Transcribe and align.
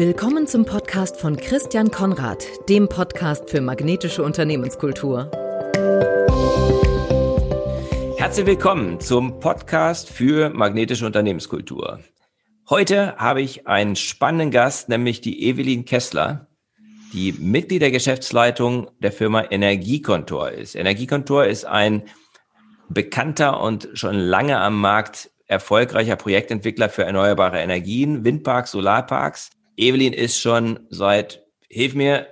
Willkommen 0.00 0.46
zum 0.46 0.64
Podcast 0.64 1.20
von 1.20 1.36
Christian 1.36 1.90
Konrad, 1.90 2.42
dem 2.70 2.88
Podcast 2.88 3.50
für 3.50 3.60
magnetische 3.60 4.22
Unternehmenskultur. 4.22 5.30
Herzlich 8.16 8.46
willkommen 8.46 8.98
zum 9.00 9.40
Podcast 9.40 10.08
für 10.08 10.48
magnetische 10.48 11.04
Unternehmenskultur. 11.04 12.00
Heute 12.70 13.14
habe 13.18 13.42
ich 13.42 13.66
einen 13.66 13.94
spannenden 13.94 14.50
Gast, 14.50 14.88
nämlich 14.88 15.20
die 15.20 15.46
Evelyn 15.46 15.84
Kessler, 15.84 16.48
die 17.12 17.32
Mitglied 17.32 17.82
der 17.82 17.90
Geschäftsleitung 17.90 18.90
der 19.00 19.12
Firma 19.12 19.42
Energiekontor 19.50 20.52
ist. 20.52 20.76
Energiekontor 20.76 21.44
ist 21.44 21.66
ein 21.66 22.04
bekannter 22.88 23.60
und 23.60 23.90
schon 23.92 24.14
lange 24.14 24.58
am 24.60 24.80
Markt 24.80 25.30
erfolgreicher 25.44 26.16
Projektentwickler 26.16 26.88
für 26.88 27.04
erneuerbare 27.04 27.60
Energien, 27.60 28.24
Windparks, 28.24 28.70
Solarparks. 28.70 29.50
Evelyn 29.80 30.12
ist 30.12 30.38
schon 30.38 30.80
seit, 30.90 31.44
hilf 31.68 31.94
mir, 31.94 32.26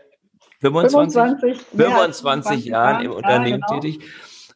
25, 0.61 1.15
25, 1.15 1.67
25 1.77 2.65
Jahren 2.65 3.05
im 3.05 3.13
Unternehmen 3.13 3.61
ja, 3.61 3.67
genau. 3.67 3.81
tätig. 3.81 4.01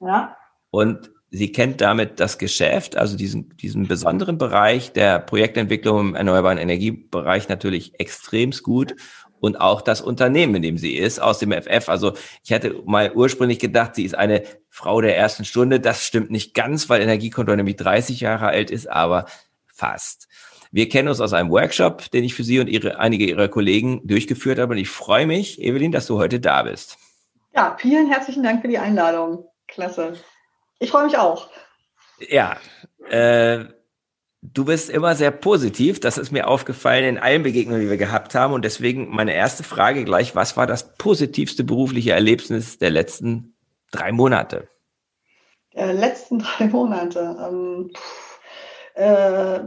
Ja. 0.01 0.37
Und 0.71 1.11
sie 1.31 1.53
kennt 1.53 1.81
damit 1.81 2.21
das 2.21 2.39
Geschäft, 2.39 2.97
also 2.97 3.17
diesen, 3.17 3.57
diesen 3.57 3.87
besonderen 3.89 4.37
Bereich 4.37 4.93
der 4.93 5.21
Projektentwicklung 5.21 6.01
im 6.01 6.15
erneuerbaren 6.15 6.59
Energiebereich 6.59 7.49
natürlich 7.49 7.99
extremst 8.01 8.63
gut 8.63 8.97
und 9.41 9.61
auch 9.61 9.81
das 9.81 10.01
Unternehmen, 10.01 10.57
in 10.57 10.63
dem 10.63 10.79
sie 10.79 10.95
ist, 10.95 11.21
aus 11.21 11.39
dem 11.39 11.53
FF. 11.53 11.89
Also 11.89 12.13
ich 12.45 12.53
hatte 12.53 12.81
mal 12.85 13.13
ursprünglich 13.13 13.59
gedacht, 13.59 13.95
sie 13.95 14.05
ist 14.05 14.15
eine 14.15 14.43
Frau 14.69 15.01
der 15.01 15.17
ersten 15.17 15.45
Stunde. 15.45 15.81
Das 15.81 16.05
stimmt 16.05 16.31
nicht 16.31 16.55
ganz, 16.55 16.89
weil 16.89 17.03
Energiekontor 17.03 17.57
nämlich 17.57 17.77
30 17.77 18.21
Jahre 18.21 18.47
alt 18.47 18.71
ist, 18.71 18.89
aber 18.89 19.27
fast. 19.67 20.29
Wir 20.73 20.89
kennen 20.89 21.09
uns 21.09 21.21
aus 21.21 21.35
einem 21.35 21.51
Workshop, 21.51 22.11
den 22.13 22.25
ich 22.25 22.35
für 22.35 22.45
Sie 22.45 22.59
und 22.59 22.67
ihre, 22.67 22.99
einige 22.99 23.27
Ihrer 23.27 23.49
Kollegen 23.49 24.01
durchgeführt 24.05 24.59
habe. 24.59 24.73
Und 24.73 24.79
ich 24.79 24.89
freue 24.89 25.27
mich, 25.27 25.61
Evelyn, 25.61 25.93
dass 25.93 26.07
du 26.07 26.19
heute 26.19 26.41
da 26.41 26.63
bist. 26.63 26.97
Ja, 27.55 27.77
vielen 27.79 28.11
herzlichen 28.11 28.43
Dank 28.43 28.63
für 28.63 28.69
die 28.69 28.79
Einladung. 28.79 29.45
Klasse. 29.69 30.15
Ich 30.79 30.91
freue 30.91 31.05
mich 31.05 31.19
auch. 31.19 31.51
Ja, 32.31 32.57
äh, 33.11 33.67
du 34.41 34.65
bist 34.65 34.89
immer 34.89 35.15
sehr 35.15 35.31
positiv. 35.31 36.01
Das 36.01 36.17
ist 36.17 36.33
mir 36.33 36.49
aufgefallen 36.49 37.05
in 37.05 37.19
allen 37.19 37.43
Begegnungen, 37.43 37.83
die 37.83 37.91
wir 37.91 37.99
gehabt 37.99 38.35
haben. 38.35 38.55
Und 38.55 38.65
deswegen 38.65 39.11
meine 39.11 39.35
erste 39.35 39.65
Frage 39.65 40.05
gleich, 40.05 40.35
was 40.35 40.57
war 40.57 40.67
das 40.67 40.95
positivste 40.95 41.65
berufliche 41.65 42.13
Erlebnis 42.13 42.79
der 42.79 42.91
letzten 42.91 43.55
drei 43.91 44.11
Monate? 44.11 44.69
Der 45.75 45.93
letzten 45.93 46.39
drei 46.59 46.67
Monate. 46.69 47.37
Ähm, 47.47 47.91
äh, 48.95 49.61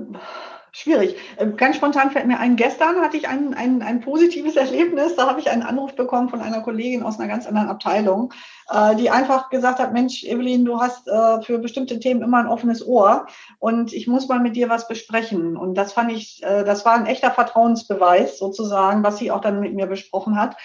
schwierig. 0.75 1.15
Ähm, 1.39 1.55
ganz 1.55 1.77
spontan 1.77 2.11
fällt 2.11 2.27
mir 2.27 2.39
ein, 2.39 2.57
gestern 2.57 2.99
hatte 3.01 3.15
ich 3.15 3.27
ein, 3.27 3.53
ein, 3.53 3.81
ein 3.81 4.01
positives 4.01 4.55
Erlebnis. 4.57 5.15
Da 5.15 5.27
habe 5.27 5.39
ich 5.39 5.49
einen 5.49 5.63
Anruf 5.63 5.95
bekommen 5.95 6.29
von 6.29 6.41
einer 6.41 6.61
Kollegin 6.61 7.03
aus 7.03 7.17
einer 7.17 7.29
ganz 7.29 7.47
anderen 7.47 7.69
Abteilung, 7.69 8.33
äh, 8.69 8.95
die 8.95 9.09
einfach 9.09 9.49
gesagt 9.49 9.79
hat, 9.79 9.93
Mensch, 9.93 10.23
Evelyn, 10.25 10.65
du 10.65 10.79
hast 10.81 11.07
äh, 11.07 11.41
für 11.41 11.59
bestimmte 11.59 11.99
Themen 11.99 12.21
immer 12.21 12.39
ein 12.39 12.47
offenes 12.47 12.85
Ohr 12.85 13.27
und 13.59 13.93
ich 13.93 14.07
muss 14.07 14.27
mal 14.27 14.39
mit 14.39 14.55
dir 14.55 14.69
was 14.69 14.87
besprechen. 14.87 15.55
Und 15.55 15.75
das 15.75 15.93
fand 15.93 16.11
ich, 16.11 16.43
äh, 16.43 16.65
das 16.65 16.85
war 16.85 16.93
ein 16.93 17.05
echter 17.05 17.31
Vertrauensbeweis 17.31 18.37
sozusagen, 18.37 19.03
was 19.03 19.17
sie 19.17 19.31
auch 19.31 19.41
dann 19.41 19.61
mit 19.61 19.73
mir 19.73 19.87
besprochen 19.87 20.37
hat 20.37 20.57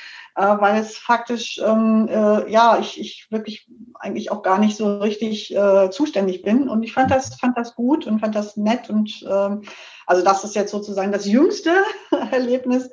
weil 0.43 0.81
es 0.81 0.97
faktisch, 0.97 1.61
ähm, 1.65 2.09
äh, 2.09 2.51
ja, 2.51 2.79
ich, 2.81 3.01
ich 3.01 3.27
wirklich 3.31 3.69
eigentlich 3.95 4.31
auch 4.31 4.43
gar 4.43 4.59
nicht 4.59 4.77
so 4.77 4.99
richtig 4.99 5.55
äh, 5.55 5.91
zuständig 5.91 6.43
bin. 6.43 6.69
Und 6.69 6.83
ich 6.83 6.93
fand 6.93 7.11
das, 7.11 7.35
fand 7.37 7.57
das 7.57 7.75
gut 7.75 8.07
und 8.07 8.21
fand 8.21 8.35
das 8.35 8.57
nett. 8.57 8.91
Und 8.91 9.25
ähm, 9.31 9.63
also 10.07 10.25
das 10.25 10.45
ist 10.45 10.55
jetzt 10.55 10.71
sozusagen 10.71 11.13
das 11.13 11.27
jüngste 11.27 11.71
Erlebnis. 12.31 12.91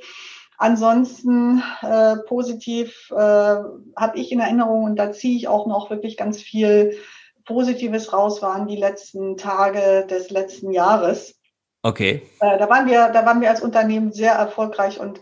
Ansonsten 0.58 1.62
äh, 1.82 2.18
positiv 2.28 3.12
äh, 3.12 3.16
habe 3.16 4.16
ich 4.16 4.32
in 4.32 4.40
Erinnerung 4.40 4.86
und 4.86 4.96
da 4.96 5.12
ziehe 5.12 5.38
ich 5.38 5.48
auch 5.48 5.68
noch 5.68 5.90
wirklich 5.90 6.18
ganz 6.18 6.42
viel 6.42 6.98
Positives 7.46 8.12
raus, 8.12 8.42
waren 8.42 8.68
die 8.68 8.76
letzten 8.76 9.38
Tage 9.38 10.06
des 10.10 10.32
letzten 10.32 10.72
Jahres. 10.72 11.40
Okay. 11.84 12.24
Äh, 12.40 12.58
da 12.58 12.70
waren 12.70 12.88
wir, 12.88 13.10
da 13.10 13.26
waren 13.26 13.40
wir 13.40 13.50
als 13.50 13.62
Unternehmen 13.62 14.12
sehr 14.12 14.34
erfolgreich 14.34 15.00
und 15.00 15.22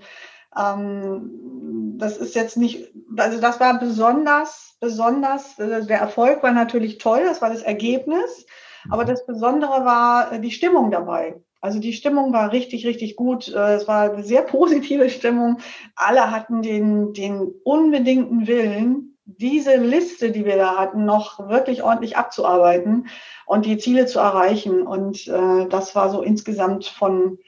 ähm, 0.58 1.96
das 1.98 2.18
ist 2.18 2.36
jetzt 2.36 2.58
nicht, 2.58 2.92
also 3.18 3.40
das 3.40 3.60
war 3.60 3.80
besonders, 3.80 4.78
besonders, 4.80 5.58
äh, 5.60 5.86
der 5.86 6.00
Erfolg 6.00 6.44
war 6.44 6.52
natürlich 6.52 6.98
toll, 6.98 7.22
das 7.26 7.42
war 7.42 7.50
das 7.50 7.62
Ergebnis, 7.62 8.46
aber 8.90 9.04
mhm. 9.04 9.08
das 9.08 9.26
Besondere 9.26 9.86
war 9.86 10.32
äh, 10.32 10.40
die 10.40 10.52
Stimmung 10.52 10.92
dabei. 10.92 11.42
Also 11.62 11.80
die 11.80 11.94
Stimmung 11.94 12.32
war 12.32 12.52
richtig, 12.52 12.86
richtig 12.86 13.16
gut. 13.16 13.48
Äh, 13.48 13.74
es 13.74 13.88
war 13.88 14.12
eine 14.12 14.24
sehr 14.24 14.42
positive 14.44 15.10
Stimmung. 15.10 15.58
Alle 15.96 16.32
hatten 16.32 16.62
den, 16.62 17.14
den 17.14 17.54
unbedingten 17.64 18.48
Willen, 18.48 19.18
diese 19.26 19.78
Liste, 19.78 20.32
die 20.32 20.46
wir 20.46 20.58
da 20.58 20.78
hatten, 20.78 21.06
noch 21.06 21.50
wirklich 21.50 21.82
ordentlich 21.82 22.16
abzuarbeiten 22.18 23.08
und 23.48 23.66
die 23.66 23.80
Ziele 23.80 24.06
zu 24.06 24.20
erreichen. 24.20 24.86
Und 24.86 25.28
äh, 25.28 25.68
das 25.68 25.96
war 25.96 26.12
so 26.12 26.22
insgesamt 26.22 26.86
von 26.86 27.40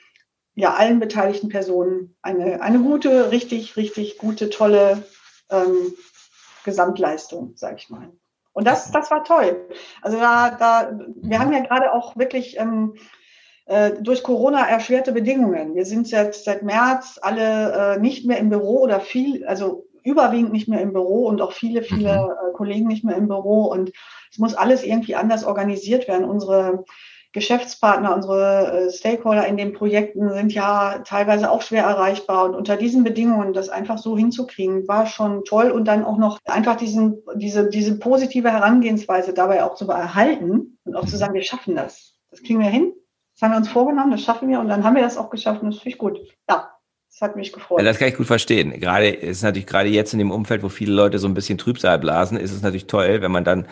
ja, 0.58 0.74
allen 0.74 1.00
beteiligten 1.00 1.50
Personen 1.50 2.16
eine, 2.24 2.62
eine 2.62 2.80
gute, 2.80 3.32
richtig, 3.32 3.78
richtig 3.78 4.18
gute, 4.18 4.50
tolle 4.50 5.04
ähm, 5.52 5.94
Gesamtleistung, 6.66 7.54
sage 7.56 7.76
ich 7.78 7.90
mal. 7.92 8.12
Und 8.54 8.66
das, 8.66 8.92
das 8.92 9.12
war 9.12 9.24
toll. 9.24 9.70
Also 10.02 10.18
da, 10.18 10.50
da, 10.50 11.00
wir 11.22 11.38
haben 11.38 11.54
ja 11.54 11.60
gerade 11.60 11.94
auch 11.94 12.18
wirklich 12.18 12.58
ähm, 12.58 12.96
äh, 13.68 13.92
durch 14.02 14.24
Corona 14.24 14.68
erschwerte 14.68 15.12
Bedingungen. 15.12 15.76
Wir 15.76 15.86
sind 15.86 16.08
seit, 16.08 16.34
seit 16.34 16.64
März 16.64 17.20
alle 17.22 17.98
äh, 17.98 18.00
nicht 18.00 18.26
mehr 18.26 18.40
im 18.40 18.50
Büro 18.50 18.80
oder 18.80 19.00
viel, 19.00 19.46
also 19.46 19.86
überwiegend 20.04 20.54
nicht 20.54 20.68
mehr 20.68 20.82
im 20.82 20.92
Büro 20.92 21.28
und 21.28 21.40
auch 21.40 21.52
viele, 21.52 21.84
viele 21.84 22.14
mhm. 22.14 22.32
äh, 22.32 22.54
Kollegen 22.54 22.88
nicht 22.88 23.04
mehr 23.04 23.16
im 23.16 23.28
Büro. 23.28 23.66
Und 23.66 23.92
es 24.32 24.40
muss 24.40 24.56
alles 24.56 24.84
irgendwie 24.84 25.14
anders 25.14 25.44
organisiert 25.44 26.08
werden. 26.08 26.28
Unsere 26.28 26.84
Geschäftspartner, 27.38 28.16
unsere 28.16 28.88
äh, 28.88 28.92
Stakeholder 28.92 29.46
in 29.46 29.58
den 29.58 29.72
Projekten 29.72 30.34
sind 30.34 30.54
ja 30.54 31.04
teilweise 31.06 31.52
auch 31.52 31.62
schwer 31.62 31.84
erreichbar. 31.84 32.46
Und 32.46 32.56
unter 32.56 32.78
diesen 32.78 33.04
Bedingungen 33.04 33.54
das 33.54 33.70
einfach 33.70 34.00
so 34.00 34.18
hinzukriegen, 34.18 34.88
war 34.88 35.06
schon 35.06 35.46
toll. 35.46 35.70
Und 35.70 35.86
dann 35.86 36.04
auch 36.04 36.18
noch 36.18 36.40
einfach 36.46 36.76
diesen, 36.78 37.22
diese, 37.36 37.70
diese 37.70 38.00
positive 38.00 38.52
Herangehensweise 38.52 39.34
dabei 39.34 39.64
auch 39.64 39.76
zu 39.76 39.88
erhalten 39.88 40.80
und 40.84 40.96
auch 40.96 41.06
zu 41.06 41.16
sagen, 41.16 41.36
wir 41.36 41.44
schaffen 41.44 41.76
das. 41.76 42.16
Das 42.32 42.42
kriegen 42.42 42.60
wir 42.60 42.70
hin. 42.70 42.94
Das 43.36 43.44
haben 43.44 43.52
wir 43.52 43.58
uns 43.58 43.70
vorgenommen, 43.70 44.10
das 44.10 44.24
schaffen 44.24 44.50
wir. 44.50 44.60
Und 44.60 44.68
dann 44.68 44.84
haben 44.84 44.96
wir 44.96 45.04
das 45.04 45.18
auch 45.18 45.30
geschafft 45.30 45.62
und 45.62 45.70
das 45.70 45.80
finde 45.80 45.90
ich 45.90 45.98
gut. 46.00 46.20
Ja. 46.50 46.72
Das 47.10 47.22
hat 47.22 47.36
mich 47.36 47.54
gefreut. 47.54 47.80
Ja, 47.80 47.86
das 47.86 48.00
kann 48.00 48.10
ich 48.10 48.16
gut 48.16 48.28
verstehen. 48.28 48.80
Gerade 48.80 49.10
ist 49.10 49.44
natürlich 49.44 49.68
gerade 49.68 49.90
jetzt 49.90 50.14
in 50.14 50.20
dem 50.20 50.32
Umfeld, 50.32 50.62
wo 50.64 50.70
viele 50.70 50.94
Leute 50.94 51.20
so 51.20 51.28
ein 51.28 51.34
bisschen 51.34 51.58
Trübsal 51.58 52.00
blasen, 52.00 52.38
ist 52.38 52.52
es 52.52 52.62
natürlich 52.62 52.88
toll, 52.88 53.22
wenn 53.22 53.32
man 53.32 53.44
dann 53.44 53.68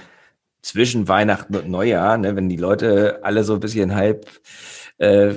zwischen 0.66 1.08
Weihnachten 1.08 1.56
und 1.56 1.70
Neujahr, 1.70 2.18
ne, 2.18 2.36
wenn 2.36 2.50
die 2.50 2.58
Leute 2.58 3.20
alle 3.22 3.44
so 3.44 3.54
ein 3.54 3.60
bisschen 3.60 3.94
halb 3.94 4.26
äh, 4.98 5.36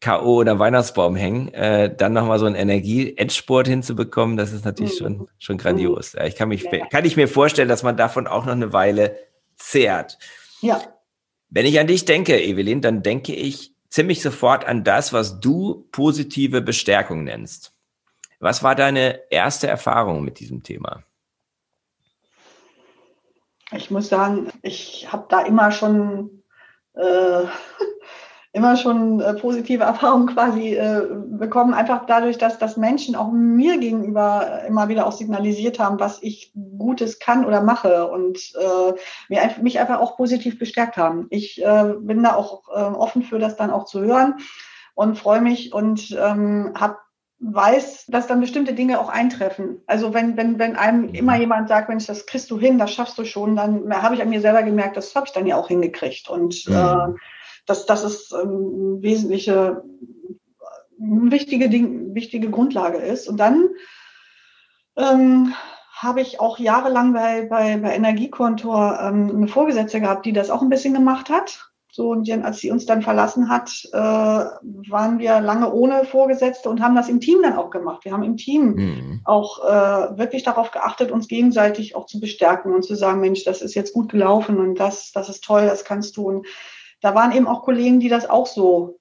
K.O. 0.00 0.36
oder 0.36 0.58
Weihnachtsbaum 0.58 1.16
hängen, 1.16 1.52
äh, 1.52 1.94
dann 1.94 2.14
nochmal 2.14 2.38
so 2.38 2.46
einen 2.46 2.54
Energie-Endsport 2.54 3.68
hinzubekommen, 3.68 4.38
das 4.38 4.52
ist 4.52 4.64
natürlich 4.64 4.98
mhm. 5.00 5.04
schon, 5.04 5.28
schon 5.38 5.58
grandios. 5.58 6.14
Ja, 6.14 6.24
ich 6.24 6.34
kann 6.34 6.48
mich, 6.48 6.62
ja. 6.62 6.86
kann 6.86 7.04
ich 7.04 7.18
mir 7.18 7.28
vorstellen, 7.28 7.68
dass 7.68 7.82
man 7.82 7.98
davon 7.98 8.26
auch 8.26 8.46
noch 8.46 8.52
eine 8.52 8.72
Weile 8.72 9.18
zehrt. 9.56 10.18
Ja. 10.62 10.80
Wenn 11.50 11.66
ich 11.66 11.78
an 11.78 11.86
dich 11.86 12.06
denke, 12.06 12.42
Evelyn, 12.42 12.80
dann 12.80 13.02
denke 13.02 13.34
ich 13.34 13.74
ziemlich 13.90 14.22
sofort 14.22 14.66
an 14.66 14.82
das, 14.82 15.12
was 15.12 15.40
du 15.40 15.86
positive 15.92 16.62
Bestärkung 16.62 17.24
nennst. 17.24 17.74
Was 18.40 18.62
war 18.62 18.74
deine 18.74 19.20
erste 19.30 19.66
Erfahrung 19.66 20.24
mit 20.24 20.40
diesem 20.40 20.62
Thema? 20.62 21.04
Ich 23.72 23.90
muss 23.90 24.08
sagen, 24.08 24.50
ich 24.62 25.08
habe 25.10 25.26
da 25.28 25.40
immer 25.40 25.70
schon 25.70 26.42
äh, 26.94 27.44
immer 28.54 28.76
schon 28.76 29.20
äh, 29.20 29.34
positive 29.34 29.82
Erfahrungen 29.82 30.28
quasi 30.28 30.76
äh, 30.76 31.08
bekommen, 31.26 31.74
einfach 31.74 32.06
dadurch, 32.06 32.38
dass 32.38 32.56
das 32.56 32.76
Menschen 32.76 33.16
auch 33.16 33.32
mir 33.32 33.78
gegenüber 33.78 34.62
immer 34.68 34.88
wieder 34.88 35.06
auch 35.06 35.12
signalisiert 35.12 35.80
haben, 35.80 35.98
was 35.98 36.22
ich 36.22 36.52
Gutes 36.78 37.18
kann 37.18 37.44
oder 37.44 37.62
mache 37.62 38.08
und 38.08 38.38
äh, 38.54 38.92
mir, 39.28 39.50
mich 39.60 39.80
einfach 39.80 39.98
auch 39.98 40.16
positiv 40.16 40.56
bestärkt 40.56 40.96
haben. 40.96 41.26
Ich 41.30 41.60
äh, 41.64 41.94
bin 41.98 42.22
da 42.22 42.36
auch 42.36 42.68
äh, 42.68 42.80
offen 42.80 43.22
für 43.22 43.40
das 43.40 43.56
dann 43.56 43.72
auch 43.72 43.86
zu 43.86 44.00
hören 44.00 44.36
und 44.94 45.18
freue 45.18 45.40
mich 45.40 45.72
und 45.72 46.16
ähm, 46.16 46.74
habe 46.78 46.98
weiß, 47.52 48.06
dass 48.08 48.26
dann 48.26 48.40
bestimmte 48.40 48.74
Dinge 48.74 49.00
auch 49.00 49.08
eintreffen. 49.08 49.82
Also 49.86 50.14
wenn, 50.14 50.36
wenn, 50.36 50.58
wenn 50.58 50.76
einem 50.76 51.08
immer 51.10 51.36
jemand 51.36 51.68
sagt, 51.68 51.88
Mensch, 51.88 52.06
das 52.06 52.26
kriegst 52.26 52.50
du 52.50 52.58
hin, 52.58 52.78
das 52.78 52.92
schaffst 52.92 53.18
du 53.18 53.24
schon, 53.24 53.56
dann 53.56 53.92
habe 54.02 54.14
ich 54.14 54.22
an 54.22 54.30
mir 54.30 54.40
selber 54.40 54.62
gemerkt, 54.62 54.96
das 54.96 55.14
habe 55.14 55.26
ich 55.26 55.32
dann 55.32 55.46
ja 55.46 55.56
auch 55.56 55.68
hingekriegt. 55.68 56.28
Und 56.28 56.66
mhm. 56.68 56.74
äh, 56.74 57.18
das, 57.66 57.86
das 57.86 58.04
ist 58.04 58.32
ähm, 58.32 58.98
wesentliche, 59.00 59.82
wichtige 60.98 61.68
Ding, 61.68 62.14
wichtige 62.14 62.50
Grundlage 62.50 62.98
ist. 62.98 63.28
Und 63.28 63.38
dann 63.38 63.68
ähm, 64.96 65.54
habe 65.92 66.22
ich 66.22 66.40
auch 66.40 66.58
jahrelang 66.58 67.12
bei, 67.12 67.46
bei, 67.46 67.76
bei 67.76 67.94
Energiekontor 67.94 68.98
ähm, 69.02 69.30
eine 69.36 69.48
Vorgesetzte 69.48 70.00
gehabt, 70.00 70.24
die 70.24 70.32
das 70.32 70.50
auch 70.50 70.62
ein 70.62 70.70
bisschen 70.70 70.94
gemacht 70.94 71.28
hat 71.28 71.73
So, 71.96 72.08
und 72.08 72.28
als 72.28 72.58
sie 72.58 72.72
uns 72.72 72.86
dann 72.86 73.02
verlassen 73.02 73.48
hat, 73.48 73.70
äh, 73.92 73.96
waren 73.96 75.20
wir 75.20 75.40
lange 75.40 75.72
ohne 75.72 76.04
Vorgesetzte 76.04 76.68
und 76.68 76.82
haben 76.82 76.96
das 76.96 77.08
im 77.08 77.20
Team 77.20 77.38
dann 77.40 77.56
auch 77.56 77.70
gemacht. 77.70 78.04
Wir 78.04 78.10
haben 78.10 78.24
im 78.24 78.36
Team 78.36 78.74
mhm. 78.74 79.20
auch 79.24 79.64
äh, 79.64 80.18
wirklich 80.18 80.42
darauf 80.42 80.72
geachtet, 80.72 81.12
uns 81.12 81.28
gegenseitig 81.28 81.94
auch 81.94 82.06
zu 82.06 82.18
bestärken 82.18 82.74
und 82.74 82.82
zu 82.82 82.96
sagen, 82.96 83.20
Mensch, 83.20 83.44
das 83.44 83.62
ist 83.62 83.76
jetzt 83.76 83.92
gut 83.92 84.08
gelaufen 84.08 84.58
und 84.58 84.80
das, 84.80 85.12
das 85.12 85.28
ist 85.28 85.44
toll, 85.44 85.66
das 85.66 85.84
kannst 85.84 86.16
du. 86.16 86.26
Und 86.26 86.48
da 87.00 87.14
waren 87.14 87.30
eben 87.30 87.46
auch 87.46 87.62
Kollegen, 87.62 88.00
die 88.00 88.08
das 88.08 88.28
auch 88.28 88.48
so 88.48 88.98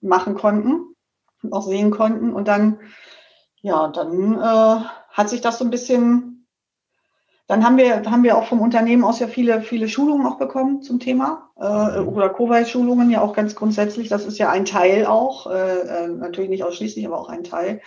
machen 0.00 0.34
konnten 0.34 0.94
und 1.42 1.52
auch 1.52 1.66
sehen 1.66 1.90
konnten. 1.90 2.32
Und 2.32 2.46
dann, 2.46 2.78
ja, 3.60 3.88
dann 3.88 4.34
äh, 4.34 4.84
hat 5.10 5.28
sich 5.28 5.40
das 5.40 5.58
so 5.58 5.64
ein 5.64 5.70
bisschen 5.72 6.35
dann 7.46 7.64
haben 7.64 7.76
wir, 7.76 8.02
haben 8.10 8.24
wir 8.24 8.36
auch 8.36 8.46
vom 8.46 8.60
Unternehmen 8.60 9.04
aus 9.04 9.20
ja 9.20 9.28
viele, 9.28 9.62
viele 9.62 9.88
Schulungen 9.88 10.26
auch 10.26 10.36
bekommen 10.36 10.82
zum 10.82 10.98
Thema 10.98 11.50
äh, 11.60 12.00
mhm. 12.00 12.08
oder 12.08 12.28
Kowai-Schulungen 12.28 13.08
ja 13.10 13.20
auch 13.20 13.34
ganz 13.34 13.54
grundsätzlich. 13.54 14.08
Das 14.08 14.24
ist 14.24 14.38
ja 14.38 14.50
ein 14.50 14.64
Teil 14.64 15.06
auch, 15.06 15.46
äh, 15.46 16.06
äh, 16.06 16.08
natürlich 16.08 16.50
nicht 16.50 16.64
ausschließlich, 16.64 17.06
aber 17.06 17.18
auch 17.18 17.28
ein 17.28 17.44
Teil. 17.44 17.80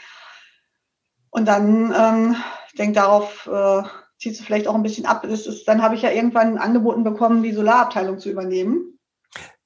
Und 1.29 1.47
dann, 1.47 1.93
ähm, 1.97 2.35
ich 2.69 2.75
denke, 2.75 2.93
darauf 2.93 3.47
äh, 3.47 3.83
zieht 4.17 4.39
du 4.39 4.43
vielleicht 4.43 4.67
auch 4.67 4.75
ein 4.75 4.83
bisschen 4.83 5.05
ab. 5.05 5.25
Das 5.29 5.45
ist, 5.45 5.67
dann 5.67 5.81
habe 5.81 5.95
ich 5.95 6.03
ja 6.03 6.11
irgendwann 6.11 6.57
angeboten 6.57 7.03
bekommen, 7.03 7.43
die 7.43 7.51
Solarabteilung 7.51 8.17
zu 8.17 8.29
übernehmen. 8.29 8.97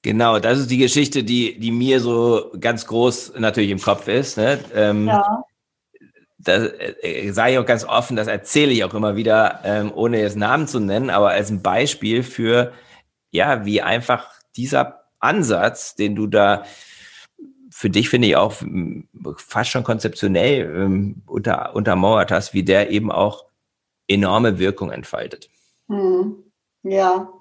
Genau, 0.02 0.40
das 0.40 0.58
ist 0.58 0.70
die 0.70 0.76
Geschichte, 0.76 1.22
die, 1.22 1.58
die 1.58 1.70
mir 1.70 2.00
so 2.00 2.50
ganz 2.60 2.86
groß 2.86 3.34
natürlich 3.38 3.70
im 3.70 3.80
Kopf 3.80 4.08
ist. 4.08 4.36
Ne? 4.36 4.58
Ähm, 4.74 5.06
ja 5.06 5.44
das 6.44 6.72
äh, 7.02 7.30
sage 7.32 7.52
ich 7.52 7.58
auch 7.58 7.66
ganz 7.66 7.84
offen, 7.84 8.16
das 8.16 8.28
erzähle 8.28 8.72
ich 8.72 8.84
auch 8.84 8.94
immer 8.94 9.16
wieder, 9.16 9.60
ähm, 9.64 9.92
ohne 9.94 10.20
jetzt 10.20 10.36
Namen 10.36 10.68
zu 10.68 10.80
nennen, 10.80 11.10
aber 11.10 11.30
als 11.30 11.50
ein 11.50 11.62
Beispiel 11.62 12.22
für, 12.22 12.72
ja, 13.30 13.64
wie 13.64 13.82
einfach 13.82 14.28
dieser 14.56 15.04
Ansatz, 15.18 15.96
den 15.96 16.14
du 16.14 16.26
da 16.26 16.64
für 17.70 17.90
dich, 17.90 18.08
finde 18.08 18.28
ich, 18.28 18.36
auch 18.36 18.54
fast 19.36 19.70
schon 19.70 19.82
konzeptionell 19.82 20.72
ähm, 20.76 21.22
unter, 21.26 21.74
untermauert 21.74 22.30
hast, 22.30 22.54
wie 22.54 22.62
der 22.62 22.90
eben 22.90 23.10
auch 23.10 23.46
enorme 24.06 24.58
Wirkung 24.58 24.92
entfaltet. 24.92 25.50
Hm. 25.88 26.44
Ja, 26.86 27.32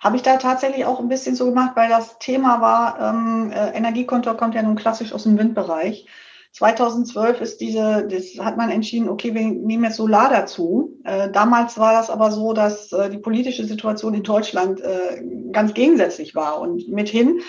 habe 0.00 0.16
ich 0.16 0.22
da 0.22 0.36
tatsächlich 0.36 0.84
auch 0.84 1.00
ein 1.00 1.08
bisschen 1.08 1.34
so 1.34 1.46
gemacht, 1.46 1.72
weil 1.74 1.88
das 1.88 2.18
Thema 2.18 2.60
war, 2.60 3.00
ähm, 3.00 3.50
äh, 3.50 3.70
Energiekonto 3.70 4.34
kommt 4.34 4.54
ja 4.54 4.62
nun 4.62 4.76
klassisch 4.76 5.14
aus 5.14 5.22
dem 5.22 5.38
Windbereich. 5.38 6.06
2012 6.52 7.40
ist 7.40 7.60
diese, 7.60 8.06
das 8.08 8.44
hat 8.44 8.56
man 8.56 8.70
entschieden, 8.70 9.08
okay, 9.08 9.34
wir 9.34 9.42
nehmen 9.42 9.84
jetzt 9.84 9.96
Solar 9.96 10.30
dazu. 10.30 10.98
Äh, 11.04 11.30
damals 11.30 11.78
war 11.78 11.92
das 11.92 12.10
aber 12.10 12.32
so, 12.32 12.52
dass 12.52 12.92
äh, 12.92 13.08
die 13.08 13.18
politische 13.18 13.64
Situation 13.64 14.14
in 14.14 14.24
Deutschland 14.24 14.80
äh, 14.80 15.22
ganz 15.52 15.74
gegensätzlich 15.74 16.34
war. 16.34 16.60
Und 16.60 16.88
mithin 16.88 17.40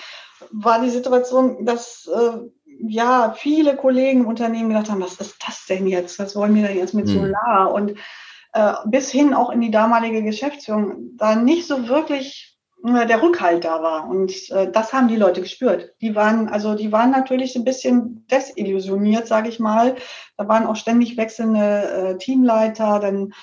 war 0.51 0.81
die 0.81 0.89
Situation, 0.89 1.65
dass 1.65 2.07
äh, 2.13 2.37
ja 2.87 3.33
viele 3.37 3.75
Kollegen 3.75 4.21
im 4.21 4.27
Unternehmen 4.27 4.69
gedacht 4.69 4.89
haben, 4.89 5.01
was 5.01 5.15
ist 5.15 5.37
das 5.45 5.65
denn 5.65 5.87
jetzt? 5.87 6.19
Was 6.19 6.35
wollen 6.35 6.53
wir 6.53 6.67
denn 6.67 6.77
jetzt 6.77 6.93
mit 6.93 7.07
mhm. 7.07 7.13
Solar? 7.13 7.73
Und 7.73 7.95
äh, 8.53 8.73
bis 8.85 9.09
hin 9.09 9.33
auch 9.33 9.49
in 9.49 9.61
die 9.61 9.71
damalige 9.71 10.23
Geschäftsführung 10.23 11.17
da 11.17 11.35
nicht 11.35 11.67
so 11.67 11.87
wirklich 11.87 12.50
der 12.83 13.21
Rückhalt 13.21 13.63
da 13.63 13.83
war. 13.83 14.07
Und 14.07 14.49
äh, 14.51 14.71
das 14.71 14.93
haben 14.93 15.07
die 15.07 15.15
Leute 15.15 15.41
gespürt. 15.41 15.93
Die 16.01 16.15
waren, 16.15 16.49
also 16.49 16.75
die 16.75 16.91
waren 16.91 17.11
natürlich 17.11 17.55
ein 17.55 17.63
bisschen 17.63 18.25
desillusioniert, 18.27 19.27
sage 19.27 19.49
ich 19.49 19.59
mal. 19.59 19.95
Da 20.37 20.47
waren 20.47 20.65
auch 20.65 20.75
ständig 20.75 21.17
wechselnde 21.17 21.59
äh, 21.59 22.17
Teamleiter, 22.17 22.99
dann 22.99 23.33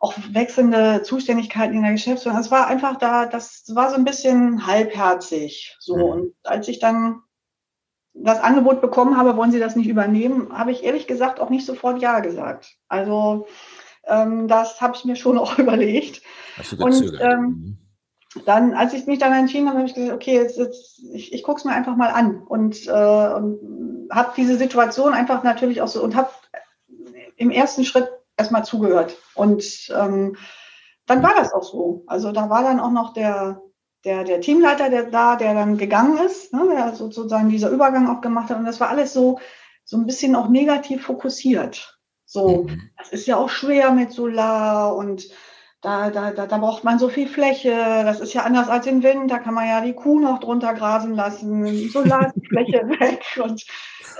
auch 0.00 0.14
wechselnde 0.32 1.02
Zuständigkeiten 1.02 1.76
in 1.76 1.82
der 1.82 1.92
Geschäftsführung. 1.92 2.38
Es 2.38 2.50
war 2.50 2.66
einfach 2.66 2.96
da, 2.96 3.26
das 3.26 3.64
war 3.72 3.90
so 3.90 3.96
ein 3.96 4.04
bisschen 4.04 4.66
halbherzig. 4.66 5.76
So. 5.78 5.96
Mhm. 5.96 6.02
Und 6.02 6.34
als 6.42 6.66
ich 6.66 6.80
dann 6.80 7.20
das 8.14 8.40
Angebot 8.40 8.80
bekommen 8.80 9.16
habe, 9.16 9.36
wollen 9.36 9.52
Sie 9.52 9.60
das 9.60 9.76
nicht 9.76 9.88
übernehmen, 9.88 10.52
habe 10.52 10.72
ich 10.72 10.82
ehrlich 10.82 11.06
gesagt 11.06 11.38
auch 11.38 11.50
nicht 11.50 11.64
sofort 11.64 12.02
Ja 12.02 12.18
gesagt. 12.18 12.76
Also 12.88 13.46
ähm, 14.04 14.48
das 14.48 14.80
habe 14.80 14.96
ich 14.96 15.04
mir 15.04 15.14
schon 15.14 15.38
auch 15.38 15.56
überlegt. 15.56 16.20
Hast 16.56 16.72
du 16.72 16.84
Und 16.84 17.20
ähm, 17.20 17.40
mhm 17.40 17.78
dann, 18.44 18.74
als 18.74 18.94
ich 18.94 19.06
mich 19.06 19.18
dann 19.18 19.32
entschieden 19.32 19.68
habe, 19.68 19.78
habe 19.78 19.88
ich 19.88 19.94
gesagt, 19.94 20.14
okay, 20.14 20.34
jetzt, 20.34 20.56
jetzt 20.56 21.00
ich, 21.12 21.32
ich 21.32 21.42
gucke 21.42 21.58
es 21.58 21.64
mir 21.64 21.72
einfach 21.72 21.96
mal 21.96 22.10
an 22.10 22.42
und, 22.42 22.86
äh, 22.86 22.90
und 22.90 24.08
habe 24.10 24.32
diese 24.36 24.56
Situation 24.56 25.14
einfach 25.14 25.42
natürlich 25.42 25.80
auch 25.82 25.88
so 25.88 26.02
und 26.02 26.16
habe 26.16 26.30
im 27.36 27.50
ersten 27.50 27.84
Schritt 27.84 28.08
erstmal 28.36 28.64
zugehört. 28.64 29.16
Und 29.34 29.92
ähm, 29.94 30.36
dann 31.06 31.22
war 31.22 31.34
das 31.34 31.52
auch 31.52 31.62
so. 31.62 32.04
Also 32.06 32.32
da 32.32 32.48
war 32.48 32.62
dann 32.62 32.80
auch 32.80 32.90
noch 32.90 33.12
der, 33.12 33.60
der, 34.04 34.24
der 34.24 34.40
Teamleiter 34.40 34.90
der 34.90 35.04
da, 35.04 35.36
der 35.36 35.54
dann 35.54 35.76
gegangen 35.76 36.18
ist, 36.18 36.52
ne, 36.52 36.66
der 36.70 36.94
sozusagen 36.94 37.48
dieser 37.48 37.70
Übergang 37.70 38.08
auch 38.08 38.20
gemacht 38.20 38.50
hat. 38.50 38.58
Und 38.58 38.64
das 38.64 38.80
war 38.80 38.88
alles 38.88 39.12
so, 39.12 39.38
so 39.84 39.96
ein 39.96 40.06
bisschen 40.06 40.36
auch 40.36 40.48
negativ 40.48 41.04
fokussiert. 41.04 41.98
So, 42.24 42.64
mhm. 42.64 42.90
das 42.96 43.10
ist 43.10 43.26
ja 43.26 43.36
auch 43.36 43.50
schwer 43.50 43.90
mit 43.90 44.12
Solar 44.12 44.96
und 44.96 45.28
da, 45.82 46.10
da, 46.10 46.30
da, 46.30 46.46
da 46.46 46.58
braucht 46.58 46.84
man 46.84 47.00
so 47.00 47.08
viel 47.08 47.26
Fläche. 47.26 47.70
Das 48.04 48.20
ist 48.20 48.32
ja 48.34 48.42
anders 48.42 48.68
als 48.68 48.86
im 48.86 49.02
Wind. 49.02 49.32
Da 49.32 49.40
kann 49.40 49.52
man 49.52 49.66
ja 49.66 49.80
die 49.80 49.94
Kuh 49.94 50.20
noch 50.20 50.38
drunter 50.38 50.74
grasen 50.74 51.16
lassen. 51.16 51.88
Solar 51.90 52.32
die 52.36 52.46
Fläche 52.46 52.88
weg. 53.00 53.24
Und, 53.42 53.66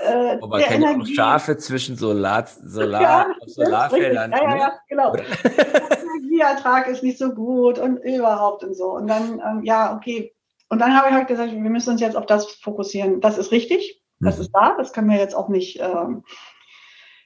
äh, 0.05 0.37
oh, 0.41 0.47
man 0.47 0.59
der 0.59 0.67
kennt 0.67 0.83
Energie, 0.83 1.01
auch 1.01 1.15
Schafe 1.15 1.57
zwischen 1.57 1.95
Solar, 1.95 2.45
Solar, 2.47 3.01
ja, 3.01 3.25
Solarfeldern. 3.45 4.31
Ja, 4.31 4.43
ja, 4.43 4.57
ja, 4.57 4.73
genau. 4.89 5.13
der 5.13 6.01
Energieertrag 6.01 6.87
ist 6.87 7.01
nicht 7.01 7.17
so 7.17 7.29
gut 7.29 7.79
und 7.79 7.97
überhaupt 8.03 8.65
und 8.65 8.75
so. 8.75 8.91
Und 8.91 9.07
dann, 9.07 9.39
ähm, 9.39 9.63
ja, 9.63 9.95
okay. 9.95 10.35
Und 10.67 10.79
dann 10.79 10.97
habe 10.97 11.09
ich 11.09 11.13
halt 11.13 11.29
gesagt, 11.29 11.53
wir 11.53 11.59
müssen 11.59 11.91
uns 11.91 12.01
jetzt 12.01 12.17
auf 12.17 12.25
das 12.25 12.51
fokussieren. 12.55 13.21
Das 13.21 13.37
ist 13.37 13.51
richtig. 13.53 14.03
Das 14.19 14.35
mhm. 14.35 14.41
ist 14.41 14.51
da. 14.51 14.75
Das 14.77 14.91
können 14.91 15.09
wir 15.09 15.17
jetzt 15.17 15.35
auch 15.35 15.47
nicht, 15.47 15.79
ähm, 15.79 16.25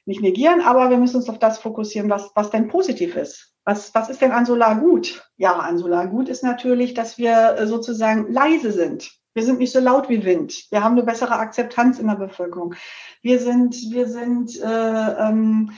nicht 0.08 0.22
negieren. 0.22 0.60
Aber 0.60 0.90
wir 0.90 0.98
müssen 0.98 1.16
uns 1.16 1.28
auf 1.28 1.38
das 1.38 1.58
fokussieren, 1.58 2.10
was, 2.10 2.30
was 2.34 2.50
denn 2.50 2.66
positiv 2.66 3.14
ist. 3.14 3.52
Was, 3.64 3.94
was 3.94 4.08
ist 4.08 4.22
denn 4.22 4.32
an 4.32 4.46
Solar 4.46 4.80
gut? 4.80 5.22
Ja, 5.36 5.52
an 5.52 5.78
Solar 5.78 6.08
gut 6.08 6.28
ist 6.28 6.42
natürlich, 6.42 6.94
dass 6.94 7.18
wir 7.18 7.56
äh, 7.56 7.66
sozusagen 7.66 8.32
leise 8.32 8.72
sind. 8.72 9.10
Wir 9.34 9.44
sind 9.44 9.58
nicht 9.58 9.72
so 9.72 9.78
laut 9.78 10.08
wie 10.08 10.24
Wind. 10.24 10.64
Wir 10.70 10.82
haben 10.82 10.94
eine 10.94 11.04
bessere 11.04 11.38
Akzeptanz 11.38 11.98
in 11.98 12.08
der 12.08 12.16
Bevölkerung. 12.16 12.74
Wir 13.22 13.38
sind, 13.38 13.76
wir 13.90 14.08
sind, 14.08 14.60
äh, 14.60 15.28
ähm, 15.28 15.70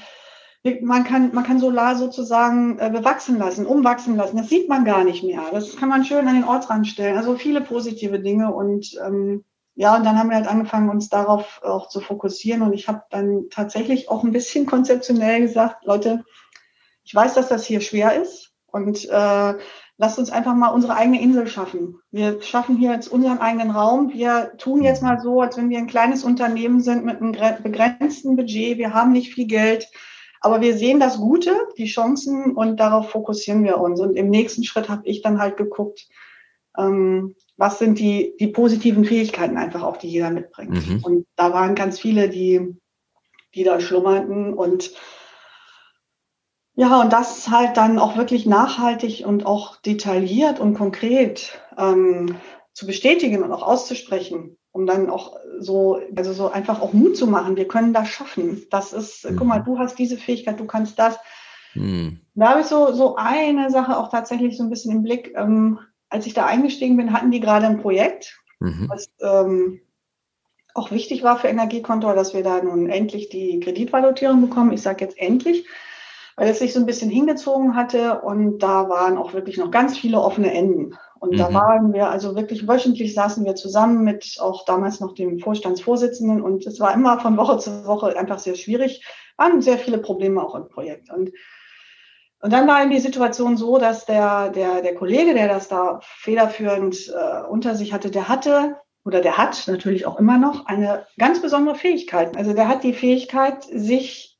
man 0.82 1.04
kann, 1.04 1.34
man 1.34 1.44
kann 1.44 1.58
Solar 1.58 1.96
sozusagen 1.96 2.78
äh, 2.78 2.90
bewachsen 2.90 3.38
lassen, 3.38 3.66
umwachsen 3.66 4.16
lassen. 4.16 4.36
Das 4.36 4.48
sieht 4.48 4.68
man 4.68 4.84
gar 4.84 5.04
nicht 5.04 5.24
mehr. 5.24 5.42
Das 5.50 5.76
kann 5.76 5.88
man 5.88 6.04
schön 6.04 6.28
an 6.28 6.36
den 6.36 6.44
Ortsrand 6.44 6.86
stellen. 6.86 7.16
Also 7.16 7.34
viele 7.34 7.60
positive 7.60 8.20
Dinge 8.20 8.54
und 8.54 8.96
ähm, 9.04 9.44
ja, 9.80 9.96
und 9.96 10.04
dann 10.04 10.18
haben 10.18 10.28
wir 10.28 10.36
halt 10.36 10.46
angefangen, 10.46 10.90
uns 10.90 11.08
darauf 11.08 11.62
auch 11.62 11.88
zu 11.88 12.02
fokussieren. 12.02 12.60
Und 12.60 12.74
ich 12.74 12.86
habe 12.86 13.02
dann 13.08 13.46
tatsächlich 13.48 14.10
auch 14.10 14.24
ein 14.24 14.30
bisschen 14.30 14.66
konzeptionell 14.74 15.40
gesagt, 15.40 15.86
Leute, 15.86 16.22
ich 17.02 17.14
weiß, 17.14 17.32
dass 17.32 17.48
das 17.48 17.64
hier 17.64 17.80
schwer 17.80 18.20
ist 18.20 18.52
und 18.66 19.08
äh, 19.08 19.54
lasst 19.96 20.18
uns 20.18 20.28
einfach 20.28 20.54
mal 20.54 20.68
unsere 20.68 20.96
eigene 20.96 21.22
Insel 21.22 21.46
schaffen. 21.46 21.98
Wir 22.10 22.42
schaffen 22.42 22.76
hier 22.76 22.92
jetzt 22.92 23.08
unseren 23.08 23.38
eigenen 23.38 23.70
Raum. 23.70 24.12
Wir 24.12 24.52
tun 24.58 24.82
jetzt 24.82 25.02
mal 25.02 25.18
so, 25.18 25.40
als 25.40 25.56
wenn 25.56 25.70
wir 25.70 25.78
ein 25.78 25.86
kleines 25.86 26.24
Unternehmen 26.24 26.82
sind 26.82 27.06
mit 27.06 27.22
einem 27.22 27.32
begrenzten 27.62 28.36
Budget. 28.36 28.76
Wir 28.76 28.92
haben 28.92 29.12
nicht 29.12 29.32
viel 29.32 29.46
Geld, 29.46 29.88
aber 30.42 30.60
wir 30.60 30.76
sehen 30.76 31.00
das 31.00 31.16
Gute, 31.16 31.56
die 31.78 31.86
Chancen 31.86 32.54
und 32.54 32.78
darauf 32.78 33.08
fokussieren 33.08 33.64
wir 33.64 33.78
uns. 33.78 33.98
Und 33.98 34.14
im 34.14 34.28
nächsten 34.28 34.62
Schritt 34.62 34.90
habe 34.90 35.08
ich 35.08 35.22
dann 35.22 35.40
halt 35.40 35.56
geguckt, 35.56 36.06
ähm, 36.76 37.34
was 37.60 37.78
sind 37.78 37.98
die, 37.98 38.34
die 38.40 38.46
positiven 38.46 39.04
Fähigkeiten 39.04 39.58
einfach 39.58 39.82
auch, 39.82 39.98
die 39.98 40.08
jeder 40.08 40.30
mitbringt. 40.30 40.88
Mhm. 40.88 41.04
Und 41.04 41.26
da 41.36 41.52
waren 41.52 41.74
ganz 41.74 42.00
viele, 42.00 42.30
die, 42.30 42.74
die 43.54 43.64
da 43.64 43.80
schlummerten 43.80 44.54
und 44.54 44.92
ja, 46.74 47.02
und 47.02 47.12
das 47.12 47.50
halt 47.50 47.76
dann 47.76 47.98
auch 47.98 48.16
wirklich 48.16 48.46
nachhaltig 48.46 49.26
und 49.26 49.44
auch 49.44 49.76
detailliert 49.76 50.58
und 50.58 50.72
konkret 50.72 51.60
ähm, 51.76 52.36
zu 52.72 52.86
bestätigen 52.86 53.42
und 53.42 53.52
auch 53.52 53.62
auszusprechen, 53.62 54.56
um 54.72 54.86
dann 54.86 55.10
auch 55.10 55.36
so, 55.58 56.00
also 56.16 56.32
so 56.32 56.50
einfach 56.50 56.80
auch 56.80 56.94
Mut 56.94 57.18
zu 57.18 57.26
machen. 57.26 57.56
Wir 57.56 57.68
können 57.68 57.92
das 57.92 58.08
schaffen. 58.08 58.64
Das 58.70 58.94
ist, 58.94 59.30
mhm. 59.30 59.36
guck 59.36 59.46
mal, 59.46 59.58
du 59.58 59.78
hast 59.78 59.98
diese 59.98 60.16
Fähigkeit, 60.16 60.58
du 60.58 60.64
kannst 60.64 60.98
das. 60.98 61.18
Mhm. 61.74 62.20
Da 62.34 62.48
habe 62.48 62.60
ich 62.62 62.66
so, 62.68 62.92
so 62.92 63.16
eine 63.16 63.68
Sache 63.68 63.98
auch 63.98 64.08
tatsächlich 64.08 64.56
so 64.56 64.62
ein 64.62 64.70
bisschen 64.70 64.92
im 64.92 65.02
Blick. 65.02 65.34
Ähm, 65.36 65.80
als 66.10 66.26
ich 66.26 66.34
da 66.34 66.44
eingestiegen 66.44 66.96
bin, 66.96 67.12
hatten 67.12 67.30
die 67.30 67.40
gerade 67.40 67.66
ein 67.66 67.80
Projekt, 67.80 68.38
mhm. 68.58 68.88
was 68.88 69.08
ähm, 69.22 69.80
auch 70.74 70.90
wichtig 70.90 71.22
war 71.22 71.38
für 71.38 71.48
Energiekonto, 71.48 72.12
dass 72.12 72.34
wir 72.34 72.42
da 72.42 72.62
nun 72.62 72.90
endlich 72.90 73.28
die 73.28 73.60
Kreditvalutierung 73.60 74.40
bekommen. 74.40 74.72
Ich 74.72 74.82
sage 74.82 75.04
jetzt 75.04 75.18
endlich, 75.18 75.66
weil 76.36 76.48
es 76.48 76.58
sich 76.58 76.72
so 76.72 76.80
ein 76.80 76.86
bisschen 76.86 77.10
hingezogen 77.10 77.74
hatte 77.74 78.20
und 78.20 78.58
da 78.58 78.88
waren 78.88 79.16
auch 79.16 79.32
wirklich 79.32 79.56
noch 79.56 79.70
ganz 79.70 79.96
viele 79.96 80.20
offene 80.20 80.52
Enden. 80.52 80.96
Und 81.18 81.34
mhm. 81.34 81.38
da 81.38 81.54
waren 81.54 81.92
wir 81.92 82.10
also 82.10 82.34
wirklich 82.34 82.66
wöchentlich 82.66 83.14
saßen 83.14 83.44
wir 83.44 83.54
zusammen 83.54 84.04
mit 84.04 84.38
auch 84.40 84.64
damals 84.64 85.00
noch 85.00 85.14
dem 85.14 85.38
Vorstandsvorsitzenden 85.38 86.40
und 86.40 86.66
es 86.66 86.80
war 86.80 86.94
immer 86.94 87.20
von 87.20 87.36
Woche 87.36 87.58
zu 87.58 87.86
Woche 87.86 88.18
einfach 88.18 88.38
sehr 88.38 88.54
schwierig, 88.54 89.04
waren 89.36 89.60
sehr 89.62 89.78
viele 89.78 89.98
Probleme 89.98 90.42
auch 90.42 90.54
im 90.54 90.68
Projekt. 90.68 91.10
Und 91.10 91.30
Und 92.40 92.52
dann 92.52 92.66
war 92.66 92.80
eben 92.80 92.90
die 92.90 93.00
Situation 93.00 93.56
so, 93.56 93.78
dass 93.78 94.06
der, 94.06 94.48
der, 94.50 94.80
der 94.80 94.94
Kollege, 94.94 95.34
der 95.34 95.46
das 95.46 95.68
da 95.68 96.00
federführend 96.02 97.08
äh, 97.08 97.42
unter 97.46 97.74
sich 97.74 97.92
hatte, 97.92 98.10
der 98.10 98.28
hatte 98.28 98.76
oder 99.04 99.20
der 99.20 99.38
hat 99.38 99.66
natürlich 99.66 100.06
auch 100.06 100.18
immer 100.18 100.38
noch 100.38 100.66
eine 100.66 101.06
ganz 101.18 101.40
besondere 101.40 101.74
Fähigkeit. 101.74 102.36
Also 102.36 102.52
der 102.52 102.68
hat 102.68 102.82
die 102.82 102.92
Fähigkeit, 102.92 103.64
sich, 103.64 104.38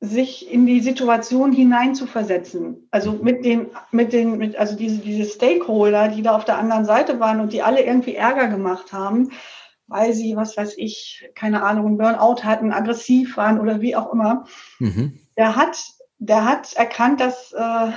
sich 0.00 0.50
in 0.52 0.66
die 0.66 0.80
Situation 0.80 1.52
hineinzuversetzen. 1.52 2.88
Also 2.90 3.12
mit 3.12 3.44
den, 3.44 3.66
mit 3.90 4.12
den, 4.12 4.38
mit, 4.38 4.56
also 4.56 4.76
diese, 4.76 4.98
diese 4.98 5.28
Stakeholder, 5.28 6.08
die 6.08 6.22
da 6.22 6.36
auf 6.36 6.44
der 6.44 6.58
anderen 6.58 6.84
Seite 6.84 7.20
waren 7.20 7.40
und 7.40 7.52
die 7.52 7.62
alle 7.62 7.82
irgendwie 7.82 8.14
Ärger 8.14 8.48
gemacht 8.48 8.92
haben, 8.92 9.30
weil 9.88 10.12
sie, 10.12 10.36
was 10.36 10.56
weiß 10.56 10.74
ich, 10.76 11.28
keine 11.34 11.62
Ahnung, 11.62 11.96
Burnout 11.96 12.44
hatten, 12.44 12.72
aggressiv 12.72 13.36
waren 13.36 13.58
oder 13.58 13.80
wie 13.80 13.96
auch 13.96 14.12
immer. 14.12 14.44
Mhm. 14.78 15.18
Der 15.36 15.56
hat 15.56 15.78
der 16.18 16.44
hat 16.44 16.74
erkannt, 16.74 17.20
dass, 17.20 17.52
äh, 17.52 17.90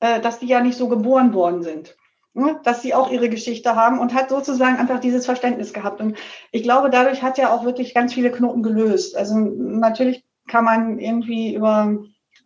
äh, 0.00 0.20
dass 0.20 0.38
die 0.38 0.46
ja 0.46 0.60
nicht 0.60 0.76
so 0.76 0.88
geboren 0.88 1.34
worden 1.34 1.62
sind. 1.62 1.96
Ne? 2.34 2.58
Dass 2.64 2.82
sie 2.82 2.94
auch 2.94 3.10
ihre 3.10 3.28
Geschichte 3.28 3.76
haben 3.76 3.98
und 3.98 4.14
hat 4.14 4.30
sozusagen 4.30 4.76
einfach 4.76 5.00
dieses 5.00 5.26
Verständnis 5.26 5.72
gehabt. 5.72 6.00
Und 6.00 6.16
ich 6.50 6.62
glaube, 6.62 6.90
dadurch 6.90 7.22
hat 7.22 7.38
er 7.38 7.52
auch 7.52 7.64
wirklich 7.64 7.94
ganz 7.94 8.14
viele 8.14 8.32
Knoten 8.32 8.62
gelöst. 8.62 9.16
Also 9.16 9.36
natürlich 9.36 10.24
kann 10.48 10.64
man 10.64 10.98
irgendwie 10.98 11.54
über, 11.54 11.98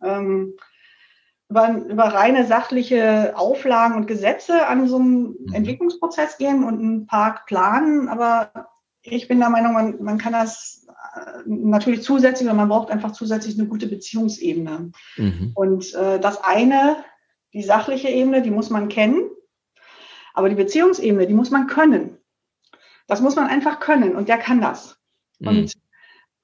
ähm, 0.03 0.55
über, 1.49 1.69
über 1.69 2.03
reine 2.03 2.45
sachliche 2.45 3.33
Auflagen 3.37 3.95
und 3.95 4.07
Gesetze 4.07 4.67
an 4.67 4.87
so 4.87 4.97
einen 4.97 5.35
mhm. 5.39 5.53
Entwicklungsprozess 5.53 6.37
gehen 6.37 6.65
und 6.65 6.79
einen 6.79 7.07
Park 7.07 7.45
planen, 7.45 8.09
aber 8.09 8.51
ich 9.01 9.29
bin 9.29 9.39
der 9.39 9.49
Meinung, 9.49 9.73
man, 9.73 10.03
man 10.03 10.17
kann 10.17 10.33
das 10.33 10.86
natürlich 11.45 12.03
zusätzlich, 12.03 12.47
oder 12.47 12.55
man 12.55 12.69
braucht 12.69 12.91
einfach 12.91 13.11
zusätzlich 13.11 13.57
eine 13.57 13.67
gute 13.67 13.87
Beziehungsebene. 13.87 14.91
Mhm. 15.17 15.51
Und 15.55 15.93
äh, 15.93 16.19
das 16.19 16.43
eine, 16.43 16.97
die 17.53 17.63
sachliche 17.63 18.09
Ebene, 18.09 18.41
die 18.41 18.51
muss 18.51 18.69
man 18.69 18.89
kennen, 18.89 19.29
aber 20.33 20.49
die 20.49 20.55
Beziehungsebene, 20.55 21.27
die 21.27 21.33
muss 21.33 21.51
man 21.51 21.67
können. 21.67 22.17
Das 23.07 23.21
muss 23.21 23.35
man 23.35 23.47
einfach 23.47 23.79
können 23.79 24.15
und 24.15 24.27
der 24.27 24.37
kann 24.37 24.61
das. 24.61 24.97
Mhm. 25.39 25.47
Und, 25.47 25.73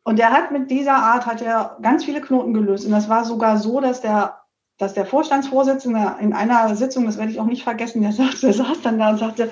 und 0.04 0.20
der 0.20 0.32
hat 0.32 0.52
mit 0.52 0.72
dieser 0.72 0.96
Art, 0.96 1.26
hat 1.26 1.42
er 1.42 1.78
ganz 1.82 2.06
viele 2.06 2.22
Knoten 2.22 2.54
gelöst. 2.54 2.86
Und 2.86 2.92
das 2.92 3.10
war 3.10 3.26
sogar 3.26 3.58
so, 3.58 3.82
dass 3.82 4.02
der 4.02 4.44
dass 4.78 4.94
der 4.94 5.06
Vorstandsvorsitzende 5.06 6.16
in 6.20 6.34
einer 6.34 6.76
Sitzung, 6.76 7.06
das 7.06 7.18
werde 7.18 7.32
ich 7.32 7.40
auch 7.40 7.46
nicht 7.46 7.64
vergessen, 7.64 8.02
der, 8.02 8.12
sagte, 8.12 8.42
der 8.42 8.54
saß 8.54 8.82
dann 8.82 9.00
da 9.00 9.12
und 9.12 9.20
sagte, 9.20 9.52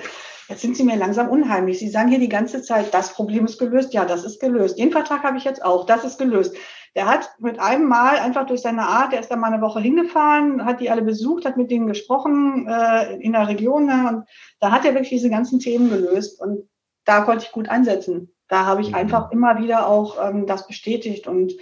Jetzt 0.52 0.60
sind 0.60 0.76
Sie 0.76 0.84
mir 0.84 0.96
langsam 0.96 1.30
unheimlich. 1.30 1.78
Sie 1.78 1.88
sagen 1.88 2.10
hier 2.10 2.18
die 2.18 2.28
ganze 2.28 2.60
Zeit, 2.60 2.92
das 2.92 3.14
Problem 3.14 3.46
ist 3.46 3.58
gelöst. 3.58 3.94
Ja, 3.94 4.04
das 4.04 4.22
ist 4.22 4.38
gelöst. 4.38 4.78
Den 4.78 4.92
Vertrag 4.92 5.22
habe 5.22 5.38
ich 5.38 5.44
jetzt 5.44 5.64
auch. 5.64 5.86
Das 5.86 6.04
ist 6.04 6.18
gelöst. 6.18 6.54
Der 6.94 7.06
hat 7.06 7.30
mit 7.38 7.58
einem 7.58 7.88
Mal 7.88 8.18
einfach 8.18 8.44
durch 8.44 8.60
seine 8.60 8.82
Art, 8.82 9.14
der 9.14 9.20
ist 9.20 9.30
da 9.30 9.36
mal 9.36 9.50
eine 9.50 9.62
Woche 9.62 9.80
hingefahren, 9.80 10.66
hat 10.66 10.80
die 10.80 10.90
alle 10.90 11.00
besucht, 11.00 11.46
hat 11.46 11.56
mit 11.56 11.70
denen 11.70 11.86
gesprochen 11.86 12.66
äh, 12.68 13.14
in 13.14 13.32
der 13.32 13.48
Region. 13.48 13.86
Ne, 13.86 14.06
und 14.10 14.24
da 14.60 14.72
hat 14.72 14.84
er 14.84 14.92
wirklich 14.92 15.08
diese 15.08 15.30
ganzen 15.30 15.58
Themen 15.58 15.88
gelöst. 15.88 16.38
Und 16.38 16.68
da 17.06 17.22
konnte 17.22 17.46
ich 17.46 17.52
gut 17.52 17.70
ansetzen. 17.70 18.34
Da 18.48 18.66
habe 18.66 18.82
ich 18.82 18.90
mhm. 18.90 18.96
einfach 18.96 19.30
immer 19.30 19.58
wieder 19.58 19.88
auch 19.88 20.22
ähm, 20.22 20.46
das 20.46 20.66
bestätigt 20.66 21.28
und 21.28 21.54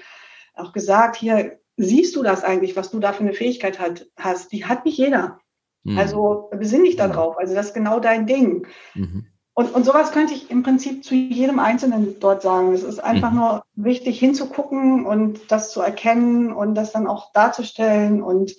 auch 0.54 0.72
gesagt, 0.72 1.14
hier 1.14 1.60
siehst 1.76 2.16
du 2.16 2.24
das 2.24 2.42
eigentlich, 2.42 2.74
was 2.74 2.90
du 2.90 2.98
da 2.98 3.12
für 3.12 3.22
eine 3.22 3.34
Fähigkeit 3.34 3.78
hat, 3.78 4.08
hast. 4.16 4.50
Die 4.50 4.64
hat 4.64 4.84
nicht 4.84 4.98
jeder. 4.98 5.39
Mhm. 5.84 5.98
Also 5.98 6.50
besinn 6.52 6.84
dich 6.84 6.96
darauf. 6.96 7.38
Also 7.38 7.54
das 7.54 7.66
ist 7.66 7.74
genau 7.74 8.00
dein 8.00 8.26
Ding. 8.26 8.66
Mhm. 8.94 9.26
Und, 9.54 9.74
und 9.74 9.84
sowas 9.84 10.12
könnte 10.12 10.32
ich 10.32 10.50
im 10.50 10.62
Prinzip 10.62 11.04
zu 11.04 11.14
jedem 11.14 11.58
Einzelnen 11.58 12.18
dort 12.20 12.42
sagen. 12.42 12.72
Es 12.72 12.82
ist 12.82 12.98
einfach 12.98 13.30
mhm. 13.30 13.38
nur 13.38 13.64
wichtig 13.74 14.18
hinzugucken 14.18 15.04
und 15.04 15.50
das 15.50 15.72
zu 15.72 15.80
erkennen 15.80 16.52
und 16.52 16.74
das 16.74 16.92
dann 16.92 17.06
auch 17.06 17.32
darzustellen 17.32 18.22
und 18.22 18.54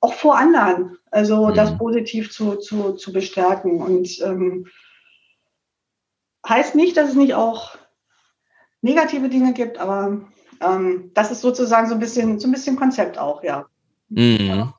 auch 0.00 0.14
vor 0.14 0.36
anderen, 0.36 0.98
also 1.10 1.48
mhm. 1.48 1.54
das 1.54 1.78
positiv 1.78 2.32
zu, 2.32 2.56
zu, 2.56 2.92
zu 2.92 3.12
bestärken. 3.12 3.80
Und 3.80 4.20
ähm, 4.20 4.66
heißt 6.46 6.74
nicht, 6.74 6.96
dass 6.96 7.10
es 7.10 7.14
nicht 7.14 7.34
auch 7.34 7.76
negative 8.80 9.28
Dinge 9.28 9.52
gibt, 9.52 9.78
aber 9.78 10.20
ähm, 10.60 11.12
das 11.14 11.30
ist 11.30 11.40
sozusagen 11.40 11.88
so 11.88 11.94
ein 11.94 12.00
bisschen, 12.00 12.40
so 12.40 12.48
ein 12.48 12.52
bisschen 12.52 12.76
Konzept 12.76 13.16
auch, 13.16 13.44
ja. 13.44 13.66
Mhm. 14.08 14.72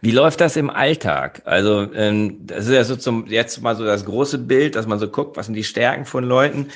Wie 0.00 0.10
läuft 0.10 0.40
das 0.40 0.56
im 0.56 0.70
Alltag? 0.70 1.42
Also 1.44 1.92
ähm, 1.94 2.46
das 2.46 2.66
ist 2.66 2.72
ja 2.72 2.84
so 2.84 2.96
zum 2.96 3.26
jetzt 3.26 3.60
mal 3.62 3.76
so 3.76 3.84
das 3.84 4.04
große 4.04 4.38
Bild, 4.38 4.76
dass 4.76 4.86
man 4.86 4.98
so 4.98 5.08
guckt, 5.08 5.36
was 5.36 5.46
sind 5.46 5.54
die 5.54 5.64
Stärken 5.64 6.04
von 6.04 6.24
Leuten. 6.24 6.68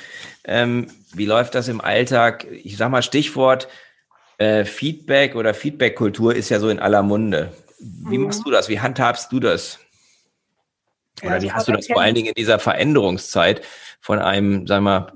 Ähm, 0.45 0.88
wie 1.12 1.26
läuft 1.26 1.54
das 1.54 1.69
im 1.69 1.81
Alltag? 1.81 2.47
Ich 2.50 2.76
sag 2.76 2.90
mal 2.90 3.02
Stichwort 3.02 3.69
äh, 4.38 4.64
Feedback 4.64 5.37
oder 5.37 5.54
Feedback-Kultur 5.54 6.35
ist 6.35 6.49
ja 6.49 6.59
so 6.59 6.69
in 6.69 6.81
aller 6.81 7.02
Munde. 7.02 7.52
Wie 7.78 8.19
mhm. 8.19 8.25
machst 8.25 8.42
du 8.45 8.50
das? 8.50 8.69
Wie 8.69 8.81
handhabst 8.81 9.31
du 9.33 9.40
das? 9.40 9.78
Oder 11.23 11.37
ja, 11.37 11.42
wie 11.42 11.52
hast 11.52 11.69
du 11.69 11.73
das 11.73 11.87
vor 11.87 12.00
allen 12.00 12.14
Dingen 12.14 12.28
in 12.28 12.35
dieser 12.35 12.59
Veränderungszeit 12.59 13.62
von 14.00 14.19
einem, 14.19 14.66
sagen 14.66 14.85
wir, 14.85 15.12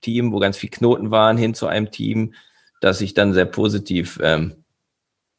Team, 0.00 0.32
wo 0.32 0.38
ganz 0.38 0.56
viel 0.56 0.70
Knoten 0.70 1.10
waren, 1.10 1.36
hin 1.36 1.54
zu 1.54 1.66
einem 1.66 1.90
Team, 1.90 2.34
das 2.80 2.98
sich 2.98 3.14
dann 3.14 3.32
sehr 3.32 3.44
positiv 3.44 4.18
ähm, 4.22 4.61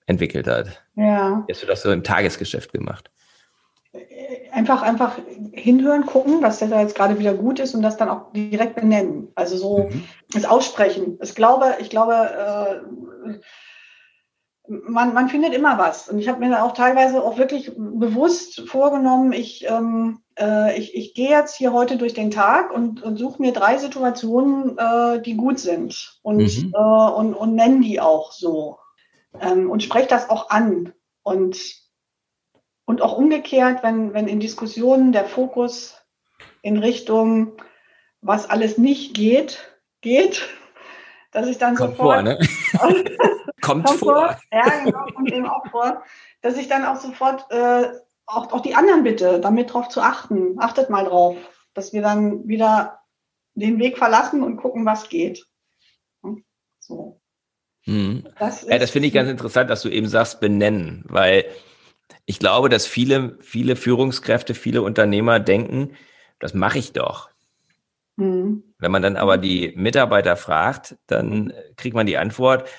entwickelt 0.05 0.47
hat. 0.47 0.83
Ja. 0.95 1.45
Hast 1.49 1.63
du 1.63 1.67
das 1.67 1.81
so 1.81 1.91
im 1.91 2.03
Tagesgeschäft 2.03 2.73
gemacht? 2.73 3.09
Einfach, 4.51 4.81
einfach 4.81 5.17
hinhören, 5.51 6.05
gucken, 6.05 6.41
was 6.41 6.59
da 6.59 6.81
jetzt 6.81 6.95
gerade 6.95 7.19
wieder 7.19 7.33
gut 7.33 7.59
ist 7.59 7.75
und 7.75 7.81
das 7.81 7.97
dann 7.97 8.09
auch 8.09 8.31
direkt 8.33 8.75
benennen. 8.75 9.31
Also 9.35 9.57
so 9.57 9.89
mhm. 9.89 10.03
das 10.31 10.45
Aussprechen. 10.45 11.19
Ich 11.21 11.35
glaube, 11.35 11.75
ich 11.79 11.89
glaube, 11.89 12.13
äh, 12.13 13.39
man, 14.67 15.13
man 15.13 15.29
findet 15.29 15.53
immer 15.53 15.77
was. 15.77 16.09
Und 16.09 16.19
ich 16.19 16.27
habe 16.27 16.39
mir 16.39 16.63
auch 16.63 16.73
teilweise 16.73 17.21
auch 17.21 17.37
wirklich 17.37 17.71
bewusst 17.75 18.61
vorgenommen, 18.67 19.33
ich, 19.33 19.65
ähm, 19.69 20.21
äh, 20.39 20.77
ich, 20.77 20.95
ich 20.95 21.13
gehe 21.13 21.29
jetzt 21.29 21.55
hier 21.55 21.73
heute 21.73 21.97
durch 21.97 22.13
den 22.13 22.31
Tag 22.31 22.71
und, 22.71 23.03
und 23.03 23.17
suche 23.17 23.41
mir 23.41 23.51
drei 23.51 23.77
Situationen, 23.77 24.77
äh, 24.77 25.21
die 25.21 25.35
gut 25.35 25.59
sind 25.59 26.19
und, 26.21 26.37
mhm. 26.37 26.73
äh, 26.73 27.11
und, 27.11 27.33
und 27.33 27.55
nenne 27.55 27.81
die 27.81 27.99
auch 27.99 28.31
so 28.31 28.77
ähm, 29.39 29.69
und 29.69 29.83
spreche 29.83 30.07
das 30.07 30.29
auch 30.29 30.49
an. 30.49 30.93
Und, 31.23 31.59
und 32.85 33.01
auch 33.01 33.17
umgekehrt, 33.17 33.83
wenn, 33.83 34.13
wenn 34.13 34.27
in 34.27 34.39
Diskussionen 34.39 35.11
der 35.11 35.25
Fokus 35.25 36.01
in 36.61 36.77
Richtung, 36.77 37.53
was 38.21 38.49
alles 38.49 38.77
nicht 38.77 39.13
geht, 39.13 39.77
geht, 40.01 40.47
dass 41.31 41.47
ich 41.47 41.57
dann 41.57 41.75
kommt 41.75 41.97
sofort. 41.97 42.15
Vor, 42.15 42.21
ne? 42.21 42.39
kommt, 43.61 43.85
kommt 43.85 43.89
vor. 43.89 43.97
vor. 43.97 44.39
Ja, 44.51 44.83
genau, 44.83 45.05
kommt 45.13 45.31
eben 45.31 45.47
auch 45.47 45.65
vor. 45.71 46.03
Dass 46.41 46.57
ich 46.57 46.67
dann 46.67 46.85
auch 46.85 46.97
sofort 46.97 47.49
äh, 47.51 47.89
auch, 48.25 48.51
auch 48.51 48.61
die 48.61 48.75
anderen 48.75 49.03
bitte, 49.03 49.39
damit 49.39 49.73
drauf 49.73 49.89
zu 49.89 50.01
achten. 50.01 50.59
Achtet 50.59 50.89
mal 50.89 51.05
drauf, 51.05 51.37
dass 51.73 51.93
wir 51.93 52.01
dann 52.01 52.47
wieder 52.47 52.99
den 53.55 53.79
Weg 53.79 53.97
verlassen 53.97 54.43
und 54.43 54.57
gucken, 54.57 54.85
was 54.85 55.09
geht. 55.09 55.45
So. 56.79 57.21
Mhm. 57.85 58.25
Das, 58.39 58.65
ja, 58.67 58.77
das 58.77 58.91
finde 58.91 59.07
ich 59.07 59.13
ganz 59.13 59.29
interessant, 59.29 59.69
dass 59.69 59.81
du 59.81 59.89
eben 59.89 60.07
sagst, 60.07 60.39
benennen, 60.39 61.03
weil 61.07 61.45
ich 62.25 62.39
glaube, 62.39 62.69
dass 62.69 62.85
viele, 62.85 63.37
viele 63.41 63.75
Führungskräfte, 63.75 64.53
viele 64.53 64.81
Unternehmer 64.81 65.39
denken, 65.39 65.91
das 66.39 66.53
mache 66.53 66.79
ich 66.79 66.93
doch. 66.93 67.29
Mhm. 68.15 68.63
Wenn 68.77 68.91
man 68.91 69.01
dann 69.01 69.17
aber 69.17 69.37
die 69.37 69.73
Mitarbeiter 69.75 70.35
fragt, 70.35 70.95
dann 71.07 71.53
kriegt 71.75 71.95
man 71.95 72.05
die 72.05 72.17
Antwort, 72.17 72.69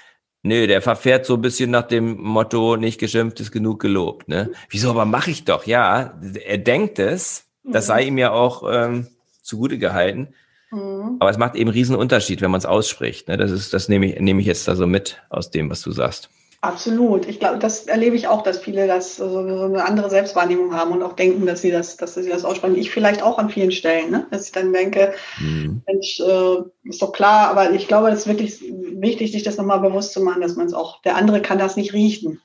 nö, 0.42 0.66
der 0.66 0.80
verfährt 0.82 1.26
so 1.26 1.34
ein 1.34 1.40
bisschen 1.40 1.70
nach 1.70 1.88
dem 1.88 2.20
Motto, 2.20 2.76
nicht 2.76 3.00
geschimpft 3.00 3.40
ist 3.40 3.50
genug 3.50 3.80
gelobt. 3.80 4.28
Ne? 4.28 4.52
Wieso, 4.70 4.90
aber 4.90 5.04
mache 5.04 5.30
ich 5.30 5.44
doch, 5.44 5.66
ja. 5.66 6.18
Er 6.44 6.58
denkt 6.58 6.99
es, 6.99 7.49
das 7.64 7.87
sei 7.87 8.02
mhm. 8.02 8.08
ihm 8.08 8.18
ja 8.18 8.32
auch 8.32 8.62
ähm, 8.70 9.08
zugute 9.42 9.78
gehalten. 9.78 10.34
Mhm. 10.75 11.16
Aber 11.21 11.31
es 11.31 11.38
macht 11.38 11.54
eben 11.54 11.71
riesen 11.71 11.97
Unterschied, 11.97 12.40
wenn 12.40 12.50
man 12.50 12.59
es 12.59 12.66
ausspricht. 12.66 13.28
Ne? 13.28 13.37
Das 13.37 13.50
ist, 13.50 13.73
das 13.73 13.88
nehme 13.88 14.07
ich, 14.07 14.21
nehme 14.21 14.40
ich 14.40 14.47
jetzt 14.47 14.66
da 14.66 14.75
so 14.75 14.87
mit 14.87 15.23
aus 15.31 15.50
dem, 15.50 15.71
was 15.71 15.83
du 15.83 15.93
sagst. 15.93 16.31
Absolut. 16.61 17.28
Ich 17.28 17.40
glaube, 17.40 17.59
das 17.59 17.87
erlebe 17.87 18.16
ich 18.16 18.26
auch, 18.26 18.43
dass 18.43 18.59
viele 18.59 18.87
das 18.87 19.16
so, 19.16 19.38
eine 19.38 19.85
andere 19.85 20.09
Selbstwahrnehmung 20.09 20.75
haben 20.75 20.93
und 20.93 21.02
auch 21.02 21.12
denken, 21.12 21.45
dass 21.45 21.61
sie 21.61 21.71
das, 21.71 21.99
dass 21.99 22.14
sie 22.14 22.28
das 22.28 22.47
aussprechen. 22.47 22.76
Ich 22.76 22.90
vielleicht 22.90 23.23
auch 23.23 23.37
an 23.38 23.50
vielen 23.50 23.71
Stellen, 23.71 24.11
ne? 24.11 24.26
dass 24.31 24.47
ich 24.47 24.52
dann 24.52 24.73
denke, 24.73 25.12
mhm. 25.38 25.83
Mensch, 25.87 26.21
äh, 26.21 26.88
ist 26.88 27.02
doch 27.02 27.12
klar, 27.12 27.50
aber 27.50 27.73
ich 27.73 27.87
glaube, 27.87 28.09
es 28.09 28.21
ist 28.21 28.28
wirklich 28.28 28.62
wichtig, 28.62 29.33
sich 29.33 29.43
das 29.43 29.59
nochmal 29.59 29.81
bewusst 29.81 30.14
zu 30.14 30.23
machen, 30.23 30.40
dass 30.40 30.57
man 30.57 30.66
es 30.66 30.73
auch, 30.73 31.02
der 31.02 31.16
andere 31.16 31.43
kann 31.43 31.59
das 31.59 31.76
nicht 31.76 31.93
riechen. 31.93 32.40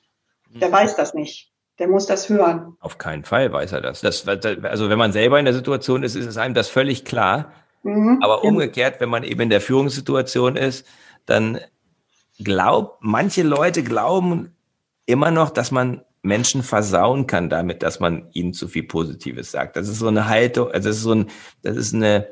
Der 0.53 0.67
mhm. 0.67 0.73
weiß 0.73 0.97
das 0.97 1.13
nicht. 1.13 1.51
Der 1.79 1.87
muss 1.87 2.05
das 2.05 2.27
hören. 2.27 2.75
Auf 2.81 2.97
keinen 2.97 3.23
Fall 3.23 3.53
weiß 3.53 3.71
er 3.71 3.79
das. 3.79 4.01
das. 4.01 4.27
Also 4.27 4.89
wenn 4.89 4.99
man 4.99 5.13
selber 5.13 5.39
in 5.39 5.45
der 5.45 5.53
Situation 5.53 6.03
ist, 6.03 6.15
ist 6.15 6.25
es 6.25 6.35
einem 6.35 6.53
das 6.53 6.67
völlig 6.67 7.05
klar. 7.05 7.53
Mhm, 7.83 8.19
Aber 8.21 8.43
umgekehrt, 8.43 8.99
wenn 8.99 9.09
man 9.09 9.23
eben 9.23 9.41
in 9.41 9.49
der 9.49 9.61
Führungssituation 9.61 10.55
ist, 10.55 10.85
dann 11.25 11.59
glaubt, 12.39 12.97
manche 13.01 13.43
Leute 13.43 13.83
glauben 13.83 14.55
immer 15.05 15.31
noch, 15.31 15.49
dass 15.49 15.71
man 15.71 16.01
Menschen 16.21 16.63
versauen 16.63 17.27
kann 17.27 17.49
damit, 17.49 17.81
dass 17.81 17.99
man 17.99 18.27
ihnen 18.33 18.53
zu 18.53 18.67
viel 18.67 18.83
Positives 18.83 19.51
sagt. 19.51 19.75
Das 19.75 19.87
ist 19.87 19.99
so 19.99 20.07
eine 20.07 20.27
Haltung, 20.27 20.69
also 20.71 20.89
das 20.89 20.97
ist 20.97 21.03
so 21.03 21.13
ein, 21.13 21.27
das 21.61 21.77
ist 21.77 21.93
eine, 21.93 22.27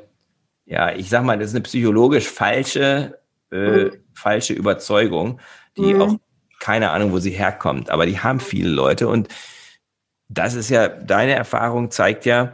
ja, 0.66 0.92
ich 0.92 1.08
sag 1.08 1.24
mal, 1.24 1.38
das 1.38 1.48
ist 1.48 1.54
eine 1.54 1.62
psychologisch 1.62 2.28
falsche, 2.28 3.18
äh, 3.50 3.84
mhm. 3.84 3.92
falsche 4.12 4.52
Überzeugung, 4.52 5.40
die 5.76 5.94
mhm. 5.94 6.02
auch 6.02 6.16
keine 6.60 6.90
Ahnung, 6.90 7.12
wo 7.12 7.18
sie 7.18 7.30
herkommt, 7.30 7.88
aber 7.88 8.04
die 8.04 8.18
haben 8.18 8.40
viele 8.40 8.70
Leute 8.70 9.08
und 9.08 9.28
das 10.28 10.54
ist 10.54 10.68
ja, 10.68 10.88
deine 10.88 11.32
Erfahrung 11.32 11.90
zeigt 11.90 12.26
ja, 12.26 12.52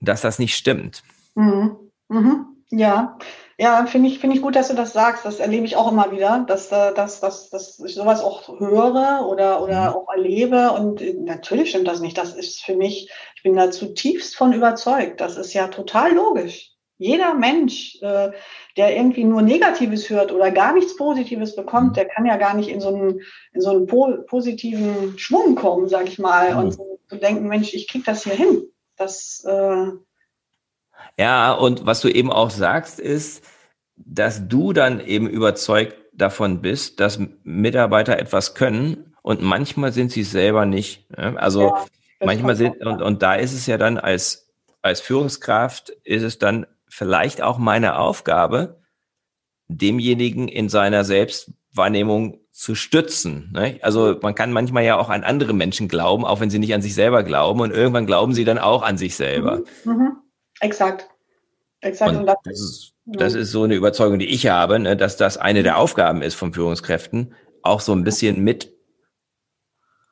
dass 0.00 0.22
das 0.22 0.40
nicht 0.40 0.56
stimmt. 0.56 1.04
Mhm. 1.36 1.76
Mhm. 2.08 2.54
Ja, 2.70 3.18
ja, 3.56 3.86
finde 3.86 4.08
ich, 4.08 4.18
finde 4.18 4.36
ich 4.36 4.42
gut, 4.42 4.56
dass 4.56 4.68
du 4.68 4.74
das 4.74 4.92
sagst. 4.92 5.24
Das 5.24 5.38
erlebe 5.38 5.64
ich 5.64 5.76
auch 5.76 5.92
immer 5.92 6.10
wieder, 6.10 6.44
dass, 6.48 6.72
äh, 6.72 6.92
dass, 6.94 7.20
dass, 7.20 7.50
dass 7.50 7.78
ich 7.78 7.94
sowas 7.94 8.20
auch 8.20 8.48
höre 8.58 9.26
oder, 9.28 9.62
oder 9.62 9.90
mhm. 9.90 9.96
auch 9.96 10.08
erlebe. 10.12 10.72
Und 10.72 11.00
äh, 11.00 11.14
natürlich 11.14 11.70
stimmt 11.70 11.86
das 11.86 12.00
nicht. 12.00 12.18
Das 12.18 12.34
ist 12.34 12.64
für 12.64 12.74
mich, 12.74 13.10
ich 13.36 13.42
bin 13.42 13.54
da 13.54 13.70
zutiefst 13.70 14.34
von 14.36 14.52
überzeugt. 14.52 15.20
Das 15.20 15.36
ist 15.36 15.52
ja 15.52 15.68
total 15.68 16.14
logisch. 16.14 16.72
Jeder 16.96 17.34
Mensch, 17.34 17.98
äh, 18.02 18.30
der 18.76 18.96
irgendwie 18.96 19.24
nur 19.24 19.42
Negatives 19.42 20.10
hört 20.10 20.32
oder 20.32 20.50
gar 20.50 20.72
nichts 20.72 20.96
Positives 20.96 21.54
bekommt, 21.54 21.90
mhm. 21.90 21.94
der 21.94 22.06
kann 22.06 22.26
ja 22.26 22.36
gar 22.36 22.54
nicht 22.54 22.68
in 22.68 22.80
so 22.80 22.88
einen, 22.88 23.20
in 23.52 23.60
so 23.60 23.70
einen 23.70 23.86
positiven 23.86 25.16
Schwung 25.18 25.54
kommen, 25.54 25.88
sag 25.88 26.08
ich 26.08 26.18
mal, 26.18 26.56
und 26.56 26.72
so, 26.72 26.98
zu 27.08 27.16
denken, 27.16 27.46
Mensch, 27.46 27.72
ich 27.74 27.86
krieg 27.86 28.04
das 28.04 28.24
hier 28.24 28.34
hin. 28.34 28.64
Das 28.96 29.44
äh, 29.46 29.86
ja, 31.18 31.52
und 31.52 31.86
was 31.86 32.00
du 32.00 32.08
eben 32.08 32.32
auch 32.32 32.50
sagst, 32.50 33.00
ist, 33.00 33.44
dass 33.96 34.48
du 34.48 34.72
dann 34.72 35.00
eben 35.00 35.28
überzeugt 35.28 35.96
davon 36.12 36.60
bist, 36.60 37.00
dass 37.00 37.20
Mitarbeiter 37.42 38.18
etwas 38.18 38.54
können 38.54 39.14
und 39.22 39.42
manchmal 39.42 39.92
sind 39.92 40.12
sie 40.12 40.22
selber 40.22 40.66
nicht. 40.66 41.06
Also 41.16 41.62
ja, 41.62 41.84
manchmal 42.20 42.56
sind, 42.56 42.84
und, 42.84 43.02
und 43.02 43.22
da 43.22 43.34
ist 43.34 43.52
es 43.52 43.66
ja 43.66 43.78
dann 43.78 43.98
als, 43.98 44.52
als 44.82 45.00
Führungskraft, 45.00 45.90
ist 46.04 46.22
es 46.22 46.38
dann 46.38 46.66
vielleicht 46.88 47.42
auch 47.42 47.58
meine 47.58 47.98
Aufgabe, 47.98 48.80
demjenigen 49.68 50.48
in 50.48 50.68
seiner 50.68 51.04
Selbstwahrnehmung 51.04 52.40
zu 52.52 52.74
stützen. 52.74 53.50
Ne? 53.52 53.78
Also 53.82 54.16
man 54.22 54.34
kann 54.34 54.52
manchmal 54.52 54.84
ja 54.84 54.96
auch 54.96 55.08
an 55.08 55.24
andere 55.24 55.54
Menschen 55.54 55.88
glauben, 55.88 56.24
auch 56.24 56.40
wenn 56.40 56.50
sie 56.50 56.58
nicht 56.58 56.74
an 56.74 56.82
sich 56.82 56.94
selber 56.94 57.22
glauben 57.24 57.60
und 57.60 57.72
irgendwann 57.72 58.06
glauben 58.06 58.34
sie 58.34 58.44
dann 58.44 58.58
auch 58.58 58.82
an 58.82 58.96
sich 58.96 59.16
selber. 59.16 59.62
Mhm. 59.84 59.92
Mhm. 59.92 60.16
Exakt. 60.60 61.08
Exakt. 61.80 62.16
Und 62.16 62.26
das, 62.26 62.36
ist, 62.44 62.94
das 63.04 63.34
ist 63.34 63.50
so 63.50 63.64
eine 63.64 63.74
Überzeugung, 63.74 64.18
die 64.18 64.28
ich 64.28 64.46
habe, 64.46 64.78
ne, 64.78 64.96
dass 64.96 65.16
das 65.16 65.36
eine 65.36 65.62
der 65.62 65.76
Aufgaben 65.76 66.22
ist 66.22 66.34
von 66.34 66.54
Führungskräften, 66.54 67.34
auch 67.62 67.80
so 67.80 67.92
ein 67.92 68.04
bisschen 68.04 68.42
mit 68.42 68.72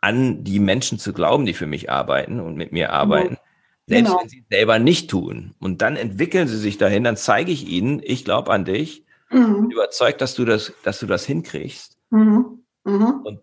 an 0.03 0.45
die 0.45 0.59
Menschen 0.59 0.99
zu 0.99 1.13
glauben, 1.13 1.47
die 1.47 1.55
für 1.55 1.67
mich 1.67 1.91
arbeiten 1.91 2.41
und 2.41 2.57
mit 2.57 2.73
mir 2.73 2.93
arbeiten. 2.93 3.39
Selbst 3.87 4.07
genau. 4.07 4.21
wenn 4.21 4.29
sie 4.29 4.41
es 4.41 4.57
selber 4.57 4.79
nicht 4.79 5.11
tun. 5.11 5.55
Und 5.61 5.81
dann 5.81 5.97
entwickeln 5.97 6.49
sie 6.49 6.59
sich 6.59 6.77
dahin, 6.77 7.05
dann 7.05 7.17
zeige 7.17 7.53
ich 7.53 7.67
ihnen, 7.67 8.01
ich 8.05 8.25
glaube 8.25 8.51
an 8.53 8.65
dich, 8.65 9.05
mhm. 9.31 9.71
überzeugt, 9.71 10.21
dass 10.21 10.35
du 10.35 10.45
das, 10.45 10.73
dass 10.85 10.99
du 10.99 11.07
das 11.07 11.25
hinkriegst. 11.25 11.99
Mhm. 12.11 12.65
Mhm. 12.85 13.21
Und 13.25 13.41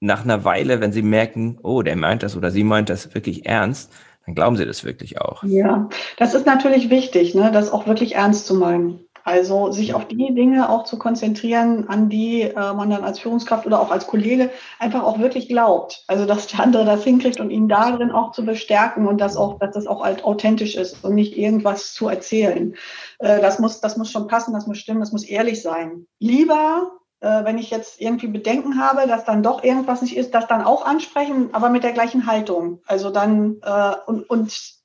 nach 0.00 0.22
einer 0.22 0.44
Weile, 0.44 0.80
wenn 0.80 0.92
sie 0.92 1.02
merken, 1.02 1.58
oh, 1.62 1.82
der 1.82 1.96
meint 1.96 2.22
das 2.22 2.36
oder 2.36 2.50
sie 2.50 2.64
meint 2.64 2.88
das 2.88 3.14
wirklich 3.14 3.46
ernst, 3.46 3.92
dann 4.28 4.34
glauben 4.34 4.56
sie 4.56 4.66
das 4.66 4.84
wirklich 4.84 5.20
auch. 5.22 5.42
Ja, 5.42 5.88
das 6.18 6.34
ist 6.34 6.44
natürlich 6.44 6.90
wichtig, 6.90 7.34
ne, 7.34 7.50
das 7.50 7.72
auch 7.72 7.86
wirklich 7.86 8.16
ernst 8.16 8.46
zu 8.46 8.54
meinen. 8.54 9.00
Also 9.24 9.72
sich 9.72 9.94
auf 9.94 10.06
die 10.06 10.34
Dinge 10.34 10.68
auch 10.68 10.84
zu 10.84 10.98
konzentrieren, 10.98 11.88
an 11.88 12.08
die 12.08 12.42
äh, 12.42 12.54
man 12.54 12.90
dann 12.90 13.04
als 13.04 13.18
Führungskraft 13.18 13.66
oder 13.66 13.80
auch 13.80 13.90
als 13.90 14.06
Kollege 14.06 14.50
einfach 14.78 15.02
auch 15.02 15.18
wirklich 15.18 15.48
glaubt. 15.48 16.04
Also 16.06 16.26
dass 16.26 16.46
der 16.46 16.60
andere 16.60 16.84
das 16.84 17.04
hinkriegt 17.04 17.40
und 17.40 17.50
ihn 17.50 17.68
darin 17.68 18.10
auch 18.10 18.32
zu 18.32 18.44
bestärken 18.44 19.06
und 19.06 19.18
dass 19.18 19.36
auch, 19.36 19.58
dass 19.58 19.74
das 19.74 19.86
auch 19.86 20.04
halt 20.04 20.24
authentisch 20.24 20.76
ist 20.76 21.04
und 21.04 21.14
nicht 21.14 21.36
irgendwas 21.36 21.94
zu 21.94 22.08
erzählen. 22.08 22.74
Äh, 23.18 23.40
das 23.40 23.58
muss, 23.58 23.80
das 23.80 23.96
muss 23.96 24.10
schon 24.10 24.28
passen, 24.28 24.52
das 24.52 24.66
muss 24.66 24.78
stimmen, 24.78 25.00
das 25.00 25.12
muss 25.12 25.24
ehrlich 25.24 25.62
sein. 25.62 26.06
Lieber 26.18 26.90
äh, 27.20 27.44
wenn 27.44 27.58
ich 27.58 27.70
jetzt 27.70 28.00
irgendwie 28.00 28.28
Bedenken 28.28 28.80
habe, 28.80 29.06
dass 29.06 29.24
dann 29.24 29.42
doch 29.42 29.64
irgendwas 29.64 30.02
nicht 30.02 30.16
ist, 30.16 30.34
das 30.34 30.46
dann 30.46 30.62
auch 30.62 30.86
ansprechen, 30.86 31.48
aber 31.52 31.68
mit 31.68 31.82
der 31.82 31.92
gleichen 31.92 32.26
Haltung. 32.26 32.80
Also 32.86 33.10
dann 33.10 33.56
äh, 33.62 33.94
und, 34.06 34.28
und 34.30 34.78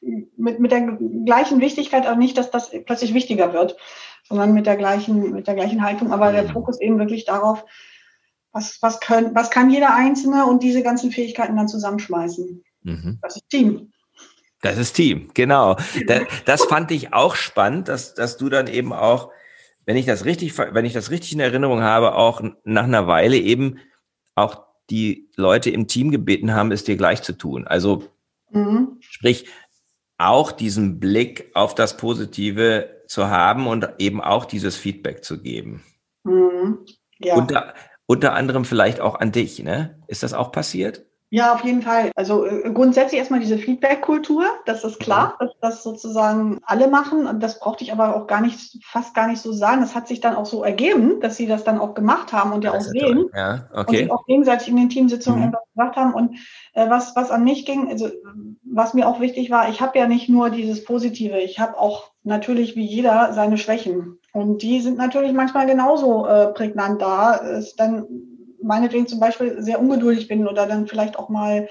mit, 0.00 0.60
mit 0.60 0.72
der 0.72 0.98
gleichen 1.24 1.60
Wichtigkeit 1.60 2.06
auch 2.06 2.16
nicht, 2.16 2.36
dass 2.38 2.50
das 2.50 2.70
plötzlich 2.84 3.14
wichtiger 3.14 3.52
wird, 3.52 3.76
sondern 4.24 4.52
mit 4.52 4.66
der 4.66 4.76
gleichen, 4.76 5.32
mit 5.32 5.46
der 5.46 5.54
gleichen 5.54 5.82
Haltung, 5.82 6.12
aber 6.12 6.32
der 6.32 6.44
mhm. 6.44 6.50
Fokus 6.50 6.80
eben 6.80 6.98
wirklich 6.98 7.24
darauf, 7.24 7.64
was, 8.52 8.78
was, 8.80 9.00
können, 9.00 9.34
was 9.34 9.50
kann 9.50 9.70
jeder 9.70 9.94
Einzelne 9.94 10.46
und 10.46 10.62
diese 10.62 10.82
ganzen 10.82 11.10
Fähigkeiten 11.10 11.56
dann 11.56 11.68
zusammenschmeißen. 11.68 12.64
Mhm. 12.82 13.18
Das 13.22 13.36
ist 13.36 13.48
Team. 13.48 13.92
Das 14.62 14.78
ist 14.78 14.94
Team, 14.94 15.30
genau. 15.34 15.76
Das, 16.06 16.22
das 16.44 16.64
fand 16.64 16.90
ich 16.90 17.12
auch 17.12 17.36
spannend, 17.36 17.88
dass, 17.88 18.14
dass 18.14 18.36
du 18.36 18.48
dann 18.48 18.66
eben 18.66 18.92
auch 18.92 19.30
wenn 19.86 19.96
ich 19.96 20.04
das 20.04 20.24
richtig, 20.24 20.58
wenn 20.58 20.84
ich 20.84 20.92
das 20.92 21.10
richtig 21.10 21.32
in 21.32 21.40
Erinnerung 21.40 21.80
habe, 21.80 22.16
auch 22.16 22.42
nach 22.64 22.84
einer 22.84 23.06
Weile 23.06 23.38
eben 23.38 23.78
auch 24.34 24.66
die 24.90 25.30
Leute 25.36 25.70
im 25.70 25.86
Team 25.86 26.10
gebeten 26.10 26.52
haben, 26.52 26.72
es 26.72 26.84
dir 26.84 26.96
gleich 26.96 27.22
zu 27.22 27.32
tun. 27.32 27.66
Also 27.66 28.04
mhm. 28.50 28.98
sprich, 29.00 29.46
auch 30.18 30.52
diesen 30.52 30.98
Blick 30.98 31.50
auf 31.54 31.74
das 31.74 31.96
Positive 31.96 33.02
zu 33.06 33.28
haben 33.28 33.66
und 33.66 33.88
eben 33.98 34.20
auch 34.20 34.44
dieses 34.44 34.76
Feedback 34.76 35.24
zu 35.24 35.40
geben. 35.40 35.84
Mhm. 36.24 36.78
Ja. 37.18 37.36
Unter, 37.36 37.74
unter 38.06 38.34
anderem 38.34 38.64
vielleicht 38.64 39.00
auch 39.00 39.14
an 39.16 39.32
dich, 39.32 39.62
ne? 39.62 40.02
Ist 40.08 40.22
das 40.22 40.34
auch 40.34 40.52
passiert? 40.52 41.06
Ja, 41.30 41.54
auf 41.54 41.64
jeden 41.64 41.82
Fall. 41.82 42.12
Also 42.14 42.46
äh, 42.46 42.70
grundsätzlich 42.72 43.18
erstmal 43.18 43.40
diese 43.40 43.58
Feedback-Kultur, 43.58 44.44
das 44.64 44.84
ist 44.84 45.00
klar, 45.00 45.36
mhm. 45.40 45.46
dass 45.46 45.52
das 45.60 45.82
sozusagen 45.82 46.60
alle 46.64 46.86
machen. 46.88 47.26
Und 47.26 47.42
das 47.42 47.58
brauchte 47.58 47.82
ich 47.82 47.92
aber 47.92 48.14
auch 48.14 48.28
gar 48.28 48.40
nicht, 48.40 48.78
fast 48.84 49.12
gar 49.14 49.26
nicht 49.26 49.40
so 49.40 49.52
sagen. 49.52 49.80
Das 49.80 49.96
hat 49.96 50.06
sich 50.06 50.20
dann 50.20 50.36
auch 50.36 50.46
so 50.46 50.62
ergeben, 50.62 51.20
dass 51.20 51.36
sie 51.36 51.46
das 51.46 51.64
dann 51.64 51.80
auch 51.80 51.94
gemacht 51.94 52.32
haben 52.32 52.52
und 52.52 52.62
ja 52.62 52.72
auch 52.72 52.80
sehen. 52.80 53.28
Ja, 53.34 53.68
okay. 53.74 54.04
Und 54.04 54.12
auch 54.12 54.24
gegenseitig 54.26 54.68
in 54.68 54.76
den 54.76 54.88
Teamsitzungen 54.88 55.40
mhm. 55.40 55.48
etwas 55.48 55.62
gesagt 55.74 55.96
haben. 55.96 56.14
Und 56.14 56.36
äh, 56.74 56.88
was, 56.88 57.16
was 57.16 57.32
an 57.32 57.42
mich 57.42 57.66
ging, 57.66 57.88
also 57.90 58.08
was 58.62 58.94
mir 58.94 59.08
auch 59.08 59.18
wichtig 59.18 59.50
war, 59.50 59.68
ich 59.68 59.80
habe 59.80 59.98
ja 59.98 60.06
nicht 60.06 60.28
nur 60.28 60.50
dieses 60.50 60.84
Positive, 60.84 61.38
ich 61.40 61.58
habe 61.58 61.76
auch 61.76 62.12
natürlich 62.22 62.76
wie 62.76 62.86
jeder 62.86 63.32
seine 63.32 63.58
Schwächen. 63.58 64.18
Und 64.32 64.62
die 64.62 64.80
sind 64.80 64.96
natürlich 64.96 65.32
manchmal 65.32 65.66
genauso 65.66 66.26
äh, 66.26 66.48
prägnant 66.48 67.02
da. 67.02 67.34
Ist 67.34 67.80
dann 67.80 68.35
meinetwegen 68.66 69.06
zum 69.06 69.20
Beispiel 69.20 69.62
sehr 69.62 69.80
ungeduldig 69.80 70.28
bin 70.28 70.46
oder 70.46 70.66
dann 70.66 70.86
vielleicht 70.86 71.18
auch 71.18 71.28
mal 71.28 71.68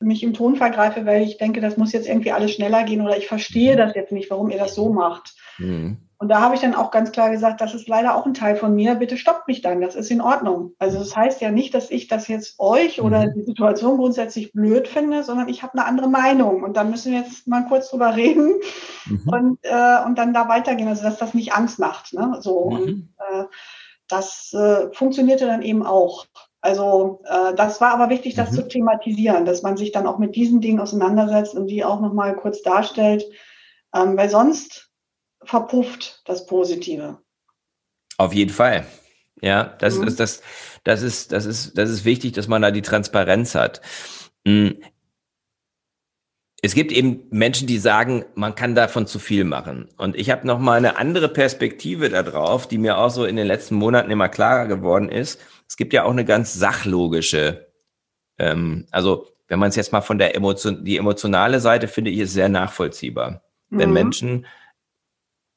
mich 0.00 0.22
im 0.22 0.32
Ton 0.32 0.56
vergreife, 0.56 1.06
weil 1.06 1.22
ich 1.22 1.38
denke, 1.38 1.60
das 1.60 1.76
muss 1.76 1.92
jetzt 1.92 2.08
irgendwie 2.08 2.32
alles 2.32 2.52
schneller 2.52 2.84
gehen 2.84 3.00
oder 3.00 3.16
ich 3.16 3.26
verstehe 3.26 3.76
das 3.76 3.94
jetzt 3.94 4.12
nicht, 4.12 4.30
warum 4.30 4.50
ihr 4.50 4.58
das 4.58 4.74
so 4.74 4.92
macht. 4.92 5.34
Mhm. 5.58 5.98
Und 6.20 6.28
da 6.28 6.40
habe 6.40 6.56
ich 6.56 6.60
dann 6.60 6.74
auch 6.74 6.90
ganz 6.90 7.12
klar 7.12 7.30
gesagt, 7.30 7.60
das 7.60 7.74
ist 7.74 7.88
leider 7.88 8.16
auch 8.16 8.26
ein 8.26 8.34
Teil 8.34 8.56
von 8.56 8.74
mir, 8.74 8.96
bitte 8.96 9.16
stoppt 9.16 9.46
mich 9.46 9.62
dann, 9.62 9.80
das 9.80 9.94
ist 9.94 10.10
in 10.10 10.20
Ordnung. 10.20 10.72
Also 10.80 10.98
das 10.98 11.16
heißt 11.16 11.40
ja 11.40 11.52
nicht, 11.52 11.74
dass 11.74 11.90
ich 11.90 12.08
das 12.08 12.26
jetzt 12.26 12.58
euch 12.58 13.00
oder 13.00 13.28
mhm. 13.28 13.34
die 13.34 13.44
Situation 13.44 13.98
grundsätzlich 13.98 14.52
blöd 14.52 14.88
finde, 14.88 15.22
sondern 15.22 15.48
ich 15.48 15.62
habe 15.62 15.74
eine 15.74 15.86
andere 15.86 16.08
Meinung 16.08 16.64
und 16.64 16.76
da 16.76 16.82
müssen 16.82 17.12
wir 17.12 17.20
jetzt 17.20 17.46
mal 17.46 17.66
kurz 17.68 17.90
drüber 17.90 18.16
reden 18.16 18.54
mhm. 19.06 19.28
und, 19.28 19.58
äh, 19.62 20.04
und 20.04 20.18
dann 20.18 20.34
da 20.34 20.48
weitergehen, 20.48 20.88
also 20.88 21.04
dass 21.04 21.18
das 21.18 21.34
nicht 21.34 21.52
Angst 21.52 21.78
macht. 21.78 22.12
Ne? 22.12 22.38
So, 22.40 22.70
mhm. 22.70 22.76
und, 22.76 23.08
äh, 23.30 23.44
das 24.08 24.52
äh, 24.52 24.92
funktionierte 24.92 25.46
dann 25.46 25.62
eben 25.62 25.84
auch. 25.84 26.26
Also 26.60 27.20
äh, 27.24 27.54
das 27.54 27.80
war 27.80 27.92
aber 27.92 28.10
wichtig, 28.10 28.34
das 28.34 28.50
mhm. 28.50 28.56
zu 28.56 28.68
thematisieren, 28.68 29.44
dass 29.44 29.62
man 29.62 29.76
sich 29.76 29.92
dann 29.92 30.06
auch 30.06 30.18
mit 30.18 30.34
diesen 30.34 30.60
Dingen 30.60 30.80
auseinandersetzt 30.80 31.54
und 31.54 31.68
die 31.68 31.84
auch 31.84 32.00
nochmal 32.00 32.34
kurz 32.36 32.62
darstellt, 32.62 33.24
ähm, 33.94 34.16
weil 34.16 34.28
sonst 34.28 34.90
verpufft 35.42 36.22
das 36.24 36.46
Positive. 36.46 37.18
Auf 38.16 38.34
jeden 38.34 38.50
Fall. 38.50 38.86
Ja, 39.40 39.76
das 39.78 39.96
mhm. 39.96 40.08
ist 40.08 40.18
das, 40.18 40.42
das 40.82 41.02
ist, 41.02 41.30
das 41.30 41.46
ist, 41.46 41.78
das 41.78 41.90
ist 41.90 42.04
wichtig, 42.04 42.32
dass 42.32 42.48
man 42.48 42.62
da 42.62 42.72
die 42.72 42.82
Transparenz 42.82 43.54
hat. 43.54 43.80
Es 46.60 46.74
gibt 46.74 46.90
eben 46.90 47.22
Menschen, 47.30 47.68
die 47.68 47.78
sagen, 47.78 48.24
man 48.34 48.54
kann 48.54 48.74
davon 48.74 49.06
zu 49.06 49.20
viel 49.20 49.44
machen. 49.44 49.88
Und 49.96 50.16
ich 50.16 50.30
habe 50.30 50.46
noch 50.46 50.58
mal 50.58 50.76
eine 50.76 50.98
andere 50.98 51.28
Perspektive 51.28 52.08
darauf, 52.08 52.66
die 52.66 52.78
mir 52.78 52.98
auch 52.98 53.10
so 53.10 53.24
in 53.24 53.36
den 53.36 53.46
letzten 53.46 53.76
Monaten 53.76 54.10
immer 54.10 54.28
klarer 54.28 54.66
geworden 54.66 55.08
ist. 55.08 55.40
Es 55.68 55.76
gibt 55.76 55.92
ja 55.92 56.02
auch 56.02 56.10
eine 56.10 56.24
ganz 56.24 56.54
sachlogische, 56.54 57.68
ähm, 58.38 58.86
also 58.90 59.26
wenn 59.46 59.60
man 59.60 59.68
es 59.68 59.76
jetzt 59.76 59.92
mal 59.92 60.00
von 60.00 60.18
der 60.18 60.34
Emotion, 60.34 60.84
die 60.84 60.96
emotionale 60.96 61.60
Seite 61.60 61.86
finde 61.86 62.10
ich 62.10 62.18
ist 62.18 62.32
sehr 62.34 62.48
nachvollziehbar. 62.48 63.42
Mhm. 63.70 63.78
Wenn 63.78 63.92
Menschen 63.92 64.46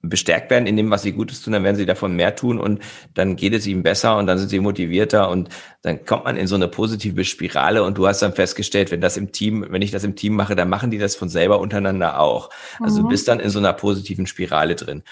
bestärkt 0.02 0.50
werden 0.50 0.66
in 0.66 0.78
dem, 0.78 0.90
was 0.90 1.04
sie 1.04 1.12
Gutes 1.12 1.42
tun, 1.42 1.54
dann 1.54 1.64
werden 1.64 1.76
sie 1.76 1.86
davon 1.86 2.16
mehr 2.16 2.36
tun 2.36 2.60
und 2.60 2.82
dann 3.14 3.36
geht 3.36 3.54
es 3.54 3.68
ihnen 3.68 3.84
besser 3.84 4.18
und 4.18 4.28
dann 4.28 4.38
sind 4.38 4.50
sie 4.50 4.60
motivierter 4.60 5.30
und 5.30 5.50
dann 5.84 6.06
kommt 6.06 6.26
man 6.26 6.38
in 6.38 6.48
so 6.48 6.56
eine 6.56 6.68
positive 6.68 7.24
Spirale 7.24 7.84
und 7.84 7.98
du 7.98 8.08
hast 8.08 8.22
dann 8.22 8.34
festgestellt, 8.34 8.92
wenn 8.92 9.02
das 9.02 9.18
im 9.18 9.32
Team, 9.32 9.66
wenn 9.70 9.82
ich 9.82 9.92
das 9.92 10.04
im 10.04 10.16
Team 10.16 10.34
mache, 10.34 10.56
dann 10.56 10.70
machen 10.70 10.92
die 10.92 10.98
das 10.98 11.16
von 11.16 11.30
selber 11.30 11.60
untereinander 11.60 12.20
auch. 12.20 12.50
Also 12.80 13.00
mhm. 13.00 13.04
du 13.04 13.10
bist 13.10 13.28
dann 13.28 13.40
in 13.40 13.50
so 13.50 13.60
einer 13.60 13.74
positiven 13.74 14.26
Spirale 14.26 14.76
drin. 14.76 15.04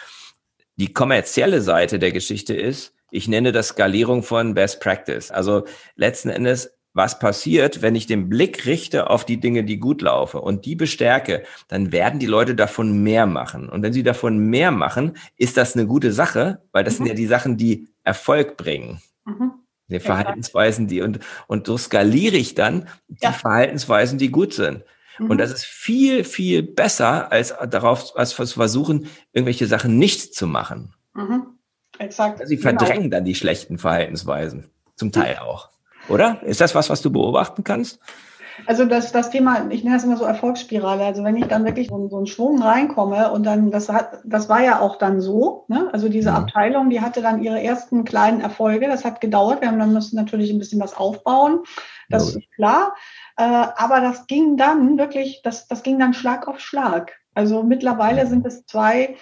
Die 0.76 0.94
kommerzielle 0.94 1.62
Seite 1.62 2.00
der 2.00 2.12
Geschichte 2.12 2.56
ist, 2.56 2.94
ich 3.12 3.28
nenne 3.28 3.52
das 3.52 3.70
Skalierung 3.70 4.24
von 4.24 4.54
Best 4.54 4.80
Practice. 4.82 5.32
Also 5.32 5.66
letzten 5.96 6.30
Endes 6.30 6.79
was 7.00 7.18
passiert, 7.18 7.82
wenn 7.82 7.96
ich 7.96 8.08
den 8.08 8.28
Blick 8.28 8.66
richte 8.66 9.10
auf 9.10 9.24
die 9.24 9.40
Dinge, 9.40 9.64
die 9.64 9.78
gut 9.78 10.02
laufen 10.02 10.42
und 10.42 10.66
die 10.66 10.76
bestärke, 10.76 11.44
dann 11.70 11.94
werden 11.94 12.20
die 12.20 12.26
Leute 12.26 12.56
davon 12.56 13.04
mehr 13.04 13.26
machen. 13.26 13.70
Und 13.70 13.84
wenn 13.84 13.94
sie 13.94 14.04
davon 14.04 14.38
mehr 14.38 14.72
machen, 14.72 15.16
ist 15.38 15.56
das 15.56 15.76
eine 15.76 15.88
gute 15.88 16.12
Sache, 16.12 16.62
weil 16.74 16.84
das 16.84 16.96
mhm. 16.96 16.98
sind 16.98 17.08
ja 17.08 17.14
die 17.14 17.26
Sachen, 17.26 17.56
die 17.56 17.88
Erfolg 18.04 18.58
bringen. 18.58 19.02
Mhm. 19.24 19.54
Die 19.88 20.02
Verhaltensweisen, 20.02 20.90
die 20.90 21.02
und, 21.02 21.22
und 21.48 21.68
so 21.68 21.78
skaliere 21.78 22.36
ich 22.36 22.54
dann 22.54 22.90
die 23.08 23.24
ja. 23.24 23.32
Verhaltensweisen, 23.32 24.20
die 24.20 24.30
gut 24.30 24.54
sind. 24.54 24.84
Mhm. 25.20 25.30
Und 25.30 25.38
das 25.38 25.52
ist 25.52 25.64
viel, 25.64 26.26
viel 26.26 26.64
besser, 26.64 27.32
als 27.32 27.56
darauf, 27.70 28.12
als 28.18 28.32
zu 28.32 28.46
versuchen, 28.46 29.08
irgendwelche 29.32 29.68
Sachen 29.68 29.98
nicht 29.98 30.36
zu 30.36 30.48
machen. 30.48 30.94
Mhm. 31.14 31.44
Exakt. 31.98 32.46
Sie 32.46 32.58
genau. 32.58 32.72
verdrängen 32.72 33.04
genau. 33.04 33.16
dann 33.16 33.24
die 33.24 33.36
schlechten 33.36 33.78
Verhaltensweisen. 33.78 34.70
Zum 34.98 35.14
Teil 35.14 35.38
auch. 35.38 35.70
Oder? 36.10 36.42
Ist 36.44 36.62
das 36.62 36.76
was, 36.76 36.90
was 36.90 37.02
du 37.02 37.12
beobachten 37.12 37.64
kannst? 37.64 38.00
Also 38.66 38.86
das, 38.86 39.12
das 39.12 39.30
Thema, 39.30 39.70
ich 39.70 39.84
nenne 39.84 39.96
das 39.96 40.04
immer 40.04 40.18
so 40.18 40.26
Erfolgsspirale. 40.26 41.04
Also 41.06 41.24
wenn 41.24 41.38
ich 41.38 41.46
dann 41.46 41.66
wirklich 41.66 41.88
so, 41.88 42.10
so 42.10 42.18
einen 42.18 42.28
Schwung 42.28 42.62
reinkomme 42.62 43.32
und 43.32 43.46
dann, 43.46 43.72
das 43.72 43.90
hat, 43.90 44.20
das 44.24 44.50
war 44.50 44.62
ja 44.62 44.80
auch 44.80 44.98
dann 44.98 45.22
so, 45.22 45.66
ne? 45.68 45.90
Also 45.94 46.10
diese 46.10 46.32
mhm. 46.32 46.38
Abteilung, 46.38 46.90
die 46.90 47.02
hatte 47.02 47.22
dann 47.22 47.42
ihre 47.42 47.62
ersten 47.62 48.04
kleinen 48.04 48.42
Erfolge. 48.42 48.88
Das 48.88 49.06
hat 49.06 49.22
gedauert. 49.22 49.62
Wir 49.62 49.70
haben 49.70 49.80
dann 49.80 49.94
müssen 49.94 50.16
natürlich 50.16 50.52
ein 50.52 50.60
bisschen 50.60 50.82
was 50.82 50.96
aufbauen. 50.96 51.62
Das 52.10 52.34
ja. 52.34 52.40
ist 52.40 52.52
klar. 52.56 52.94
Äh, 53.38 53.44
aber 53.44 54.02
das 54.02 54.28
ging 54.28 54.58
dann 54.58 54.98
wirklich, 54.98 55.42
das, 55.44 55.68
das 55.68 55.84
ging 55.84 56.00
dann 56.00 56.14
Schlag 56.14 56.48
auf 56.48 56.60
Schlag. 56.60 57.14
Also 57.40 57.64
mittlerweile 57.64 58.28
sind 58.28 58.46
es 58.46 58.66
zwei, 58.66 59.16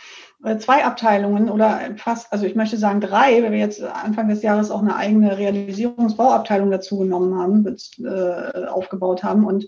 äh, 0.43 0.57
zwei 0.57 0.83
Abteilungen 0.83 1.51
oder 1.51 1.81
fast, 1.97 2.33
also 2.33 2.47
ich 2.47 2.55
möchte 2.55 2.75
sagen 2.75 2.99
drei, 2.99 3.43
weil 3.43 3.51
wir 3.51 3.59
jetzt 3.59 3.83
Anfang 3.83 4.27
des 4.27 4.41
Jahres 4.41 4.71
auch 4.71 4.81
eine 4.81 4.95
eigene 4.95 5.37
Realisierungsbauabteilung 5.37 6.71
dazu 6.71 6.97
genommen 6.97 7.37
haben, 7.39 7.77
äh, 8.03 8.65
aufgebaut 8.65 9.23
haben. 9.23 9.45
Und 9.45 9.67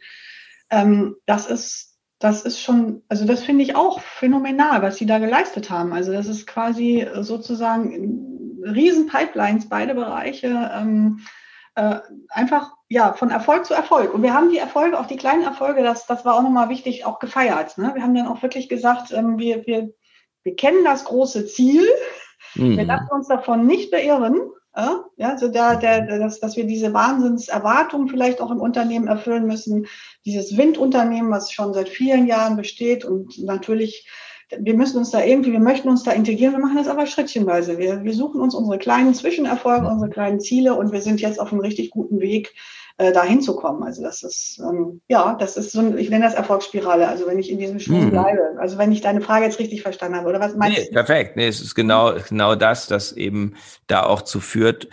ähm, 0.72 1.16
das 1.28 1.46
ist, 1.46 2.00
das 2.18 2.42
ist 2.42 2.60
schon, 2.60 3.04
also 3.08 3.24
das 3.26 3.44
finde 3.44 3.62
ich 3.62 3.76
auch 3.76 4.00
phänomenal, 4.02 4.82
was 4.82 4.96
sie 4.96 5.06
da 5.06 5.20
geleistet 5.20 5.70
haben. 5.70 5.94
Also 5.94 6.12
das 6.12 6.26
ist 6.26 6.48
quasi 6.48 7.08
sozusagen 7.22 8.58
riesen 8.64 9.06
Pipelines, 9.06 9.70
beide 9.70 9.94
Bereiche. 9.94 10.72
Ähm, 10.74 11.20
äh, 11.76 12.00
einfach 12.30 12.72
ja 12.90 13.14
von 13.14 13.30
Erfolg 13.30 13.66
zu 13.66 13.74
Erfolg. 13.74 14.14
Und 14.14 14.24
wir 14.24 14.34
haben 14.34 14.50
die 14.50 14.58
Erfolge, 14.58 15.00
auch 15.00 15.06
die 15.06 15.18
kleinen 15.18 15.44
Erfolge, 15.44 15.84
das, 15.84 16.08
das 16.08 16.26
war 16.26 16.36
auch 16.36 16.42
nochmal 16.42 16.70
wichtig, 16.70 17.06
auch 17.06 17.20
gefeiert. 17.20 17.78
Ne? 17.78 17.92
Wir 17.94 18.02
haben 18.02 18.16
dann 18.16 18.28
auch 18.28 18.42
wirklich 18.42 18.68
gesagt, 18.68 19.12
ähm, 19.12 19.38
wir, 19.38 19.66
wir, 19.68 19.94
wir 20.44 20.56
kennen 20.56 20.84
das 20.84 21.06
große 21.06 21.46
Ziel, 21.46 21.88
mhm. 22.56 22.78
wir 22.78 22.86
lassen 22.86 23.12
uns 23.12 23.28
davon 23.28 23.68
nicht 23.68 23.92
beirren. 23.92 24.40
Ja, 24.76 25.06
ja 25.18 25.38
so 25.38 25.50
da, 25.50 25.76
der, 25.76 26.20
dass, 26.20 26.40
dass 26.40 26.58
wir 26.58 26.66
diese 26.66 26.94
Wahnsinnserwartungen 26.94 28.08
vielleicht 28.08 28.42
auch 28.42 28.52
im 28.52 28.60
Unternehmen 28.60 29.08
erfüllen 29.08 29.46
müssen. 29.46 29.88
Dieses 30.26 30.58
Windunternehmen, 30.58 31.32
was 31.32 31.52
schon 31.52 31.74
seit 31.74 31.90
vielen 31.90 32.26
Jahren 32.26 32.58
besteht 32.58 33.06
und 33.06 33.38
natürlich 33.40 34.08
wir 34.58 34.74
müssen 34.74 34.98
uns 34.98 35.12
da 35.12 35.24
irgendwie, 35.24 35.52
wir 35.52 35.60
möchten 35.60 35.90
uns 35.90 36.04
da 36.04 36.12
integrieren, 36.12 36.54
wir 36.54 36.60
machen 36.60 36.78
das 36.78 36.88
aber 36.88 37.06
schrittchenweise. 37.06 37.78
Wir, 37.78 38.04
wir 38.04 38.14
suchen 38.14 38.42
uns 38.42 38.56
unsere 38.56 38.80
kleinen 38.80 39.14
Zwischenerfolge, 39.14 39.88
unsere 39.88 40.10
kleinen 40.10 40.40
Ziele 40.40 40.74
und 40.74 40.92
wir 40.92 41.02
sind 41.02 41.22
jetzt 41.22 41.40
auf 41.40 41.52
einem 41.52 41.62
richtig 41.62 41.92
guten 41.92 42.20
Weg, 42.20 42.56
äh, 43.00 43.14
da 43.14 43.24
hinzukommen. 43.24 43.82
Also 43.82 44.04
das 44.04 44.24
ist, 44.24 44.60
ähm, 44.60 45.00
ja, 45.08 45.36
das 45.40 45.56
ist 45.56 45.72
so, 45.72 45.80
ein, 45.80 45.98
ich 45.98 46.10
nenne 46.10 46.26
das 46.26 46.34
Erfolgsspirale, 46.34 47.08
also 47.08 47.26
wenn 47.28 47.40
ich 47.40 47.50
in 47.50 47.58
diesem 47.58 47.80
Schwung 47.80 48.06
mhm. 48.06 48.12
bleibe. 48.12 48.42
Also 48.60 48.78
wenn 48.78 48.92
ich 48.92 49.00
deine 49.00 49.22
Frage 49.22 49.46
jetzt 49.46 49.58
richtig 49.58 49.82
verstanden 49.82 50.18
habe, 50.18 50.28
oder 50.28 50.42
was 50.42 50.56
meinst 50.58 50.78
nee, 50.78 50.86
du? 50.86 50.92
Perfekt, 50.92 51.38
nee, 51.38 51.48
es 51.48 51.62
ist 51.62 51.76
genau, 51.76 52.14
genau 52.28 52.56
das, 52.56 52.88
das 52.88 53.14
eben 53.14 53.56
da 53.88 54.04
auch 54.04 54.24
zu 54.24 54.42
führt, 54.42 54.90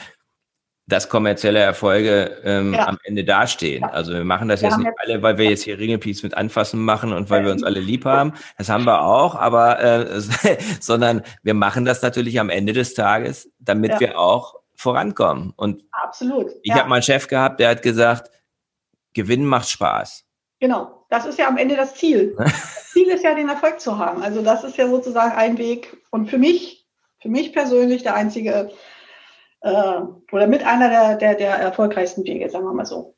dass 0.87 1.09
kommerzielle 1.09 1.59
Erfolge 1.59 2.31
ähm, 2.45 2.75
ja. 2.75 2.87
am 2.87 2.97
Ende 3.03 3.25
dastehen. 3.25 3.81
Ja. 3.83 3.89
Also 3.89 4.13
wir 4.13 4.25
machen 4.25 4.49
das 4.49 4.63
wir 4.63 4.69
jetzt 4.69 4.79
nicht 4.79 4.93
alle, 4.99 5.21
weil 5.21 5.37
wir 5.37 5.51
jetzt 5.51 5.65
hier 5.65 5.77
Ringelpiece 5.77 6.23
mit 6.23 6.37
Anfassen 6.37 6.81
machen 6.81 7.13
und 7.13 7.29
weil 7.29 7.45
wir 7.45 7.51
uns 7.51 7.65
alle 7.65 7.81
lieb 7.81 8.05
haben. 8.05 8.35
Das 8.57 8.69
haben 8.69 8.85
wir 8.85 9.03
auch, 9.03 9.35
aber 9.35 9.81
äh, 9.81 10.21
sondern 10.81 11.23
wir 11.43 11.55
machen 11.55 11.85
das 11.85 12.03
natürlich 12.03 12.39
am 12.39 12.51
Ende 12.51 12.73
des 12.73 12.95
Tages, 12.95 13.51
damit 13.59 13.91
ja. 13.95 14.01
wir 14.01 14.19
auch 14.21 14.55
vorankommen. 14.77 15.53
Und 15.57 15.85
absolut. 15.93 16.53
Ich 16.63 16.73
habe 16.73 16.89
mal 16.89 16.97
einen 16.97 17.03
Chef 17.03 17.29
gehabt, 17.29 17.61
der 17.61 17.71
hat 17.71 17.83
gesagt, 17.83 18.31
Gewinnen 19.15 19.47
macht 19.47 19.69
Spaß. 19.69 20.25
Genau, 20.61 21.07
das 21.11 21.27
ist 21.27 21.39
ja 21.39 21.49
am 21.49 21.59
Ende 21.59 21.77
das 21.77 21.95
Ziel. 21.95 22.35
das 22.39 22.91
Ziel 22.91 23.09
ist 23.09 23.25
ja, 23.25 23.35
den 23.35 23.49
Erfolg 23.49 23.81
zu 23.81 23.99
haben. 23.99 24.23
Also 24.23 24.43
das 24.43 24.65
ist 24.65 24.77
ja 24.77 24.89
sozusagen 24.89 25.37
ein 25.37 25.59
Weg 25.59 25.97
und 26.11 26.29
für 26.29 26.39
mich, 26.39 26.87
für 27.21 27.29
mich 27.29 27.53
persönlich 27.53 28.03
der 28.03 28.15
einzige 28.15 28.71
äh, 29.61 30.01
oder 30.33 30.47
mit 30.47 30.65
einer 30.65 30.89
der, 30.89 31.17
der, 31.17 31.35
der 31.35 31.55
erfolgreichsten 31.57 32.25
Wege, 32.25 32.49
sagen 32.49 32.65
wir 32.65 32.73
mal 32.73 32.87
so. 32.87 33.17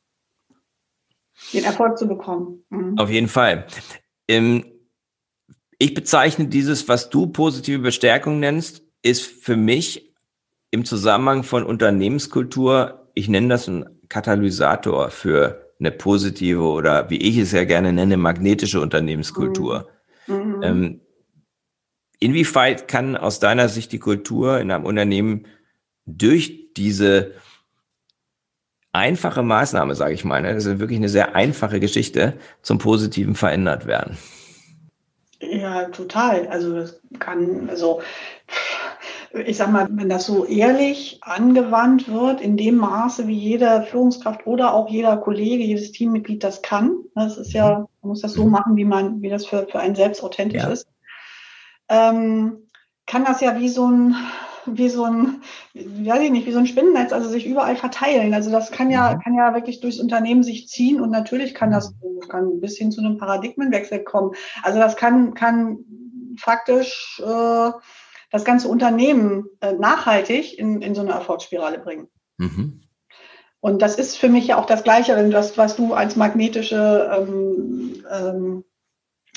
Den 1.53 1.65
Erfolg 1.65 1.99
zu 1.99 2.09
bekommen. 2.09 2.65
Mhm. 2.71 2.99
Auf 2.99 3.11
jeden 3.11 3.29
Fall. 3.29 3.67
Ich 5.79 5.95
bezeichne 5.95 6.49
dieses, 6.49 6.89
was 6.89 7.11
du 7.11 7.29
positive 7.29 7.79
Bestärkung 7.79 8.41
nennst, 8.41 8.83
ist 9.03 9.25
für 9.25 9.57
mich 9.57 10.08
im 10.71 10.85
Zusammenhang 10.85 11.43
von 11.43 11.65
Unternehmenskultur, 11.65 13.09
ich 13.15 13.29
nenne 13.29 13.49
das 13.49 13.69
ein 13.69 13.87
Katalysator 14.09 15.11
für 15.11 15.73
eine 15.79 15.93
positive 15.93 16.63
oder 16.63 17.09
wie 17.11 17.19
ich 17.19 17.39
es 17.39 17.53
ja 17.53 17.65
gerne 17.65 17.93
nenne, 17.93 18.17
magnetische 18.17 18.81
Unternehmenskultur. 18.81 19.89
Mhm. 20.27 20.35
Mhm. 20.35 20.63
Ähm, 20.63 21.01
inwieweit 22.21 22.89
kann 22.89 23.17
aus 23.17 23.41
deiner 23.41 23.69
Sicht 23.69 23.93
die 23.93 23.99
Kultur 23.99 24.61
in 24.61 24.71
einem 24.71 24.85
Unternehmen 24.85 25.47
durch 26.05 26.73
diese 26.77 27.33
einfache 28.93 29.43
Maßnahme, 29.43 29.95
sage 29.95 30.15
ich 30.15 30.25
mal, 30.25 30.43
ne, 30.43 30.55
das 30.55 30.65
ist 30.65 30.81
wirklich 30.81 30.99
eine 30.99 31.09
sehr 31.09 31.35
einfache 31.37 31.81
Geschichte, 31.81 32.35
zum 32.63 32.79
Positiven 32.79 33.35
verändert 33.35 33.87
werden. 33.87 34.17
Ja, 35.41 35.85
total. 35.91 36.49
Also 36.49 36.75
das 36.75 37.01
kann, 37.21 37.69
also 37.71 38.03
ich 39.33 39.57
sag 39.57 39.71
mal, 39.71 39.89
wenn 39.91 40.09
das 40.09 40.27
so 40.27 40.45
ehrlich 40.45 41.19
angewandt 41.23 42.09
wird, 42.09 42.41
in 42.41 42.57
dem 42.57 42.77
Maße, 42.77 43.27
wie 43.27 43.39
jede 43.39 43.83
Führungskraft 43.83 44.47
oder 44.47 44.73
auch 44.73 44.89
jeder 44.89 45.17
Kollege, 45.19 45.63
jedes 45.63 45.93
Teammitglied 45.93 46.43
das 46.43 46.63
kann, 46.63 46.89
ne, 47.15 47.25
das 47.25 47.37
ist 47.37 47.53
ja, 47.53 47.87
man 48.03 48.09
muss 48.09 48.23
das 48.23 48.33
so 48.33 48.47
machen, 48.47 48.77
wie 48.77 48.85
man, 48.85 49.21
wie 49.21 49.29
das 49.29 49.47
für, 49.47 49.67
für 49.67 49.81
einen 49.81 49.95
selbst 49.95 50.23
authentisch 50.23 50.63
ja. 50.63 50.69
ist, 50.69 50.89
ähm, 51.89 52.69
kann 53.07 53.25
das 53.25 53.41
ja 53.41 53.59
wie 53.59 53.69
so 53.69 53.87
ein, 53.87 54.15
wie 54.67 54.89
so 54.89 55.05
ein, 55.05 55.43
weiß 55.75 56.23
ich 56.23 56.31
nicht, 56.31 56.47
wie 56.47 56.53
so 56.53 56.59
ein 56.59 56.67
Spinnennetz, 56.67 57.13
also 57.13 57.29
sich 57.29 57.47
überall 57.47 57.77
verteilen. 57.77 58.35
Also 58.35 58.51
das 58.51 58.71
kann 58.71 58.91
ja, 58.91 59.15
mhm. 59.15 59.21
kann 59.21 59.35
ja 59.35 59.55
wirklich 59.55 59.81
durchs 59.81 60.01
Unternehmen 60.01 60.43
sich 60.43 60.69
ziehen 60.69 61.01
und 61.01 61.11
natürlich 61.11 61.55
kann 61.55 61.71
das 61.71 61.93
mhm. 61.93 62.29
kann 62.29 62.61
bis 62.61 62.77
hin 62.77 62.93
zu 62.93 63.01
einem 63.01 63.19
Paradigmenwechsel 63.19 64.05
kommen. 64.05 64.33
Also 64.63 64.79
das 64.79 64.97
kann, 64.97 65.35
kann 65.35 65.79
faktisch 66.37 67.21
äh, 67.25 67.71
das 68.31 68.45
ganze 68.45 68.69
Unternehmen 68.69 69.47
äh, 69.61 69.73
nachhaltig 69.73 70.59
in, 70.59 70.83
in 70.83 70.95
so 70.95 71.01
eine 71.01 71.13
Erfolgsspirale 71.13 71.79
bringen. 71.79 72.09
Mhm. 72.37 72.83
Und 73.61 73.83
das 73.83 73.97
ist 73.97 74.17
für 74.17 74.29
mich 74.29 74.47
ja 74.47 74.59
auch 74.59 74.67
das 74.67 74.85
Gleiche, 74.85 75.17
wenn 75.17 75.31
das, 75.31 75.59
was 75.59 75.77
du 75.77 75.95
als 75.95 76.15
magnetische 76.15 77.11
ähm, 77.13 78.05
ähm, 78.11 78.65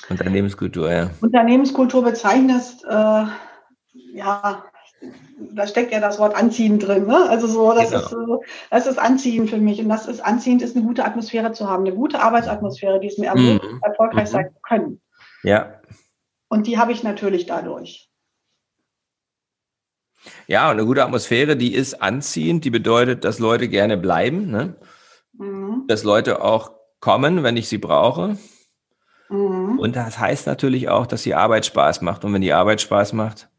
Unternehmenskultur, 0.09 0.91
ja. 0.91 1.09
Unternehmenskultur 1.21 2.03
bezeichnest, 2.03 2.83
äh, 2.85 3.25
ja, 4.13 4.63
da 5.53 5.67
steckt 5.67 5.91
ja 5.91 5.99
das 5.99 6.19
Wort 6.19 6.35
anziehen 6.35 6.79
drin. 6.79 7.07
Ne? 7.07 7.29
Also 7.29 7.47
so, 7.47 7.73
das 7.73 7.89
genau. 7.89 8.01
ist 8.01 8.09
so, 8.09 8.43
das 8.69 8.87
ist 8.87 8.99
anziehend 8.99 9.49
für 9.49 9.57
mich. 9.57 9.79
Und 9.79 9.89
das 9.89 10.07
ist 10.07 10.23
anziehend, 10.23 10.61
ist 10.61 10.75
eine 10.75 10.85
gute 10.85 11.05
Atmosphäre 11.05 11.51
zu 11.53 11.67
haben, 11.69 11.85
eine 11.85 11.95
gute 11.95 12.21
Arbeitsatmosphäre, 12.21 12.99
die 12.99 13.07
es 13.07 13.17
mir 13.17 13.27
ermöglicht, 13.27 13.73
mhm. 13.73 13.79
erfolgreich 13.81 14.29
mhm. 14.29 14.31
sein 14.31 14.49
zu 14.53 14.59
können. 14.61 15.01
Ja. 15.43 15.81
Und 16.49 16.67
die 16.67 16.77
habe 16.77 16.91
ich 16.91 17.03
natürlich 17.03 17.45
dadurch. 17.45 18.10
Ja, 20.47 20.69
und 20.69 20.77
eine 20.77 20.85
gute 20.85 21.03
Atmosphäre, 21.03 21.55
die 21.57 21.73
ist 21.73 22.01
anziehend, 22.01 22.65
die 22.65 22.69
bedeutet, 22.69 23.23
dass 23.23 23.39
Leute 23.39 23.67
gerne 23.67 23.97
bleiben, 23.97 24.49
ne? 24.49 24.75
Mhm. 25.33 25.85
dass 25.87 26.03
Leute 26.03 26.43
auch 26.43 26.71
kommen, 26.99 27.43
wenn 27.43 27.57
ich 27.57 27.67
sie 27.67 27.77
brauche. 27.77 28.37
Mhm. 29.29 29.79
Und 29.79 29.95
das 29.95 30.19
heißt 30.19 30.45
natürlich 30.47 30.89
auch, 30.89 31.07
dass 31.07 31.23
die 31.23 31.35
Arbeit 31.35 31.65
Spaß 31.65 32.01
macht. 32.01 32.25
Und 32.25 32.33
wenn 32.33 32.41
die 32.41 32.53
Arbeit 32.53 32.81
Spaß 32.81 33.13
macht, 33.13 33.49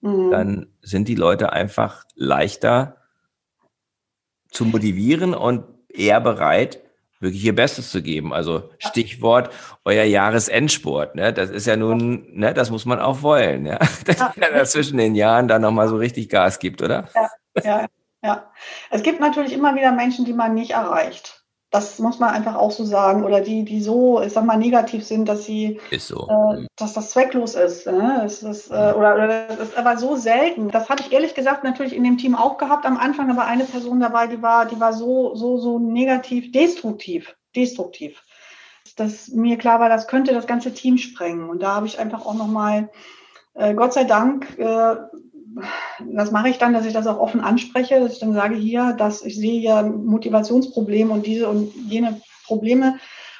mhm. 0.00 0.30
dann 0.30 0.66
sind 0.80 1.08
die 1.08 1.14
Leute 1.14 1.52
einfach 1.52 2.04
leichter 2.14 2.96
zu 4.50 4.64
motivieren 4.64 5.34
und 5.34 5.64
eher 5.88 6.20
bereit, 6.20 6.81
wirklich 7.22 7.44
ihr 7.44 7.54
Bestes 7.54 7.90
zu 7.90 8.02
geben. 8.02 8.32
Also 8.32 8.70
Stichwort 8.78 9.50
euer 9.84 10.04
Jahresendsport. 10.04 11.14
Ne? 11.14 11.32
Das 11.32 11.50
ist 11.50 11.66
ja 11.66 11.76
nun, 11.76 12.26
ne, 12.32 12.52
das 12.52 12.70
muss 12.70 12.84
man 12.84 13.00
auch 13.00 13.22
wollen, 13.22 13.66
ja. 13.66 13.78
Dass 14.06 14.18
ja. 14.18 14.32
man 14.36 14.66
zwischen 14.66 14.98
den 14.98 15.14
Jahren 15.14 15.48
da 15.48 15.58
nochmal 15.58 15.88
so 15.88 15.96
richtig 15.96 16.28
Gas 16.28 16.58
gibt, 16.58 16.82
oder? 16.82 17.08
Ja, 17.14 17.30
ja, 17.64 17.86
ja. 18.22 18.52
Es 18.90 19.02
gibt 19.02 19.20
natürlich 19.20 19.52
immer 19.52 19.74
wieder 19.74 19.92
Menschen, 19.92 20.24
die 20.24 20.32
man 20.32 20.54
nicht 20.54 20.72
erreicht. 20.72 21.41
Das 21.72 21.98
muss 21.98 22.18
man 22.18 22.34
einfach 22.34 22.54
auch 22.54 22.70
so 22.70 22.84
sagen. 22.84 23.24
Oder 23.24 23.40
die, 23.40 23.64
die 23.64 23.80
so, 23.80 24.20
ich 24.20 24.34
sag 24.34 24.44
mal, 24.44 24.58
negativ 24.58 25.04
sind, 25.04 25.26
dass 25.26 25.44
sie, 25.44 25.80
so. 25.98 26.28
äh, 26.28 26.66
dass 26.76 26.92
das 26.92 27.10
zwecklos 27.10 27.54
ist. 27.54 27.86
Ne? 27.86 28.20
Das 28.22 28.42
ist 28.42 28.70
äh, 28.70 28.92
oder, 28.94 29.14
oder 29.14 29.46
das 29.48 29.58
ist 29.58 29.78
aber 29.78 29.96
so 29.96 30.14
selten. 30.16 30.68
Das 30.68 30.90
habe 30.90 31.00
ich 31.00 31.12
ehrlich 31.12 31.34
gesagt 31.34 31.64
natürlich 31.64 31.96
in 31.96 32.04
dem 32.04 32.18
Team 32.18 32.34
auch 32.34 32.58
gehabt 32.58 32.84
am 32.84 32.98
Anfang, 32.98 33.30
aber 33.30 33.46
eine 33.46 33.64
Person 33.64 34.00
dabei, 34.00 34.26
die 34.26 34.42
war, 34.42 34.66
die 34.66 34.78
war 34.78 34.92
so, 34.92 35.34
so, 35.34 35.56
so 35.56 35.78
negativ, 35.78 36.52
destruktiv, 36.52 37.34
destruktiv. 37.56 38.22
Dass 38.96 39.28
mir 39.28 39.56
klar 39.56 39.80
war, 39.80 39.88
das 39.88 40.08
könnte 40.08 40.34
das 40.34 40.46
ganze 40.46 40.74
Team 40.74 40.98
sprengen. 40.98 41.48
Und 41.48 41.62
da 41.62 41.76
habe 41.76 41.86
ich 41.86 41.98
einfach 41.98 42.26
auch 42.26 42.34
nochmal, 42.34 42.90
äh, 43.54 43.72
Gott 43.72 43.94
sei 43.94 44.04
Dank, 44.04 44.58
äh, 44.58 44.96
das 46.12 46.30
mache 46.30 46.48
ich 46.48 46.58
dann, 46.58 46.72
dass 46.72 46.86
ich 46.86 46.92
das 46.92 47.06
auch 47.06 47.18
offen 47.18 47.40
anspreche, 47.40 48.00
dass 48.00 48.14
ich 48.14 48.20
dann 48.20 48.34
sage 48.34 48.54
hier, 48.54 48.92
dass 48.92 49.24
ich 49.24 49.36
sehe 49.36 49.60
hier 49.60 49.82
Motivationsprobleme 49.82 51.12
und 51.12 51.26
diese 51.26 51.48
und 51.48 51.72
jene 51.88 52.20
Probleme. 52.46 52.98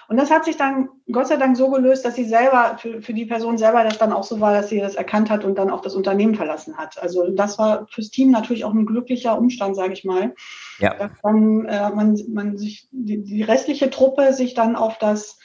Und 0.08 0.18
das 0.18 0.30
hat 0.30 0.44
sich 0.44 0.56
dann 0.56 0.90
Gott 1.10 1.28
sei 1.28 1.36
Dank 1.36 1.56
so 1.56 1.70
gelöst, 1.70 2.04
dass 2.04 2.16
sie 2.16 2.26
selber, 2.26 2.76
für, 2.78 3.00
für 3.00 3.14
die 3.14 3.24
Person 3.24 3.56
selber 3.56 3.82
das 3.82 3.98
dann 3.98 4.12
auch 4.12 4.24
so 4.24 4.40
war, 4.40 4.52
dass 4.52 4.68
sie 4.68 4.78
das 4.78 4.94
erkannt 4.94 5.30
hat 5.30 5.44
und 5.44 5.56
dann 5.56 5.70
auch 5.70 5.80
das 5.80 5.94
Unternehmen 5.94 6.34
verlassen 6.34 6.76
hat. 6.76 7.02
Also 7.02 7.30
das 7.30 7.58
war 7.58 7.86
fürs 7.88 8.10
Team 8.10 8.30
natürlich 8.30 8.64
auch 8.64 8.74
ein 8.74 8.84
glücklicher 8.84 9.38
Umstand, 9.38 9.74
sage 9.74 9.94
ich 9.94 10.04
mal. 10.04 10.34
Ja. 10.80 10.94
Dass 10.94 11.12
dann 11.22 11.64
äh, 11.64 11.90
man, 11.90 12.20
man 12.28 12.58
sich, 12.58 12.88
die, 12.90 13.22
die 13.22 13.42
restliche 13.42 13.88
Truppe 13.88 14.34
sich 14.34 14.52
dann 14.54 14.76
auf 14.76 14.98
das 14.98 15.38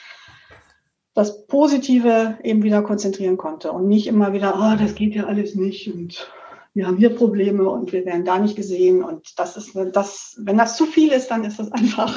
das 1.14 1.48
Positive 1.48 2.38
eben 2.44 2.62
wieder 2.62 2.84
konzentrieren 2.84 3.38
konnte 3.38 3.72
und 3.72 3.88
nicht 3.88 4.06
immer 4.06 4.34
wieder, 4.34 4.54
ah, 4.56 4.74
oh, 4.76 4.80
das 4.80 4.94
geht 4.94 5.16
ja 5.16 5.26
alles 5.26 5.56
nicht 5.56 5.92
und 5.92 6.32
wir 6.78 6.86
haben 6.86 6.98
hier 6.98 7.10
Probleme 7.10 7.68
und 7.68 7.92
wir 7.92 8.06
werden 8.06 8.24
da 8.24 8.38
nicht 8.38 8.56
gesehen. 8.56 9.04
Und 9.04 9.40
das 9.40 9.58
ist 9.58 9.72
das, 9.94 10.36
wenn 10.44 10.60
das 10.60 10.78
zu 10.78 10.86
viel 10.86 11.12
ist, 11.12 11.30
dann 11.30 11.44
ist 11.44 11.58
das 11.58 11.72
einfach 11.72 12.16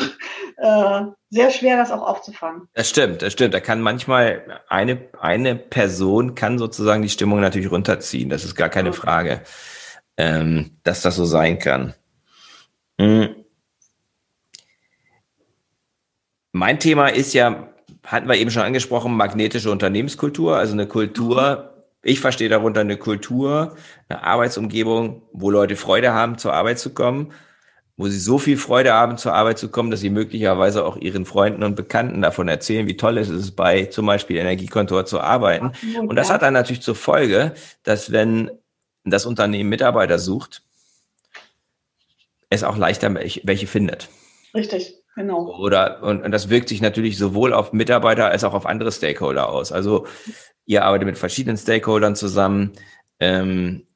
äh, 0.59 1.03
sehr 1.31 1.51
schwer, 1.51 1.79
das 1.79 1.91
auch 1.91 2.07
aufzufangen. 2.07 2.69
Das 2.75 2.91
stimmt, 2.91 3.23
das 3.23 3.33
stimmt. 3.33 3.55
Da 3.55 3.61
kann 3.61 3.81
manchmal 3.81 4.61
eine, 4.69 5.09
eine 5.19 5.57
Person 5.57 6.35
kann 6.35 6.59
sozusagen 6.59 7.03
die 7.03 7.09
Stimmung 7.09 7.41
natürlich 7.41 7.71
runterziehen. 7.71 8.29
Das 8.29 8.45
ist 8.45 8.55
gar 8.55 8.69
keine 8.69 8.93
Frage, 8.93 9.41
ähm, 10.19 10.73
dass 10.83 11.01
das 11.01 11.17
so 11.17 11.25
sein 11.25 11.59
kann. 11.59 11.95
Hm. 13.01 13.35
Mein 16.53 16.79
Thema 16.79 17.09
ist 17.09 17.33
ja 17.33 17.71
hatten 18.05 18.29
wir 18.29 18.37
eben 18.37 18.51
schon 18.51 18.63
angesprochen, 18.63 19.15
magnetische 19.15 19.71
Unternehmenskultur, 19.71 20.57
also 20.57 20.73
eine 20.73 20.87
Kultur, 20.87 21.70
ich 22.03 22.21
verstehe 22.21 22.49
darunter 22.49 22.81
eine 22.81 22.97
Kultur, 22.97 23.77
eine 24.09 24.23
Arbeitsumgebung, 24.23 25.23
wo 25.33 25.51
Leute 25.51 25.77
Freude 25.77 26.13
haben, 26.13 26.39
zur 26.39 26.53
Arbeit 26.53 26.79
zu 26.79 26.95
kommen, 26.95 27.33
wo 27.97 28.09
sie 28.09 28.19
so 28.19 28.39
viel 28.39 28.57
Freude 28.57 28.95
haben, 28.95 29.19
zur 29.19 29.35
Arbeit 29.35 29.59
zu 29.59 29.69
kommen, 29.69 29.91
dass 29.91 30.01
sie 30.01 30.09
möglicherweise 30.09 30.85
auch 30.87 30.97
ihren 30.97 31.27
Freunden 31.27 31.63
und 31.63 31.75
Bekannten 31.75 32.23
davon 32.23 32.49
erzählen, 32.49 32.87
wie 32.87 32.97
toll 32.97 33.19
es 33.19 33.29
ist, 33.29 33.53
bei 33.53 33.85
zum 33.87 34.07
Beispiel 34.07 34.39
Energiekontor 34.39 35.05
zu 35.05 35.21
arbeiten. 35.21 35.73
Und 36.01 36.17
das 36.17 36.31
hat 36.31 36.41
dann 36.41 36.55
natürlich 36.55 36.81
zur 36.81 36.95
Folge, 36.95 37.53
dass 37.83 38.11
wenn 38.11 38.51
das 39.05 39.27
Unternehmen 39.27 39.69
Mitarbeiter 39.69 40.19
sucht, 40.19 40.63
es 42.49 42.65
auch 42.65 42.77
leichter 42.77 43.15
welche 43.15 43.67
findet. 43.67 44.09
Richtig. 44.55 45.00
Genau. 45.17 45.59
Oder, 45.59 46.03
und, 46.03 46.23
und 46.23 46.31
das 46.31 46.51
wirkt 46.51 46.69
sich 46.69 46.81
natürlich 46.81 47.19
sowohl 47.19 47.53
auf 47.53 47.73
Mitarbeiter 47.73 48.27
als 48.27 48.45
auch 48.45 48.55
auf 48.55 48.67
andere 48.67 48.93
Stakeholder 48.93 49.49
aus. 49.49 49.73
Also 49.73 50.07
ihr 50.67 50.85
arbeitet 50.85 51.07
mit 51.07 51.19
verschiedenen 51.19 51.57
Stakeholdern 51.57 52.15
zusammen, 52.15 52.73
ähm, 53.19 53.87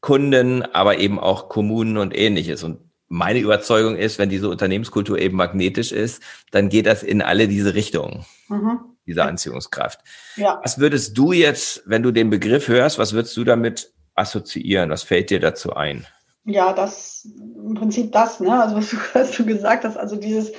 Kunden, 0.00 0.62
aber 0.62 0.98
eben 0.98 1.18
auch 1.18 1.48
Kommunen 1.48 1.96
und 1.98 2.16
ähnliches. 2.16 2.62
Und 2.62 2.78
meine 3.08 3.38
Überzeugung 3.38 3.96
ist, 3.96 4.18
wenn 4.18 4.28
diese 4.28 4.48
Unternehmenskultur 4.48 5.18
eben 5.18 5.36
magnetisch 5.36 5.92
ist, 5.92 6.22
dann 6.50 6.68
geht 6.68 6.86
das 6.86 7.02
in 7.02 7.22
alle 7.22 7.48
diese 7.48 7.74
Richtungen, 7.74 8.24
mhm. 8.48 8.80
diese 9.06 9.24
Anziehungskraft. 9.24 10.00
Ja. 10.36 10.60
Was 10.62 10.78
würdest 10.78 11.16
du 11.16 11.32
jetzt, 11.32 11.82
wenn 11.86 12.02
du 12.02 12.10
den 12.10 12.30
Begriff 12.30 12.68
hörst, 12.68 12.98
was 12.98 13.12
würdest 13.12 13.36
du 13.36 13.44
damit 13.44 13.92
assoziieren? 14.14 14.90
Was 14.90 15.02
fällt 15.02 15.30
dir 15.30 15.40
dazu 15.40 15.74
ein? 15.74 16.06
Ja, 16.46 16.72
das 16.72 17.28
im 17.56 17.74
Prinzip 17.74 18.12
das, 18.12 18.40
ne? 18.40 18.62
Also 18.62 18.76
was 18.76 18.90
du, 18.90 18.96
was 19.14 19.32
du 19.32 19.44
gesagt 19.44 19.84
hast, 19.84 19.96
also 19.96 20.16
dieses, 20.16 20.52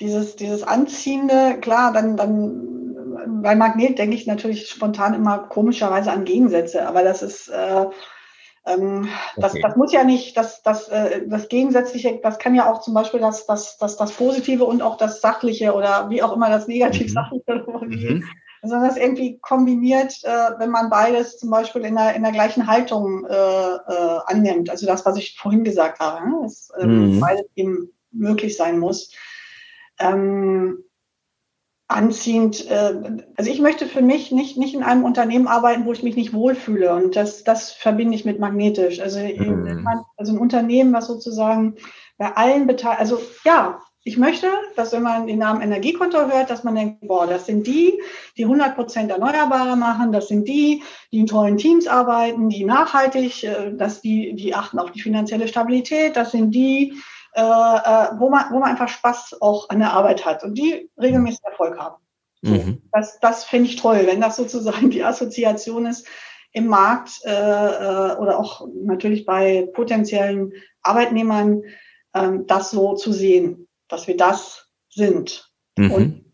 dieses, 0.00 0.36
dieses 0.36 0.62
Anziehende, 0.62 1.58
klar, 1.60 1.92
dann, 1.92 2.16
dann 2.16 3.42
bei 3.42 3.54
Magnet 3.54 3.98
denke 3.98 4.16
ich 4.16 4.26
natürlich 4.26 4.68
spontan 4.68 5.14
immer 5.14 5.38
komischerweise 5.38 6.10
an 6.10 6.24
Gegensätze, 6.24 6.86
aber 6.88 7.02
das 7.02 7.22
ist 7.22 7.48
äh, 7.48 7.86
ähm, 8.66 9.08
das, 9.36 9.52
okay. 9.52 9.62
das 9.62 9.76
muss 9.76 9.92
ja 9.92 10.04
nicht, 10.04 10.36
das, 10.36 10.62
das, 10.62 10.88
äh, 10.88 11.26
das 11.28 11.48
Gegensätzliche, 11.48 12.18
das 12.22 12.38
kann 12.38 12.54
ja 12.54 12.70
auch 12.70 12.80
zum 12.80 12.94
Beispiel 12.94 13.20
das, 13.20 13.46
das, 13.46 13.76
das, 13.76 13.96
das 13.98 14.12
Positive 14.12 14.64
und 14.64 14.80
auch 14.80 14.96
das 14.96 15.20
Sachliche 15.20 15.74
oder 15.74 16.08
wie 16.08 16.22
auch 16.22 16.34
immer 16.34 16.48
das 16.48 16.66
Negativ-Sachliche 16.66 17.64
mhm 17.86 18.24
sondern 18.64 18.88
das 18.88 18.96
irgendwie 18.96 19.38
kombiniert, 19.38 20.20
äh, 20.24 20.58
wenn 20.58 20.70
man 20.70 20.90
beides 20.90 21.38
zum 21.38 21.50
Beispiel 21.50 21.82
in 21.82 21.96
der, 21.96 22.14
in 22.14 22.22
der 22.22 22.32
gleichen 22.32 22.66
Haltung 22.66 23.26
äh, 23.26 23.34
äh, 23.34 24.18
annimmt. 24.26 24.70
Also 24.70 24.86
das, 24.86 25.04
was 25.04 25.16
ich 25.16 25.38
vorhin 25.38 25.64
gesagt 25.64 26.00
habe, 26.00 26.28
ne? 26.28 26.38
dass 26.42 26.70
ähm, 26.78 27.16
mhm. 27.16 27.20
beides 27.20 27.46
eben 27.56 27.90
möglich 28.10 28.56
sein 28.56 28.78
muss. 28.78 29.12
Ähm, 29.98 30.84
anziehend, 31.88 32.68
äh, 32.70 33.18
also 33.36 33.50
ich 33.50 33.60
möchte 33.60 33.86
für 33.86 34.02
mich 34.02 34.32
nicht, 34.32 34.56
nicht 34.56 34.74
in 34.74 34.82
einem 34.82 35.04
Unternehmen 35.04 35.48
arbeiten, 35.48 35.84
wo 35.84 35.92
ich 35.92 36.02
mich 36.02 36.16
nicht 36.16 36.32
wohlfühle. 36.32 36.94
Und 36.94 37.16
das, 37.16 37.44
das 37.44 37.70
verbinde 37.72 38.14
ich 38.14 38.24
mit 38.24 38.40
magnetisch. 38.40 39.00
Also, 39.00 39.20
mhm. 39.20 39.86
also 40.16 40.32
ein 40.32 40.38
Unternehmen, 40.38 40.92
was 40.92 41.06
sozusagen 41.06 41.76
bei 42.16 42.34
allen 42.34 42.66
Beteiligten, 42.66 43.00
also 43.00 43.20
ja, 43.44 43.80
ich 44.06 44.18
möchte, 44.18 44.48
dass 44.76 44.92
wenn 44.92 45.02
man 45.02 45.26
den 45.26 45.38
Namen 45.38 45.62
Energiekonto 45.62 46.30
hört, 46.30 46.50
dass 46.50 46.62
man 46.62 46.74
denkt, 46.74 47.00
boah, 47.08 47.26
das 47.26 47.46
sind 47.46 47.66
die, 47.66 48.02
die 48.36 48.44
100 48.44 48.76
Prozent 48.76 49.10
Erneuerbare 49.10 49.76
machen, 49.76 50.12
das 50.12 50.28
sind 50.28 50.46
die, 50.46 50.82
die 51.10 51.20
in 51.20 51.26
tollen 51.26 51.56
Teams 51.56 51.86
arbeiten, 51.86 52.50
die 52.50 52.64
nachhaltig, 52.64 53.44
äh, 53.44 53.72
dass 53.72 54.02
die, 54.02 54.34
die 54.34 54.54
achten 54.54 54.78
auf 54.78 54.92
die 54.92 55.00
finanzielle 55.00 55.48
Stabilität, 55.48 56.16
das 56.16 56.32
sind 56.32 56.50
die, 56.50 56.92
äh, 57.34 57.40
äh, 57.40 58.08
wo, 58.18 58.28
man, 58.28 58.44
wo 58.50 58.60
man 58.60 58.70
einfach 58.70 58.88
Spaß 58.88 59.40
auch 59.40 59.70
an 59.70 59.78
der 59.78 59.94
Arbeit 59.94 60.26
hat 60.26 60.44
und 60.44 60.58
die 60.58 60.90
regelmäßig 61.00 61.40
Erfolg 61.42 61.78
haben. 61.78 61.96
Mhm. 62.42 62.82
Das, 62.92 63.18
das 63.20 63.44
finde 63.44 63.70
ich 63.70 63.76
toll, 63.76 64.02
wenn 64.04 64.20
das 64.20 64.36
sozusagen 64.36 64.90
die 64.90 65.02
Assoziation 65.02 65.86
ist 65.86 66.06
im 66.52 66.66
Markt 66.66 67.20
äh, 67.24 67.30
äh, 67.30 68.16
oder 68.16 68.38
auch 68.38 68.68
natürlich 68.84 69.24
bei 69.24 69.66
potenziellen 69.72 70.52
Arbeitnehmern, 70.82 71.62
äh, 72.12 72.32
das 72.46 72.70
so 72.70 72.94
zu 72.96 73.10
sehen 73.10 73.63
dass 73.88 74.06
wir 74.06 74.16
das 74.16 74.70
sind. 74.88 75.52
Mhm. 75.76 75.90
Und 75.90 76.24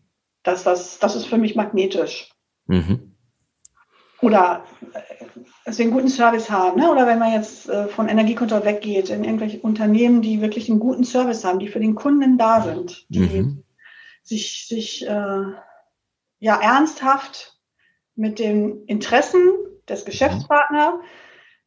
dass 0.43 0.63
das, 0.63 0.99
das 0.99 1.15
ist 1.15 1.25
für 1.25 1.37
mich 1.37 1.55
magnetisch. 1.55 2.31
Mhm. 2.65 3.15
Oder 4.21 4.65
äh, 4.93 5.25
dass 5.65 5.77
wir 5.77 5.85
einen 5.85 5.93
guten 5.93 6.09
Service 6.09 6.49
haben, 6.49 6.79
ne? 6.79 6.91
oder 6.91 7.05
wenn 7.05 7.19
man 7.19 7.33
jetzt 7.33 7.69
äh, 7.69 7.87
von 7.87 8.09
Energiekonto 8.09 8.65
weggeht, 8.65 9.09
in 9.09 9.23
irgendwelche 9.23 9.59
Unternehmen, 9.59 10.21
die 10.21 10.41
wirklich 10.41 10.69
einen 10.69 10.79
guten 10.79 11.03
Service 11.03 11.43
haben, 11.43 11.59
die 11.59 11.67
für 11.67 11.79
den 11.79 11.95
Kunden 11.95 12.37
da 12.37 12.61
sind, 12.61 13.05
die 13.09 13.19
mhm. 13.19 13.63
sich, 14.23 14.67
sich 14.67 15.05
äh, 15.05 15.43
ja 16.39 16.61
ernsthaft 16.61 17.59
mit 18.15 18.39
den 18.39 18.85
Interessen 18.85 19.51
des 19.87 20.05
Geschäftspartners, 20.05 20.95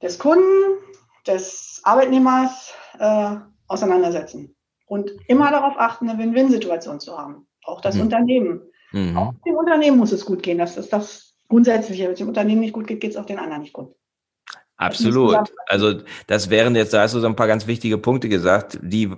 des 0.02 0.18
Kunden, 0.18 0.78
des 1.26 1.80
Arbeitnehmers 1.84 2.74
äh, 2.98 3.36
auseinandersetzen 3.68 4.53
und 4.86 5.10
immer 5.28 5.50
darauf 5.50 5.74
achten, 5.78 6.08
eine 6.08 6.18
Win-Win-Situation 6.18 7.00
zu 7.00 7.16
haben. 7.16 7.46
Auch 7.64 7.80
das 7.80 7.96
mhm. 7.96 8.02
Unternehmen. 8.02 8.62
Mhm. 8.92 9.16
Auch 9.16 9.34
dem 9.46 9.56
Unternehmen 9.56 9.98
muss 9.98 10.12
es 10.12 10.24
gut 10.24 10.42
gehen. 10.42 10.58
Das 10.58 10.76
ist 10.76 10.92
das 10.92 11.34
Grundsätzliche. 11.48 12.04
Wenn 12.04 12.12
es 12.12 12.18
dem 12.18 12.28
Unternehmen 12.28 12.60
nicht 12.60 12.72
gut 12.72 12.86
geht, 12.86 13.00
geht 13.00 13.12
es 13.12 13.16
auch 13.16 13.26
den 13.26 13.38
anderen 13.38 13.62
nicht 13.62 13.72
gut. 13.72 13.94
Absolut. 14.76 15.52
Also 15.66 16.00
das 16.26 16.50
wären 16.50 16.74
jetzt, 16.74 16.92
da 16.92 17.02
hast 17.02 17.14
du 17.14 17.20
so 17.20 17.26
ein 17.26 17.36
paar 17.36 17.46
ganz 17.46 17.66
wichtige 17.66 17.98
Punkte 17.98 18.28
gesagt, 18.28 18.78
die 18.82 19.10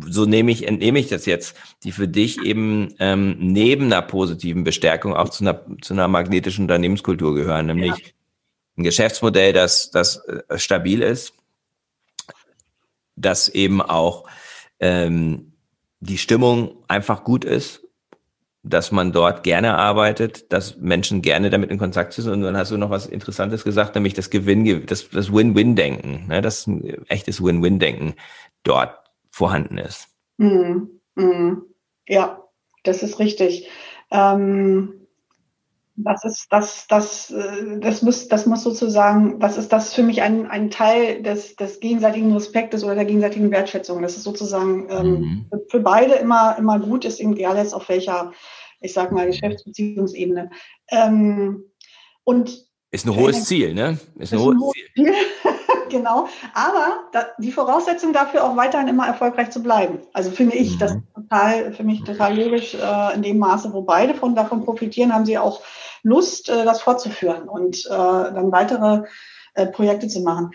so 0.00 0.26
nehme 0.26 0.50
ich, 0.50 0.66
entnehme 0.66 0.98
ich 0.98 1.08
das 1.08 1.26
jetzt, 1.26 1.56
die 1.82 1.92
für 1.92 2.08
dich 2.08 2.42
eben 2.42 2.94
ähm, 2.98 3.36
neben 3.38 3.86
einer 3.86 4.02
positiven 4.02 4.64
Bestärkung 4.64 5.14
auch 5.14 5.28
zu 5.28 5.44
einer, 5.44 5.64
zu 5.82 5.94
einer 5.94 6.08
magnetischen 6.08 6.64
Unternehmenskultur 6.64 7.34
gehören, 7.34 7.66
nämlich 7.66 7.90
ja. 7.90 8.12
ein 8.76 8.84
Geschäftsmodell, 8.84 9.52
das, 9.52 9.90
das 9.90 10.24
äh, 10.26 10.58
stabil 10.58 11.02
ist, 11.02 11.32
das 13.16 13.48
eben 13.48 13.82
auch 13.82 14.28
ähm, 14.80 15.52
die 16.00 16.18
Stimmung 16.18 16.76
einfach 16.88 17.24
gut 17.24 17.44
ist, 17.44 17.88
dass 18.62 18.92
man 18.92 19.12
dort 19.12 19.44
gerne 19.44 19.76
arbeitet, 19.76 20.52
dass 20.52 20.76
Menschen 20.76 21.22
gerne 21.22 21.50
damit 21.50 21.70
in 21.70 21.78
Kontakt 21.78 22.12
sind. 22.12 22.30
Und 22.30 22.42
dann 22.42 22.56
hast 22.56 22.70
du 22.70 22.76
noch 22.76 22.90
was 22.90 23.06
Interessantes 23.06 23.64
gesagt, 23.64 23.94
nämlich 23.94 24.14
das 24.14 24.30
Gewinn, 24.30 24.86
das, 24.86 25.08
das 25.10 25.32
Win-Win-Denken, 25.32 26.26
ne, 26.28 26.42
dass 26.42 26.68
echtes 27.08 27.42
Win-Win-Denken 27.42 28.14
dort 28.64 28.98
vorhanden 29.30 29.78
ist. 29.78 30.08
Mm, 30.38 30.84
mm, 31.14 31.62
ja, 32.08 32.42
das 32.82 33.02
ist 33.02 33.18
richtig. 33.18 33.68
Ähm, 34.10 34.97
das 36.04 36.24
ist 36.24 36.46
das, 36.50 36.86
das, 36.88 37.30
äh, 37.30 37.78
das 37.80 38.02
muss, 38.02 38.28
das 38.28 38.46
muss 38.46 38.62
sozusagen, 38.62 39.40
was 39.40 39.58
ist 39.58 39.72
das 39.72 39.94
für 39.94 40.02
mich 40.02 40.22
ein, 40.22 40.46
ein 40.46 40.70
Teil 40.70 41.22
des, 41.22 41.56
des 41.56 41.80
gegenseitigen 41.80 42.32
Respektes 42.32 42.84
oder 42.84 42.94
der 42.94 43.04
gegenseitigen 43.04 43.50
Wertschätzung. 43.50 44.02
Das 44.02 44.16
ist 44.16 44.22
sozusagen 44.22 44.88
ähm, 44.90 45.10
mhm. 45.50 45.50
für 45.68 45.80
beide 45.80 46.14
immer, 46.14 46.56
immer 46.58 46.78
gut, 46.78 47.04
ist 47.04 47.20
egal 47.20 47.56
jetzt 47.56 47.74
auf 47.74 47.88
welcher, 47.88 48.32
ich 48.80 48.92
sag 48.92 49.12
mal, 49.12 49.26
Geschäftsbeziehungsebene. 49.26 50.50
Ähm, 50.90 51.64
und 52.24 52.68
ist 52.90 53.06
ein 53.06 53.16
hohes 53.16 53.44
Ziel, 53.44 53.74
ne? 53.74 53.98
Ist 54.18 54.32
ein, 54.32 54.38
ist 54.38 54.44
hohes, 54.44 54.72
Ziel. 54.72 54.86
Ziel. 54.94 55.14
genau. 55.90 56.28
Aber 56.54 57.00
da, 57.12 57.26
die 57.38 57.52
Voraussetzung 57.52 58.12
dafür 58.12 58.44
auch 58.44 58.56
weiterhin 58.56 58.88
immer 58.88 59.06
erfolgreich 59.06 59.50
zu 59.50 59.62
bleiben. 59.62 59.98
Also 60.12 60.30
finde 60.30 60.56
ich 60.56 60.74
mhm. 60.74 60.78
das 60.78 60.96
total, 61.14 61.72
für 61.72 61.84
mich 61.84 62.04
total 62.04 62.38
logisch, 62.38 62.74
äh, 62.74 63.14
in 63.14 63.22
dem 63.22 63.38
Maße, 63.38 63.72
wo 63.72 63.82
beide 63.82 64.14
von 64.14 64.34
davon 64.34 64.64
profitieren, 64.64 65.12
haben 65.12 65.26
sie 65.26 65.36
auch 65.36 65.60
Lust, 66.08 66.48
äh, 66.48 66.64
das 66.64 66.80
fortzuführen 66.80 67.48
und 67.48 67.86
äh, 67.86 67.88
dann 67.90 68.50
weitere 68.50 69.02
äh, 69.54 69.66
Projekte 69.66 70.08
zu 70.08 70.20
machen. 70.20 70.52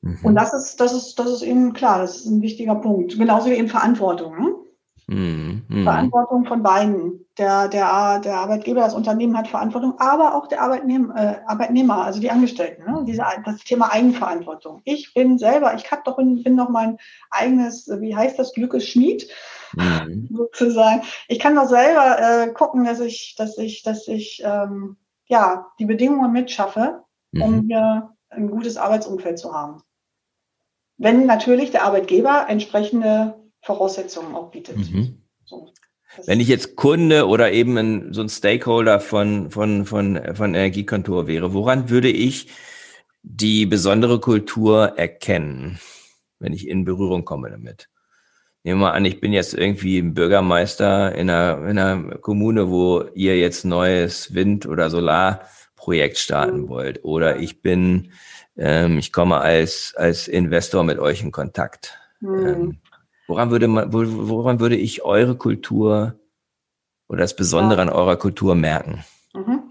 Mhm. 0.00 0.18
Und 0.22 0.34
das 0.34 0.54
ist, 0.54 0.80
das 0.80 0.92
ist, 0.92 1.18
das 1.18 1.26
ist 1.26 1.42
eben 1.42 1.72
klar, 1.72 1.98
das 1.98 2.16
ist 2.16 2.26
ein 2.26 2.42
wichtiger 2.42 2.76
Punkt. 2.76 3.18
Genauso 3.18 3.50
wie 3.50 3.54
eben 3.54 3.68
Verantwortung. 3.68 4.38
Ne? 4.38 4.54
Mhm. 5.08 5.84
Verantwortung 5.84 6.46
von 6.46 6.62
beiden. 6.62 7.22
Der, 7.38 7.68
der, 7.68 8.18
der 8.20 8.38
Arbeitgeber, 8.38 8.80
das 8.80 8.94
Unternehmen 8.94 9.36
hat 9.36 9.48
Verantwortung, 9.48 9.98
aber 9.98 10.34
auch 10.34 10.46
der 10.46 10.62
Arbeitnehmer, 10.62 11.14
äh, 11.16 11.36
Arbeitnehmer 11.46 12.02
also 12.02 12.18
die 12.18 12.30
Angestellten. 12.30 12.90
Ne? 12.90 13.04
Diese, 13.06 13.22
das 13.44 13.58
Thema 13.58 13.92
Eigenverantwortung. 13.92 14.80
Ich 14.84 15.12
bin 15.12 15.36
selber, 15.36 15.74
ich 15.74 15.90
hab 15.90 16.04
doch, 16.04 16.16
bin 16.16 16.56
doch 16.56 16.70
mein 16.70 16.96
eigenes, 17.30 17.90
wie 18.00 18.16
heißt 18.16 18.38
das, 18.38 18.54
Glückes 18.54 18.88
Schmied. 18.88 19.28
Mhm. 19.76 20.28
sozusagen. 20.32 21.02
Ich 21.28 21.38
kann 21.38 21.54
doch 21.54 21.68
selber 21.68 22.18
äh, 22.18 22.52
gucken, 22.52 22.84
dass 22.84 23.00
ich, 23.00 23.34
dass 23.36 23.58
ich, 23.58 23.82
dass 23.82 24.08
ich 24.08 24.42
ähm, 24.44 24.96
ja 25.26 25.66
die 25.78 25.84
Bedingungen 25.84 26.32
mitschaffe, 26.32 27.02
um 27.32 27.56
mhm. 27.56 27.66
hier 27.68 28.10
ein 28.30 28.50
gutes 28.50 28.76
Arbeitsumfeld 28.76 29.38
zu 29.38 29.52
haben. 29.52 29.82
Wenn 30.98 31.26
natürlich 31.26 31.70
der 31.70 31.84
Arbeitgeber 31.84 32.46
entsprechende 32.48 33.34
Voraussetzungen 33.60 34.34
auch 34.34 34.50
bietet. 34.50 34.78
Mhm. 34.78 35.22
So, 35.44 35.68
Wenn 36.24 36.40
ich 36.40 36.48
jetzt 36.48 36.76
Kunde 36.76 37.26
oder 37.26 37.52
eben 37.52 37.76
ein, 37.76 38.12
so 38.14 38.22
ein 38.22 38.28
Stakeholder 38.28 39.00
von, 39.00 39.50
von, 39.50 39.84
von, 39.84 40.34
von 40.34 40.54
Energiekontor 40.54 41.26
wäre, 41.26 41.52
woran 41.52 41.90
würde 41.90 42.08
ich 42.08 42.48
die 43.22 43.66
besondere 43.66 44.20
Kultur 44.20 44.96
erkennen, 44.96 45.78
wenn 46.38 46.52
ich 46.52 46.66
in 46.66 46.84
Berührung 46.84 47.24
komme 47.24 47.50
damit? 47.50 47.90
Nehmen 48.66 48.80
wir 48.80 48.86
mal 48.86 48.94
an, 48.94 49.04
ich 49.04 49.20
bin 49.20 49.32
jetzt 49.32 49.54
irgendwie 49.54 49.98
ein 49.98 50.12
Bürgermeister 50.12 51.14
in 51.14 51.30
einer, 51.30 51.68
in 51.68 51.78
einer 51.78 52.18
Kommune, 52.18 52.68
wo 52.68 53.04
ihr 53.14 53.38
jetzt 53.38 53.64
neues 53.64 54.34
Wind- 54.34 54.66
oder 54.66 54.90
Solarprojekt 54.90 56.18
starten 56.18 56.62
mhm. 56.62 56.68
wollt. 56.68 57.04
Oder 57.04 57.38
ich 57.38 57.62
bin, 57.62 58.10
ähm, 58.56 58.98
ich 58.98 59.12
komme 59.12 59.36
als, 59.36 59.94
als 59.96 60.26
Investor 60.26 60.82
mit 60.82 60.98
euch 60.98 61.22
in 61.22 61.30
Kontakt. 61.30 61.96
Mhm. 62.18 62.46
Ähm, 62.48 62.78
woran 63.28 63.52
würde 63.52 63.68
man, 63.68 63.92
woran 63.92 64.58
würde 64.58 64.74
ich 64.74 65.04
eure 65.04 65.36
Kultur 65.36 66.18
oder 67.08 67.20
das 67.20 67.36
Besondere 67.36 67.78
ja. 67.78 67.82
an 67.86 67.88
eurer 67.88 68.16
Kultur 68.16 68.56
merken? 68.56 69.04
Mhm. 69.32 69.62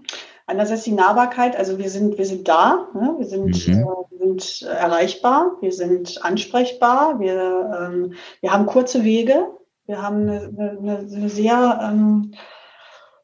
Einerseits 0.48 0.84
die 0.84 0.92
Nahbarkeit, 0.92 1.56
also 1.56 1.78
wir 1.78 1.90
sind, 1.90 2.18
wir 2.18 2.26
sind 2.26 2.46
da, 2.46 2.86
ne? 2.94 3.16
wir, 3.18 3.26
sind, 3.26 3.66
mhm. 3.66 3.74
äh, 3.74 3.84
wir 4.10 4.18
sind 4.18 4.62
erreichbar, 4.62 5.56
wir 5.60 5.72
sind 5.72 6.24
ansprechbar, 6.24 7.18
wir, 7.18 7.80
ähm, 7.80 8.14
wir 8.40 8.52
haben 8.52 8.66
kurze 8.66 9.02
Wege, 9.02 9.48
wir 9.86 10.00
haben 10.00 10.28
eine, 10.28 10.78
eine, 10.80 10.98
eine 10.98 11.28
sehr 11.28 11.80
ähm, 11.82 12.32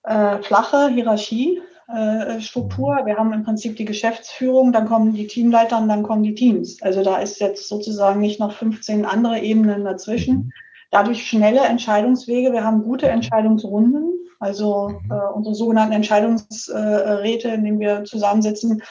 äh, 0.02 0.42
flache 0.42 0.88
Hierarchiestruktur. 0.88 2.98
Äh, 2.98 3.06
wir 3.06 3.16
haben 3.16 3.32
im 3.32 3.44
Prinzip 3.44 3.76
die 3.76 3.84
Geschäftsführung, 3.84 4.72
dann 4.72 4.88
kommen 4.88 5.14
die 5.14 5.28
Teamleiter 5.28 5.78
und 5.78 5.88
dann 5.88 6.02
kommen 6.02 6.24
die 6.24 6.34
Teams. 6.34 6.82
Also 6.82 7.04
da 7.04 7.18
ist 7.18 7.40
jetzt 7.40 7.68
sozusagen 7.68 8.20
nicht 8.20 8.40
noch 8.40 8.52
15 8.52 9.04
andere 9.04 9.38
Ebenen 9.40 9.84
dazwischen. 9.84 10.34
Mhm. 10.34 10.50
Dadurch 10.90 11.24
schnelle 11.26 11.60
Entscheidungswege. 11.60 12.52
Wir 12.52 12.64
haben 12.64 12.82
gute 12.82 13.08
Entscheidungsrunden. 13.08 14.21
Also 14.42 14.88
mhm. 14.88 15.10
äh, 15.10 15.32
unsere 15.34 15.54
sogenannten 15.54 15.94
Entscheidungsräte, 15.94 17.48
in 17.48 17.64
denen 17.64 17.78
wir 17.78 18.02
zusammensitzen, 18.02 18.82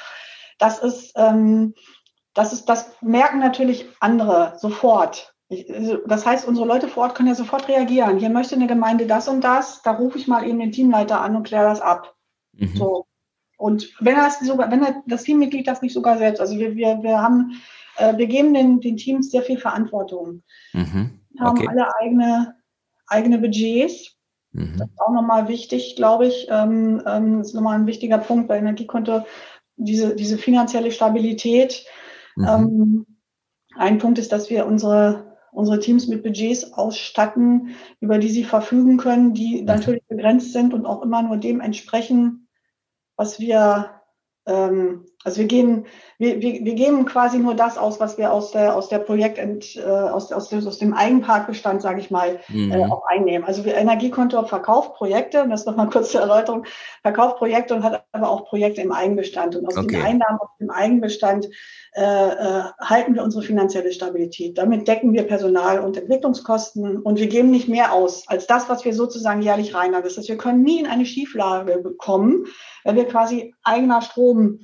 das 0.58 0.80
ist, 0.80 1.12
ähm, 1.18 1.74
das 2.34 2.54
ist, 2.54 2.70
das 2.70 2.90
merken 3.02 3.40
natürlich 3.40 3.86
andere 4.00 4.54
sofort. 4.58 5.36
Ich, 5.50 5.70
also, 5.74 5.98
das 6.08 6.26
heißt, 6.26 6.48
unsere 6.48 6.66
Leute 6.66 6.88
vor 6.88 7.04
Ort 7.04 7.16
können 7.16 7.28
ja 7.28 7.36
sofort 7.36 7.68
reagieren. 7.68 8.18
Hier 8.18 8.30
möchte 8.30 8.56
eine 8.56 8.68
Gemeinde 8.68 9.08
das 9.08 9.28
und 9.28 9.44
das, 9.44 9.82
da 9.82 9.92
rufe 9.92 10.18
ich 10.18 10.28
mal 10.28 10.48
eben 10.48 10.60
den 10.60 10.72
Teamleiter 10.72 11.20
an 11.20 11.36
und 11.36 11.44
kläre 11.44 11.66
das 11.66 11.82
ab. 11.82 12.16
Mhm. 12.54 12.78
So. 12.78 13.06
Und 13.58 13.90
wenn 14.00 14.16
das 14.16 14.40
sogar, 14.40 14.72
wenn 14.72 15.04
das 15.06 15.24
Teammitglied 15.24 15.68
das 15.68 15.82
nicht 15.82 15.94
sogar 15.94 16.18
selbst, 16.18 16.40
also 16.40 16.58
wir, 16.58 16.78
wir, 16.78 17.04
wir 17.04 17.22
haben, 17.22 17.62
äh, 17.98 18.16
wir 18.16 18.28
geben 18.28 18.54
den, 18.54 18.80
den 18.80 18.96
Teams 18.96 19.32
sehr 19.32 19.42
viel 19.42 19.58
Verantwortung. 19.58 20.44
Mhm. 20.72 21.20
Okay. 21.34 21.44
Haben 21.44 21.68
alle 21.68 21.96
eigene, 21.98 22.56
eigene 23.08 23.38
Budgets. 23.38 24.16
Mhm. 24.54 24.78
Das 24.78 24.88
ist 24.90 25.02
auch 25.02 25.12
nochmal 25.12 25.48
wichtig, 25.48 25.96
glaube 25.96 26.28
ich. 26.28 26.48
Ähm, 26.50 27.02
ähm, 27.06 27.40
das 27.40 27.48
ist 27.50 27.54
nochmal 27.54 27.80
ein 27.80 27.88
wichtiger 27.88 28.18
Punkt 28.18 28.48
bei 28.48 28.58
Energiekonto, 28.58 29.26
diese, 29.78 30.16
diese 30.16 30.38
finanzielle 30.38 30.92
Stabilität. 30.92 31.86
Mhm. 32.36 32.48
Ähm, 32.48 33.06
ein 33.76 33.98
Punkt 33.98 34.20
ist, 34.20 34.32
dass 34.32 34.50
wir 34.50 34.66
unsere, 34.66 35.38
unsere 35.52 35.80
Teams 35.80 36.08
mit 36.08 36.24
Budgets 36.24 36.74
ausstatten, 36.74 37.76
über 38.00 38.18
die 38.18 38.30
sie 38.30 38.44
verfügen 38.44 38.98
können, 38.98 39.34
die 39.34 39.62
natürlich 39.62 40.04
begrenzt 40.08 40.54
sind 40.54 40.74
und 40.74 40.86
auch 40.86 41.02
immer 41.02 41.22
nur 41.24 41.38
dem 41.38 41.62
entsprechen, 41.62 42.48
was 43.16 43.40
wir 43.40 44.02
ähm, 44.46 45.06
also 45.24 45.40
wir 45.40 45.48
geben, 45.48 45.86
wir, 46.18 46.42
wir, 46.42 46.66
wir 46.66 46.74
geben 46.74 47.06
quasi 47.06 47.38
nur 47.38 47.54
das 47.54 47.78
aus, 47.78 48.00
was 48.00 48.18
wir 48.18 48.32
aus 48.34 48.52
der 48.52 48.76
aus 48.76 48.90
der 48.90 49.00
Projekt 49.00 49.38
äh, 49.38 49.82
aus, 49.82 50.32
aus, 50.32 50.54
aus 50.54 50.78
dem 50.80 50.94
Eigenparkbestand, 50.94 51.82
sage 51.82 52.00
ich 52.00 52.10
mal, 52.10 52.40
äh, 52.50 52.54
mhm. 52.54 52.72
äh, 52.72 52.86
auch 52.86 53.04
einnehmen. 53.08 53.46
Also 53.46 53.66
wir 53.66 53.76
Energiekonto 53.76 54.44
verkauft 54.46 54.96
Projekte, 54.96 55.44
und 55.44 55.50
das 55.50 55.62
ist 55.62 55.66
nochmal 55.68 55.90
kurz 55.90 56.12
zur 56.12 56.22
Erläuterung, 56.22 56.66
verkauft 57.04 57.38
Projekte 57.38 57.76
und 57.76 57.84
hat 57.84 58.04
aber 58.12 58.30
auch 58.30 58.46
Projekte 58.46 58.82
im 58.82 58.92
Eigenbestand. 58.92 59.56
Und 59.56 59.68
aus 59.68 59.78
okay. 59.78 59.96
den 59.96 60.02
Einnahmen 60.02 60.40
aus 60.40 60.50
dem 60.60 60.70
Eigenbestand 60.70 61.48
äh, 61.94 62.02
äh, 62.02 62.64
halten 62.80 63.16
wir 63.16 63.24
unsere 63.24 63.44
finanzielle 63.44 63.92
Stabilität. 63.92 64.58
Damit 64.58 64.88
decken 64.88 65.14
wir 65.14 65.24
Personal- 65.24 65.82
und 65.82 65.98
Entwicklungskosten 65.98 66.98
und 67.02 67.20
wir 67.20 67.28
geben 67.28 67.52
nicht 67.52 67.68
mehr 67.68 67.94
aus 67.94 68.28
als 68.28 68.48
das, 68.48 68.70
was 68.70 68.86
wir 68.86 68.94
sozusagen 68.94 69.42
jährlich 69.42 69.76
reinhaben. 69.76 70.04
Das 70.04 70.18
heißt, 70.18 70.30
wir 70.30 70.38
können 70.38 70.64
nie 70.64 70.80
in 70.80 70.88
eine 70.88 71.06
Schieflage 71.06 71.80
bekommen, 71.80 72.46
wenn 72.86 72.96
wir 72.96 73.06
quasi 73.06 73.54
eigener 73.64 74.02
Strom, 74.02 74.62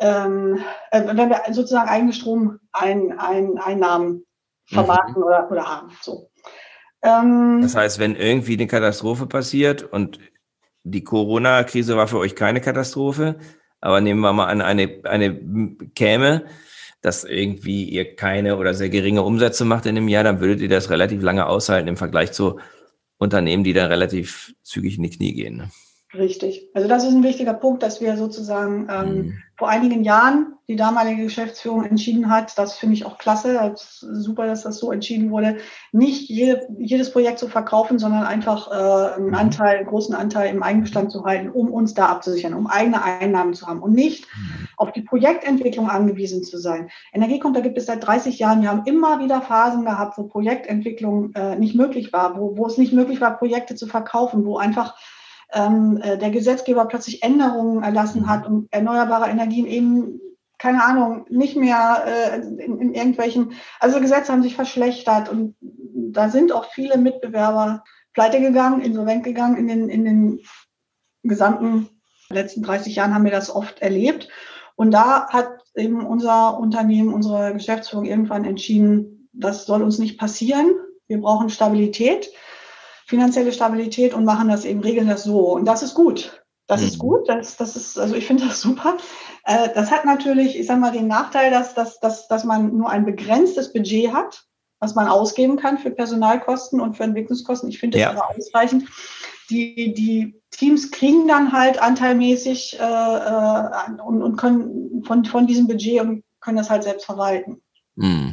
ähm, 0.00 0.58
äh, 0.90 1.06
wenn 1.06 1.28
wir 1.28 1.42
sozusagen 1.52 1.88
eigene 1.88 2.12
Stromeinnahmen 2.12 4.12
mhm. 4.12 4.24
vermarkten 4.66 5.18
mhm. 5.18 5.24
oder, 5.24 5.50
oder 5.50 5.64
haben. 5.64 5.92
So. 6.00 6.30
Ähm, 7.02 7.60
das 7.62 7.76
heißt, 7.76 7.98
wenn 7.98 8.16
irgendwie 8.16 8.54
eine 8.54 8.66
Katastrophe 8.66 9.26
passiert 9.26 9.82
und 9.82 10.18
die 10.82 11.04
Corona-Krise 11.04 11.96
war 11.96 12.08
für 12.08 12.18
euch 12.18 12.34
keine 12.34 12.60
Katastrophe, 12.60 13.38
aber 13.80 14.00
nehmen 14.00 14.20
wir 14.20 14.32
mal 14.32 14.46
an, 14.46 14.62
eine, 14.62 15.00
eine 15.04 15.76
käme, 15.94 16.46
dass 17.02 17.24
irgendwie 17.24 17.84
ihr 17.84 18.16
keine 18.16 18.56
oder 18.56 18.74
sehr 18.74 18.90
geringe 18.90 19.22
Umsätze 19.22 19.64
macht 19.64 19.86
in 19.86 19.94
dem 19.94 20.08
Jahr, 20.08 20.24
dann 20.24 20.40
würdet 20.40 20.60
ihr 20.60 20.68
das 20.68 20.90
relativ 20.90 21.22
lange 21.22 21.46
aushalten 21.46 21.88
im 21.88 21.96
Vergleich 21.96 22.32
zu 22.32 22.58
Unternehmen, 23.18 23.64
die 23.64 23.72
dann 23.72 23.90
relativ 23.90 24.54
zügig 24.62 24.96
in 24.96 25.04
die 25.04 25.10
Knie 25.10 25.34
gehen. 25.34 25.70
Richtig. 26.12 26.68
Also 26.74 26.88
das 26.88 27.04
ist 27.04 27.12
ein 27.12 27.22
wichtiger 27.22 27.54
Punkt, 27.54 27.84
dass 27.84 28.00
wir 28.00 28.16
sozusagen 28.16 28.88
ähm, 28.90 29.14
mhm. 29.14 29.42
vor 29.56 29.68
einigen 29.68 30.02
Jahren 30.02 30.54
die 30.66 30.74
damalige 30.74 31.22
Geschäftsführung 31.22 31.84
entschieden 31.84 32.30
hat. 32.30 32.58
Das 32.58 32.76
finde 32.78 32.94
ich 32.94 33.04
auch 33.04 33.16
klasse. 33.16 33.54
Das 33.54 34.00
super, 34.00 34.46
dass 34.46 34.62
das 34.62 34.78
so 34.78 34.90
entschieden 34.90 35.30
wurde, 35.30 35.58
nicht 35.92 36.28
jede, 36.28 36.66
jedes 36.78 37.12
Projekt 37.12 37.38
zu 37.38 37.46
verkaufen, 37.46 38.00
sondern 38.00 38.24
einfach 38.24 38.72
äh, 38.72 39.14
einen 39.16 39.28
mhm. 39.28 39.34
Anteil, 39.34 39.78
einen 39.78 39.86
großen 39.86 40.12
Anteil 40.12 40.52
im 40.52 40.64
Eigenbestand 40.64 41.12
zu 41.12 41.24
halten, 41.24 41.48
um 41.48 41.70
uns 41.70 41.94
da 41.94 42.06
abzusichern, 42.06 42.54
um 42.54 42.66
eigene 42.66 43.04
Einnahmen 43.04 43.54
zu 43.54 43.68
haben 43.68 43.80
und 43.80 43.92
nicht 43.92 44.26
mhm. 44.34 44.68
auf 44.76 44.90
die 44.90 45.02
Projektentwicklung 45.02 45.88
angewiesen 45.88 46.42
zu 46.42 46.58
sein. 46.58 46.90
Energiekonto 47.12 47.62
gibt 47.62 47.78
es 47.78 47.86
seit 47.86 48.04
30 48.04 48.36
Jahren. 48.40 48.62
Wir 48.62 48.70
haben 48.70 48.82
immer 48.84 49.20
wieder 49.20 49.42
Phasen 49.42 49.84
gehabt, 49.84 50.18
wo 50.18 50.24
Projektentwicklung 50.24 51.34
äh, 51.34 51.54
nicht 51.54 51.76
möglich 51.76 52.12
war, 52.12 52.36
wo, 52.36 52.56
wo 52.56 52.66
es 52.66 52.78
nicht 52.78 52.92
möglich 52.92 53.20
war, 53.20 53.38
Projekte 53.38 53.76
zu 53.76 53.86
verkaufen, 53.86 54.44
wo 54.44 54.58
einfach 54.58 54.96
ähm, 55.52 56.00
äh, 56.02 56.18
der 56.18 56.30
Gesetzgeber 56.30 56.84
plötzlich 56.86 57.22
Änderungen 57.22 57.82
erlassen 57.82 58.28
hat 58.28 58.46
und 58.46 58.68
erneuerbare 58.70 59.28
Energien 59.30 59.66
eben 59.66 60.20
keine 60.60 60.84
Ahnung, 60.84 61.24
nicht 61.30 61.56
mehr 61.56 62.04
äh, 62.06 62.36
in, 62.38 62.80
in 62.80 62.92
irgendwelchen, 62.92 63.52
also 63.80 63.98
Gesetze 63.98 64.30
haben 64.30 64.42
sich 64.42 64.54
verschlechtert 64.54 65.30
und 65.30 65.56
da 65.60 66.28
sind 66.28 66.52
auch 66.52 66.66
viele 66.66 66.98
Mitbewerber 66.98 67.82
pleite 68.12 68.40
gegangen, 68.40 68.82
insolvent 68.82 69.24
gegangen 69.24 69.56
in 69.56 69.68
den, 69.68 69.88
in 69.88 70.04
den 70.04 70.40
gesamten 71.22 71.88
letzten 72.28 72.62
30 72.62 72.94
Jahren 72.94 73.14
haben 73.14 73.24
wir 73.24 73.30
das 73.30 73.54
oft 73.54 73.80
erlebt. 73.80 74.28
Und 74.76 74.92
da 74.92 75.28
hat 75.30 75.48
eben 75.74 76.04
unser 76.04 76.58
Unternehmen, 76.58 77.12
unsere 77.12 77.52
Geschäftsführung 77.54 78.04
irgendwann 78.04 78.44
entschieden, 78.44 79.28
das 79.32 79.66
soll 79.66 79.82
uns 79.82 79.98
nicht 79.98 80.18
passieren. 80.18 80.70
Wir 81.06 81.20
brauchen 81.20 81.48
Stabilität 81.48 82.30
finanzielle 83.10 83.52
Stabilität 83.52 84.14
und 84.14 84.24
machen 84.24 84.48
das 84.48 84.64
eben, 84.64 84.80
regeln 84.80 85.08
das 85.08 85.24
so. 85.24 85.52
Und 85.52 85.64
das 85.64 85.82
ist 85.82 85.94
gut. 85.94 86.44
Das 86.68 86.80
mhm. 86.80 86.86
ist 86.86 86.98
gut. 86.98 87.28
Das, 87.28 87.56
das 87.56 87.74
ist, 87.74 87.98
also 87.98 88.14
ich 88.14 88.24
finde 88.24 88.46
das 88.46 88.60
super. 88.60 88.98
Äh, 89.44 89.70
das 89.74 89.90
hat 89.90 90.04
natürlich, 90.04 90.56
ich 90.56 90.68
sage 90.68 90.80
mal, 90.80 90.92
den 90.92 91.08
Nachteil, 91.08 91.50
dass, 91.50 91.74
dass, 91.74 91.98
dass, 91.98 92.28
dass 92.28 92.44
man 92.44 92.76
nur 92.76 92.88
ein 92.88 93.04
begrenztes 93.04 93.72
Budget 93.72 94.12
hat, 94.12 94.44
was 94.78 94.94
man 94.94 95.08
ausgeben 95.08 95.56
kann 95.56 95.78
für 95.78 95.90
Personalkosten 95.90 96.80
und 96.80 96.96
für 96.96 97.02
Entwicklungskosten. 97.02 97.68
Ich 97.68 97.80
finde 97.80 97.98
das 97.98 98.04
ja. 98.04 98.10
aber 98.12 98.30
ausreichend. 98.38 98.88
Die, 99.50 99.92
die 99.92 100.40
Teams 100.52 100.92
kriegen 100.92 101.26
dann 101.26 101.50
halt 101.50 101.82
anteilmäßig 101.82 102.78
äh, 102.78 102.84
äh, 102.84 104.00
und, 104.06 104.22
und 104.22 104.36
können 104.36 105.02
von, 105.04 105.24
von 105.24 105.48
diesem 105.48 105.66
Budget 105.66 106.00
und 106.00 106.22
können 106.40 106.58
das 106.58 106.70
halt 106.70 106.84
selbst 106.84 107.06
verwalten. 107.06 107.60
Mhm. 107.96 108.29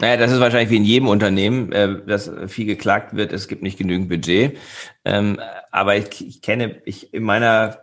Naja, 0.00 0.16
das 0.16 0.30
ist 0.30 0.40
wahrscheinlich 0.40 0.70
wie 0.70 0.76
in 0.76 0.84
jedem 0.84 1.08
Unternehmen, 1.08 1.72
äh, 1.72 2.04
dass 2.06 2.30
viel 2.46 2.66
geklagt 2.66 3.16
wird, 3.16 3.32
es 3.32 3.48
gibt 3.48 3.62
nicht 3.62 3.78
genügend 3.78 4.08
Budget. 4.08 4.56
Ähm, 5.04 5.40
aber 5.72 5.96
ich, 5.96 6.26
ich 6.26 6.40
kenne, 6.40 6.80
ich 6.84 7.12
in 7.12 7.24
meiner 7.24 7.80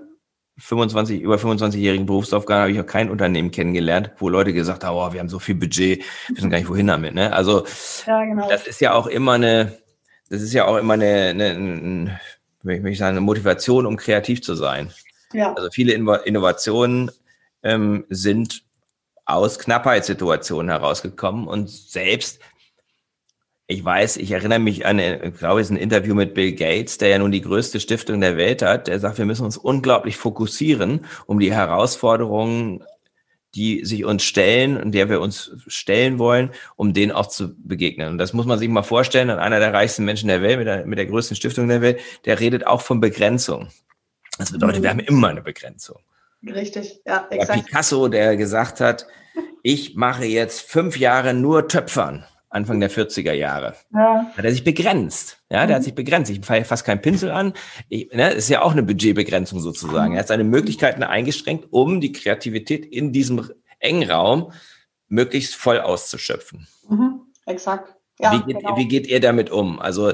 25, 0.58 1.22
über 1.22 1.36
25-jährigen 1.36 2.06
Berufsaufgaben 2.06 2.62
habe 2.62 2.72
ich 2.72 2.80
auch 2.80 2.86
kein 2.86 3.10
Unternehmen 3.10 3.52
kennengelernt, 3.52 4.12
wo 4.20 4.30
Leute 4.30 4.54
gesagt 4.54 4.86
haben, 4.86 4.96
oh, 4.96 5.12
wir 5.12 5.20
haben 5.20 5.28
so 5.28 5.40
viel 5.40 5.56
Budget, 5.56 6.06
wir 6.28 6.38
wissen 6.38 6.50
gar 6.50 6.58
nicht 6.58 6.70
wohin 6.70 6.88
damit. 6.88 7.14
Ne? 7.14 7.34
Also 7.34 7.66
ja, 8.08 8.24
genau. 8.24 8.48
das 8.50 8.66
ist 8.66 8.80
ja 8.80 8.94
auch 8.94 9.08
immer 9.08 9.34
eine, 9.34 9.78
das 10.30 10.42
ist 10.42 10.54
ja 10.54 10.66
auch 10.66 10.78
immer 10.78 10.94
eine, 10.94 11.32
eine, 11.32 11.50
eine 11.50 12.20
möchte 12.64 12.90
ich 12.90 12.98
sagen, 12.98 13.18
eine 13.18 13.22
Motivation, 13.22 13.86
um 13.86 13.98
kreativ 13.98 14.42
zu 14.42 14.56
sein. 14.56 14.92
Ja. 15.34 15.54
Also 15.54 15.70
viele 15.72 15.94
Innovationen 15.94 17.12
ähm, 17.64 18.06
sind 18.10 18.64
aus 19.26 19.60
Knappheitssituationen 19.60 20.70
herausgekommen 20.70 21.48
und 21.48 21.70
selbst 21.70 22.40
ich 23.68 23.84
weiß, 23.84 24.18
ich 24.18 24.32
erinnere 24.32 24.60
mich 24.60 24.86
an, 24.86 25.00
ich 25.00 25.38
glaube, 25.38 25.60
es 25.60 25.68
ist 25.68 25.72
ein 25.72 25.78
Interview 25.78 26.14
mit 26.14 26.36
Bill 26.36 26.54
Gates, 26.54 27.00
der 27.00 27.10
ja 27.10 27.18
nun 27.18 27.32
die 27.32 27.42
größte 27.42 27.80
Stiftung 27.80 28.22
der 28.22 28.38
Welt 28.38 28.62
hat. 28.62 28.88
Der 28.88 29.00
sagt, 29.00 29.18
wir 29.18 29.26
müssen 29.26 29.44
uns 29.44 29.58
unglaublich 29.58 30.18
fokussieren, 30.18 31.06
um 31.26 31.40
die 31.40 31.52
Herausforderungen, 31.52 32.84
die 33.56 33.84
sich 33.84 34.06
uns 34.06 34.24
stellen 34.24 34.78
und 34.78 34.92
der 34.92 35.10
wir 35.10 35.20
uns 35.20 35.52
stellen 35.66 36.20
wollen, 36.20 36.52
um 36.76 36.94
denen 36.94 37.12
auch 37.12 37.28
zu 37.28 37.56
begegnen. 37.58 38.10
Und 38.10 38.18
das 38.20 38.34
muss 38.34 38.46
man 38.46 38.60
sich 38.60 38.70
mal 38.70 38.84
vorstellen. 38.84 39.32
Und 39.32 39.40
einer 39.40 39.60
der 39.60 39.74
reichsten 39.74 40.06
Menschen 40.06 40.28
der 40.28 40.44
Welt, 40.44 40.60
mit 40.60 40.68
der, 40.68 40.86
mit 40.86 41.00
der 41.00 41.08
größten 41.08 41.36
Stiftung 41.36 41.68
der 41.68 41.82
Welt, 41.82 42.00
der 42.26 42.40
redet 42.40 42.68
auch 42.68 42.82
von 42.82 43.00
Begrenzung. 43.00 43.70
Das 44.38 44.52
bedeutet, 44.52 44.84
wir 44.84 44.90
haben 44.90 45.00
immer 45.00 45.30
eine 45.30 45.42
Begrenzung. 45.42 46.00
Richtig, 46.46 47.02
ja, 47.06 47.28
exakt. 47.30 47.66
Picasso, 47.66 48.08
der 48.08 48.38
gesagt 48.38 48.80
hat, 48.80 49.08
ich 49.64 49.96
mache 49.96 50.26
jetzt 50.26 50.62
fünf 50.62 50.98
Jahre 50.98 51.34
nur 51.34 51.68
Töpfern. 51.68 52.26
Anfang 52.56 52.80
der 52.80 52.90
40er 52.90 53.34
Jahre. 53.34 53.76
Ja. 53.94 54.32
Hat 54.38 54.46
er 54.46 54.52
sich 54.52 54.64
begrenzt. 54.64 55.40
Ja, 55.50 55.66
der 55.68 55.76
hat 55.76 55.82
mhm. 55.82 55.86
sich 55.86 55.96
begrenzt. 55.96 56.32
Ich 56.32 56.46
fange 56.46 56.64
fast 56.64 56.86
keinen 56.86 57.02
Pinsel 57.02 57.30
an. 57.30 57.54
Ich, 57.90 58.14
ne, 58.14 58.32
ist 58.32 58.48
ja 58.48 58.62
auch 58.62 58.72
eine 58.72 58.84
Budgetbegrenzung 58.84 59.60
sozusagen. 59.60 60.14
Er 60.14 60.20
hat 60.20 60.30
seine 60.30 60.46
Möglichkeiten 60.46 61.04
eingeschränkt, 61.04 61.68
um 61.72 62.00
die 62.00 62.14
Kreativität 62.14 62.86
in 62.86 63.12
diesem 63.12 63.52
engen 63.80 64.10
Raum 64.10 64.54
möglichst 65.10 65.56
voll 65.56 65.82
auszuschöpfen. 65.82 66.66
Mhm, 66.88 67.22
exakt. 67.46 67.94
Ja, 68.20 68.32
wie, 68.32 68.54
geht, 68.54 68.62
genau. 68.62 68.78
wie 68.78 68.88
geht 68.88 69.08
ihr 69.08 69.20
damit 69.20 69.50
um? 69.50 69.80
Also 69.80 70.14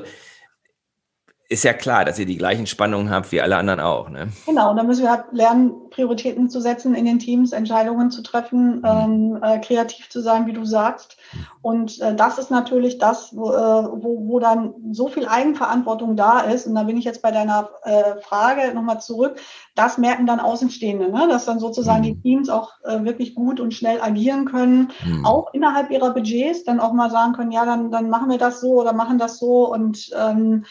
ist 1.51 1.65
ja 1.65 1.73
klar, 1.73 2.05
dass 2.05 2.17
ihr 2.17 2.25
die 2.25 2.37
gleichen 2.37 2.65
Spannungen 2.65 3.09
habt 3.09 3.33
wie 3.33 3.41
alle 3.41 3.57
anderen 3.57 3.81
auch. 3.81 4.09
Ne? 4.09 4.29
Genau, 4.45 4.71
und 4.71 4.77
da 4.77 4.83
müssen 4.83 5.03
wir 5.03 5.11
halt 5.11 5.25
lernen, 5.33 5.73
Prioritäten 5.89 6.49
zu 6.49 6.61
setzen 6.61 6.95
in 6.95 7.03
den 7.03 7.19
Teams, 7.19 7.51
Entscheidungen 7.51 8.09
zu 8.09 8.23
treffen, 8.23 8.77
mhm. 8.77 8.85
ähm, 8.85 9.39
äh, 9.43 9.59
kreativ 9.59 10.09
zu 10.09 10.21
sein, 10.21 10.47
wie 10.47 10.53
du 10.53 10.63
sagst. 10.63 11.17
Und 11.61 11.99
äh, 11.99 12.15
das 12.15 12.37
ist 12.37 12.51
natürlich 12.51 12.99
das, 12.99 13.35
wo, 13.35 13.51
äh, 13.51 13.55
wo, 13.55 14.29
wo 14.29 14.39
dann 14.39 14.73
so 14.93 15.09
viel 15.09 15.27
Eigenverantwortung 15.27 16.15
da 16.15 16.39
ist. 16.39 16.67
Und 16.67 16.75
da 16.75 16.83
bin 16.83 16.95
ich 16.95 17.03
jetzt 17.03 17.21
bei 17.21 17.31
deiner 17.31 17.69
äh, 17.83 18.21
Frage 18.21 18.73
nochmal 18.73 19.01
zurück. 19.01 19.35
Das 19.75 19.97
merken 19.97 20.25
dann 20.25 20.39
Außenstehende, 20.39 21.11
ne? 21.11 21.27
dass 21.27 21.43
dann 21.43 21.59
sozusagen 21.59 21.99
mhm. 21.99 22.03
die 22.05 22.21
Teams 22.21 22.47
auch 22.47 22.71
äh, 22.85 23.03
wirklich 23.03 23.35
gut 23.35 23.59
und 23.59 23.73
schnell 23.73 23.99
agieren 24.01 24.45
können, 24.45 24.91
mhm. 25.05 25.25
auch 25.25 25.53
innerhalb 25.53 25.91
ihrer 25.91 26.13
Budgets, 26.13 26.63
dann 26.63 26.79
auch 26.79 26.93
mal 26.93 27.11
sagen 27.11 27.33
können, 27.33 27.51
ja, 27.51 27.65
dann, 27.65 27.91
dann 27.91 28.09
machen 28.09 28.29
wir 28.29 28.37
das 28.37 28.61
so 28.61 28.79
oder 28.79 28.93
machen 28.93 29.17
das 29.17 29.37
so 29.37 29.69
und 29.69 30.11
ähm, 30.17 30.63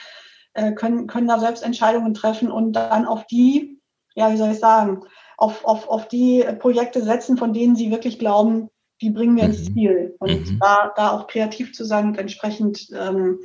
äh, 0.55 0.73
können, 0.73 1.07
können 1.07 1.29
da 1.29 1.39
selbst 1.39 1.63
Entscheidungen 1.63 2.15
treffen 2.15 2.51
und 2.51 2.73
dann 2.73 3.07
auf 3.07 3.27
die, 3.27 3.81
ja, 4.15 4.33
wie 4.33 4.37
soll 4.37 4.51
ich 4.51 4.59
sagen, 4.59 5.03
auf, 5.37 5.65
auf, 5.65 5.89
auf 5.89 6.09
die 6.09 6.45
Projekte 6.59 7.03
setzen, 7.03 7.37
von 7.37 7.53
denen 7.53 7.77
sie 7.77 7.91
wirklich 7.91 8.19
glauben, 8.19 8.69
die 9.01 9.11
bringen 9.11 9.37
wir 9.37 9.45
mhm. 9.45 9.51
ins 9.51 9.65
Ziel. 9.65 10.17
Und 10.19 10.53
mhm. 10.53 10.59
da, 10.61 10.93
da 10.97 11.13
auch 11.13 11.27
kreativ 11.27 11.73
zu 11.73 11.85
sein 11.85 12.07
und 12.07 12.19
entsprechend 12.19 12.89
ähm, 12.93 13.41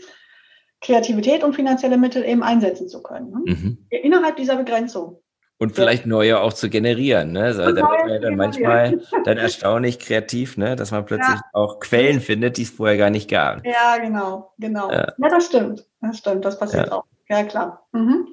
Kreativität 0.81 1.43
und 1.43 1.55
finanzielle 1.55 1.97
Mittel 1.97 2.23
eben 2.23 2.43
einsetzen 2.43 2.89
zu 2.89 3.01
können. 3.01 3.31
Ne? 3.31 3.53
Mhm. 3.53 3.87
Innerhalb 3.89 4.35
dieser 4.35 4.57
Begrenzung. 4.57 5.21
Und 5.57 5.73
vielleicht 5.73 6.05
neue 6.05 6.41
auch 6.41 6.51
zu 6.51 6.69
generieren. 6.69 7.31
Ne? 7.31 7.43
Also, 7.43 7.61
da 7.61 7.89
wird 7.89 8.07
man 8.07 8.21
dann 8.21 8.35
manchmal 8.35 8.99
dann 9.23 9.37
erstaunlich 9.37 9.99
kreativ, 9.99 10.57
ne? 10.57 10.75
dass 10.75 10.91
man 10.91 11.05
plötzlich 11.05 11.35
ja. 11.35 11.49
auch 11.53 11.79
Quellen 11.79 12.19
findet, 12.19 12.57
die 12.57 12.63
es 12.63 12.71
vorher 12.71 12.97
gar 12.97 13.09
nicht 13.09 13.29
gab. 13.29 13.65
Ja, 13.65 13.97
genau, 13.97 14.53
genau. 14.57 14.91
Ja, 14.91 15.13
ja 15.17 15.29
das 15.29 15.45
stimmt. 15.45 15.85
Das 16.01 16.17
stimmt, 16.17 16.43
das 16.43 16.59
passiert 16.59 16.87
ja. 16.87 16.91
auch. 16.93 17.05
Ja, 17.29 17.43
klar. 17.43 17.87
Mhm. 17.93 18.27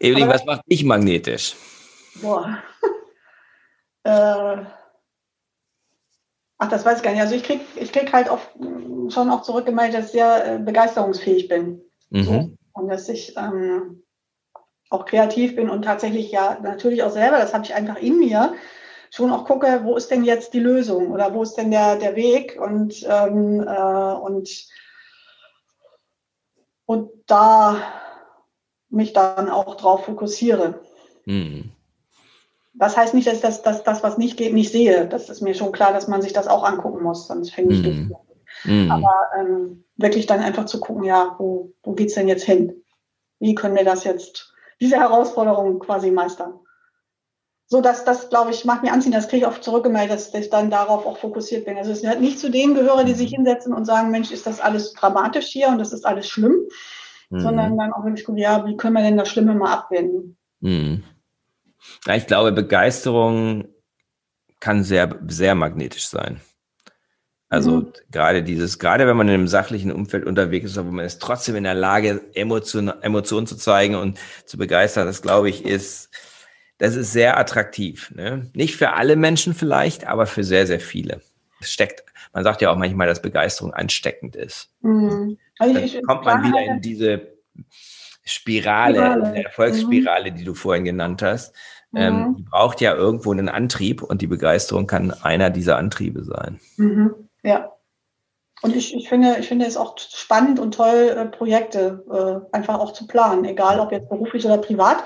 Evelyn, 0.00 0.28
was 0.28 0.46
macht 0.46 0.62
dich 0.70 0.82
magnetisch? 0.84 1.56
Boah. 2.22 2.58
äh, 4.04 4.64
ach, 6.58 6.68
das 6.70 6.86
weiß 6.86 6.98
ich 6.98 7.02
gar 7.02 7.10
nicht. 7.12 7.20
Also 7.20 7.34
ich 7.34 7.42
krieg, 7.42 7.60
ich 7.76 7.92
krieg 7.92 8.10
halt 8.14 8.30
auch 8.30 8.40
schon 9.10 9.30
auch 9.30 9.42
zurückgemeldet, 9.42 9.94
dass 9.98 10.06
ich 10.06 10.12
sehr 10.12 10.54
äh, 10.54 10.58
begeisterungsfähig 10.58 11.48
bin. 11.48 11.82
Mhm. 12.08 12.24
So. 12.24 12.50
Und 12.72 12.88
dass 12.88 13.10
ich 13.10 13.36
ähm, 13.36 14.03
auch 14.90 15.06
kreativ 15.06 15.56
bin 15.56 15.70
und 15.70 15.82
tatsächlich 15.82 16.30
ja 16.30 16.58
natürlich 16.62 17.02
auch 17.02 17.10
selber, 17.10 17.38
das 17.38 17.54
habe 17.54 17.64
ich 17.64 17.74
einfach 17.74 17.96
in 17.96 18.18
mir, 18.18 18.54
schon 19.10 19.30
auch 19.30 19.44
gucke, 19.44 19.82
wo 19.84 19.96
ist 19.96 20.10
denn 20.10 20.24
jetzt 20.24 20.54
die 20.54 20.60
Lösung 20.60 21.12
oder 21.12 21.32
wo 21.34 21.42
ist 21.42 21.54
denn 21.54 21.70
der, 21.70 21.96
der 21.96 22.16
Weg 22.16 22.60
und, 22.60 23.06
ähm, 23.08 23.60
äh, 23.60 24.12
und, 24.14 24.50
und 26.86 27.10
da 27.26 27.76
mich 28.88 29.12
dann 29.12 29.50
auch 29.50 29.76
drauf 29.76 30.04
fokussiere. 30.04 30.80
Mhm. 31.26 31.70
Das 32.74 32.96
heißt 32.96 33.14
nicht, 33.14 33.28
dass 33.28 33.40
das, 33.40 33.62
dass 33.62 33.84
das, 33.84 34.02
was 34.02 34.18
nicht 34.18 34.36
geht, 34.36 34.52
nicht 34.52 34.72
sehe. 34.72 35.06
Das 35.06 35.30
ist 35.30 35.40
mir 35.40 35.54
schon 35.54 35.70
klar, 35.70 35.92
dass 35.92 36.08
man 36.08 36.22
sich 36.22 36.32
das 36.32 36.48
auch 36.48 36.64
angucken 36.64 37.04
muss, 37.04 37.28
sonst 37.28 37.54
fände 37.54 37.72
ich 37.72 37.82
mm. 37.82 38.10
das. 38.10 38.18
Mm. 38.64 38.90
Aber 38.90 39.14
ähm, 39.38 39.84
wirklich 39.96 40.26
dann 40.26 40.40
einfach 40.40 40.66
zu 40.66 40.80
gucken, 40.80 41.04
ja, 41.04 41.36
wo, 41.38 41.72
wo 41.84 41.92
geht's 41.92 42.14
denn 42.14 42.26
jetzt 42.26 42.42
hin? 42.42 42.82
Wie 43.38 43.54
können 43.54 43.76
wir 43.76 43.84
das 43.84 44.02
jetzt 44.02 44.53
diese 44.80 44.96
Herausforderungen 44.96 45.78
quasi 45.78 46.10
meistern. 46.10 46.60
So 47.66 47.80
dass 47.80 48.04
das, 48.04 48.28
glaube 48.28 48.50
ich, 48.50 48.64
macht 48.64 48.82
mir 48.82 48.92
anziehen, 48.92 49.12
das 49.12 49.28
kriege 49.28 49.46
ich 49.46 49.48
oft 49.48 49.64
zurückgemeldet, 49.64 50.18
dass 50.18 50.34
ich 50.34 50.50
dann 50.50 50.70
darauf 50.70 51.06
auch 51.06 51.16
fokussiert 51.16 51.64
bin. 51.64 51.78
Also 51.78 51.92
es 51.92 52.02
ist 52.02 52.20
nicht 52.20 52.38
zu 52.38 52.50
denen 52.50 52.74
gehöre, 52.74 53.04
die 53.04 53.14
sich 53.14 53.30
hinsetzen 53.30 53.72
und 53.72 53.86
sagen, 53.86 54.10
Mensch, 54.10 54.30
ist 54.30 54.46
das 54.46 54.60
alles 54.60 54.92
dramatisch 54.92 55.46
hier 55.46 55.68
und 55.68 55.78
das 55.78 55.92
ist 55.92 56.04
alles 56.04 56.28
schlimm, 56.28 56.68
mhm. 57.30 57.40
sondern 57.40 57.76
dann 57.78 57.92
auch 57.92 58.04
wirklich 58.04 58.24
gucken, 58.24 58.42
ja, 58.42 58.66
wie 58.66 58.76
können 58.76 58.94
wir 58.94 59.02
denn 59.02 59.16
das 59.16 59.30
Schlimme 59.30 59.54
mal 59.54 59.72
abwenden? 59.72 60.36
Mhm. 60.60 61.04
Ja, 62.06 62.14
ich 62.14 62.26
glaube, 62.26 62.52
Begeisterung 62.52 63.68
kann 64.60 64.84
sehr, 64.84 65.18
sehr 65.28 65.54
magnetisch 65.54 66.06
sein. 66.08 66.40
Also 67.54 67.70
mhm. 67.70 67.92
gerade 68.10 68.42
dieses, 68.42 68.80
gerade 68.80 69.06
wenn 69.06 69.16
man 69.16 69.28
in 69.28 69.34
einem 69.34 69.48
sachlichen 69.48 69.92
Umfeld 69.92 70.26
unterwegs 70.26 70.72
ist, 70.72 70.76
wo 70.76 70.82
man 70.82 71.04
ist 71.04 71.22
trotzdem 71.22 71.54
in 71.54 71.64
der 71.64 71.74
Lage, 71.74 72.20
Emotionen 72.34 73.00
Emotion 73.00 73.46
zu 73.46 73.56
zeigen 73.56 73.94
und 73.94 74.18
zu 74.44 74.58
begeistern, 74.58 75.06
das 75.06 75.22
glaube 75.22 75.48
ich 75.48 75.64
ist, 75.64 76.10
das 76.78 76.96
ist 76.96 77.12
sehr 77.12 77.38
attraktiv. 77.38 78.12
Ne? 78.14 78.50
Nicht 78.54 78.74
für 78.76 78.94
alle 78.94 79.14
Menschen 79.14 79.54
vielleicht, 79.54 80.06
aber 80.08 80.26
für 80.26 80.42
sehr, 80.42 80.66
sehr 80.66 80.80
viele. 80.80 81.20
Es 81.60 81.70
steckt, 81.70 82.02
man 82.32 82.42
sagt 82.42 82.60
ja 82.60 82.70
auch 82.70 82.76
manchmal, 82.76 83.06
dass 83.06 83.22
Begeisterung 83.22 83.72
ansteckend 83.72 84.34
ist. 84.34 84.70
Mhm. 84.80 85.38
Also 85.60 85.74
Dann 85.74 85.84
ich, 85.84 86.02
kommt 86.02 86.24
man 86.24 86.42
wieder 86.42 86.60
in 86.60 86.80
diese 86.80 87.34
Spirale, 88.24 88.96
Spirale. 88.96 89.44
Erfolgsspirale, 89.44 90.32
mhm. 90.32 90.36
die 90.36 90.44
du 90.44 90.54
vorhin 90.54 90.84
genannt 90.84 91.22
hast. 91.22 91.54
Ähm, 91.96 92.34
die 92.36 92.42
braucht 92.42 92.80
ja 92.80 92.92
irgendwo 92.94 93.30
einen 93.30 93.48
Antrieb 93.48 94.02
und 94.02 94.20
die 94.20 94.26
Begeisterung 94.26 94.88
kann 94.88 95.12
einer 95.12 95.50
dieser 95.50 95.76
Antriebe 95.76 96.24
sein. 96.24 96.58
Mhm. 96.76 97.23
Ja. 97.44 97.72
Und 98.62 98.74
ich, 98.74 98.94
ich, 98.94 99.08
finde, 99.08 99.36
ich 99.38 99.48
finde 99.48 99.66
es 99.66 99.76
auch 99.76 99.96
spannend 99.98 100.58
und 100.58 100.74
toll, 100.74 101.14
äh, 101.16 101.26
Projekte 101.26 102.04
äh, 102.50 102.56
einfach 102.56 102.78
auch 102.78 102.92
zu 102.92 103.06
planen, 103.06 103.44
egal 103.44 103.78
ob 103.78 103.92
jetzt 103.92 104.08
beruflich 104.08 104.44
oder 104.46 104.58
privat. 104.58 105.04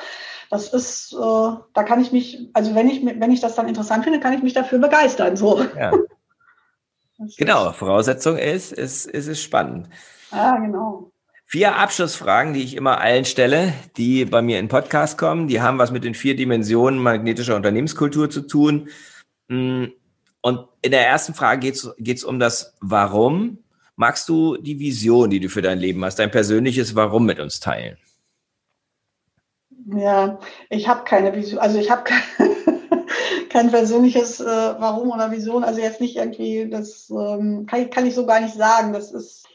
Das 0.50 0.72
ist, 0.72 1.12
äh, 1.12 1.16
da 1.74 1.82
kann 1.82 2.00
ich 2.00 2.12
mich, 2.12 2.48
also 2.54 2.74
wenn 2.74 2.88
ich, 2.88 3.04
wenn 3.04 3.32
ich 3.32 3.40
das 3.40 3.56
dann 3.56 3.68
interessant 3.68 4.04
finde, 4.04 4.20
kann 4.20 4.32
ich 4.32 4.42
mich 4.42 4.54
dafür 4.54 4.78
begeistern. 4.78 5.36
So. 5.36 5.64
Ja. 5.76 5.92
genau, 7.36 7.72
Voraussetzung 7.72 8.38
ist, 8.38 8.72
ist, 8.72 9.06
ist 9.06 9.26
es 9.26 9.42
spannend. 9.42 9.88
Ja, 10.30 10.56
genau. 10.58 11.10
Vier 11.44 11.76
Abschlussfragen, 11.76 12.52
die 12.52 12.62
ich 12.62 12.76
immer 12.76 13.00
allen 13.00 13.24
stelle, 13.24 13.72
die 13.96 14.26
bei 14.26 14.42
mir 14.42 14.58
in 14.58 14.68
Podcast 14.68 15.16
kommen. 15.16 15.48
Die 15.48 15.62
haben 15.62 15.78
was 15.78 15.90
mit 15.90 16.04
den 16.04 16.14
vier 16.14 16.36
Dimensionen 16.36 17.00
magnetischer 17.02 17.56
Unternehmenskultur 17.56 18.28
zu 18.30 18.42
tun. 18.42 18.90
Hm, 19.48 19.92
und 20.40 20.68
in 20.82 20.92
der 20.92 21.06
ersten 21.06 21.34
Frage 21.34 21.72
geht 21.98 22.16
es 22.16 22.24
um 22.24 22.38
das 22.38 22.74
Warum. 22.80 23.58
Magst 23.96 24.28
du 24.28 24.56
die 24.56 24.78
Vision, 24.78 25.28
die 25.30 25.40
du 25.40 25.48
für 25.48 25.62
dein 25.62 25.78
Leben 25.78 26.04
hast, 26.04 26.20
dein 26.20 26.30
persönliches 26.30 26.94
Warum 26.94 27.26
mit 27.26 27.40
uns 27.40 27.58
teilen? 27.58 27.96
Ja, 29.96 30.38
ich 30.70 30.86
habe 30.86 31.04
keine 31.04 31.34
Vision, 31.34 31.58
also 31.58 31.78
ich 31.78 31.90
habe 31.90 32.04
kein, 32.04 32.22
kein 33.48 33.70
persönliches 33.70 34.38
äh, 34.38 34.44
Warum 34.44 35.10
oder 35.10 35.30
Vision, 35.30 35.64
also 35.64 35.80
jetzt 35.80 36.00
nicht 36.00 36.16
irgendwie, 36.16 36.68
das 36.70 37.10
ähm, 37.10 37.66
kann, 37.66 37.90
kann 37.90 38.06
ich 38.06 38.14
so 38.14 38.26
gar 38.26 38.40
nicht 38.40 38.54
sagen. 38.54 38.92
Das 38.92 39.12
ist 39.12 39.46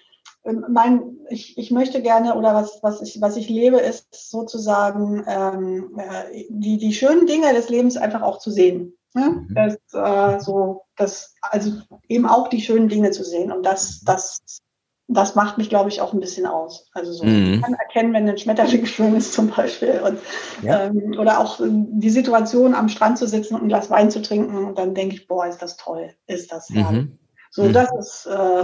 ähm, 0.43 0.65
mein, 0.69 1.17
ich, 1.29 1.57
ich 1.57 1.71
möchte 1.71 2.01
gerne 2.01 2.35
oder 2.35 2.53
was, 2.53 2.79
was, 2.81 3.01
ich, 3.01 3.21
was 3.21 3.37
ich 3.37 3.47
lebe, 3.47 3.77
ist 3.77 4.29
sozusagen 4.29 5.23
ähm, 5.27 5.97
äh, 5.97 6.45
die, 6.49 6.77
die 6.77 6.93
schönen 6.93 7.27
Dinge 7.27 7.53
des 7.53 7.69
Lebens 7.69 7.95
einfach 7.95 8.23
auch 8.23 8.39
zu 8.39 8.51
sehen. 8.51 8.97
Ne? 9.13 9.45
Mhm. 9.47 9.55
Das, 9.55 9.75
äh, 9.93 10.39
so, 10.39 10.83
das, 10.95 11.35
also 11.41 11.71
eben 12.07 12.25
auch 12.25 12.47
die 12.49 12.61
schönen 12.61 12.89
Dinge 12.89 13.11
zu 13.11 13.23
sehen. 13.23 13.51
Und 13.51 13.63
das, 13.63 14.01
das 14.01 14.61
das 15.07 15.35
macht 15.35 15.57
mich, 15.57 15.69
glaube 15.69 15.89
ich, 15.89 16.01
auch 16.01 16.13
ein 16.13 16.19
bisschen 16.19 16.45
aus. 16.45 16.89
Also 16.93 17.11
so, 17.11 17.25
mhm. 17.25 17.55
ich 17.55 17.61
kann 17.61 17.73
erkennen, 17.73 18.13
wenn 18.13 18.27
ein 18.27 18.37
Schmetterling 18.37 18.85
schön 18.87 19.15
ist 19.15 19.33
zum 19.33 19.49
Beispiel. 19.49 20.01
Und, 20.03 20.19
ja. 20.61 20.85
ähm, 20.85 21.15
oder 21.19 21.39
auch 21.39 21.59
die 21.61 22.09
Situation, 22.09 22.73
am 22.73 22.89
Strand 22.89 23.17
zu 23.17 23.27
sitzen 23.27 23.55
und 23.55 23.63
ein 23.63 23.67
Glas 23.67 23.89
Wein 23.89 24.11
zu 24.11 24.21
trinken. 24.21 24.65
Und 24.65 24.77
dann 24.77 24.95
denke 24.95 25.15
ich, 25.15 25.27
boah, 25.27 25.45
ist 25.45 25.61
das 25.61 25.77
toll, 25.77 26.11
ist 26.27 26.51
das 26.51 26.69
herrlich. 26.69 27.03
Mhm. 27.03 27.19
So, 27.51 27.63
mhm. 27.63 27.73
das 27.73 27.89
ist. 27.99 28.25
Äh, 28.27 28.63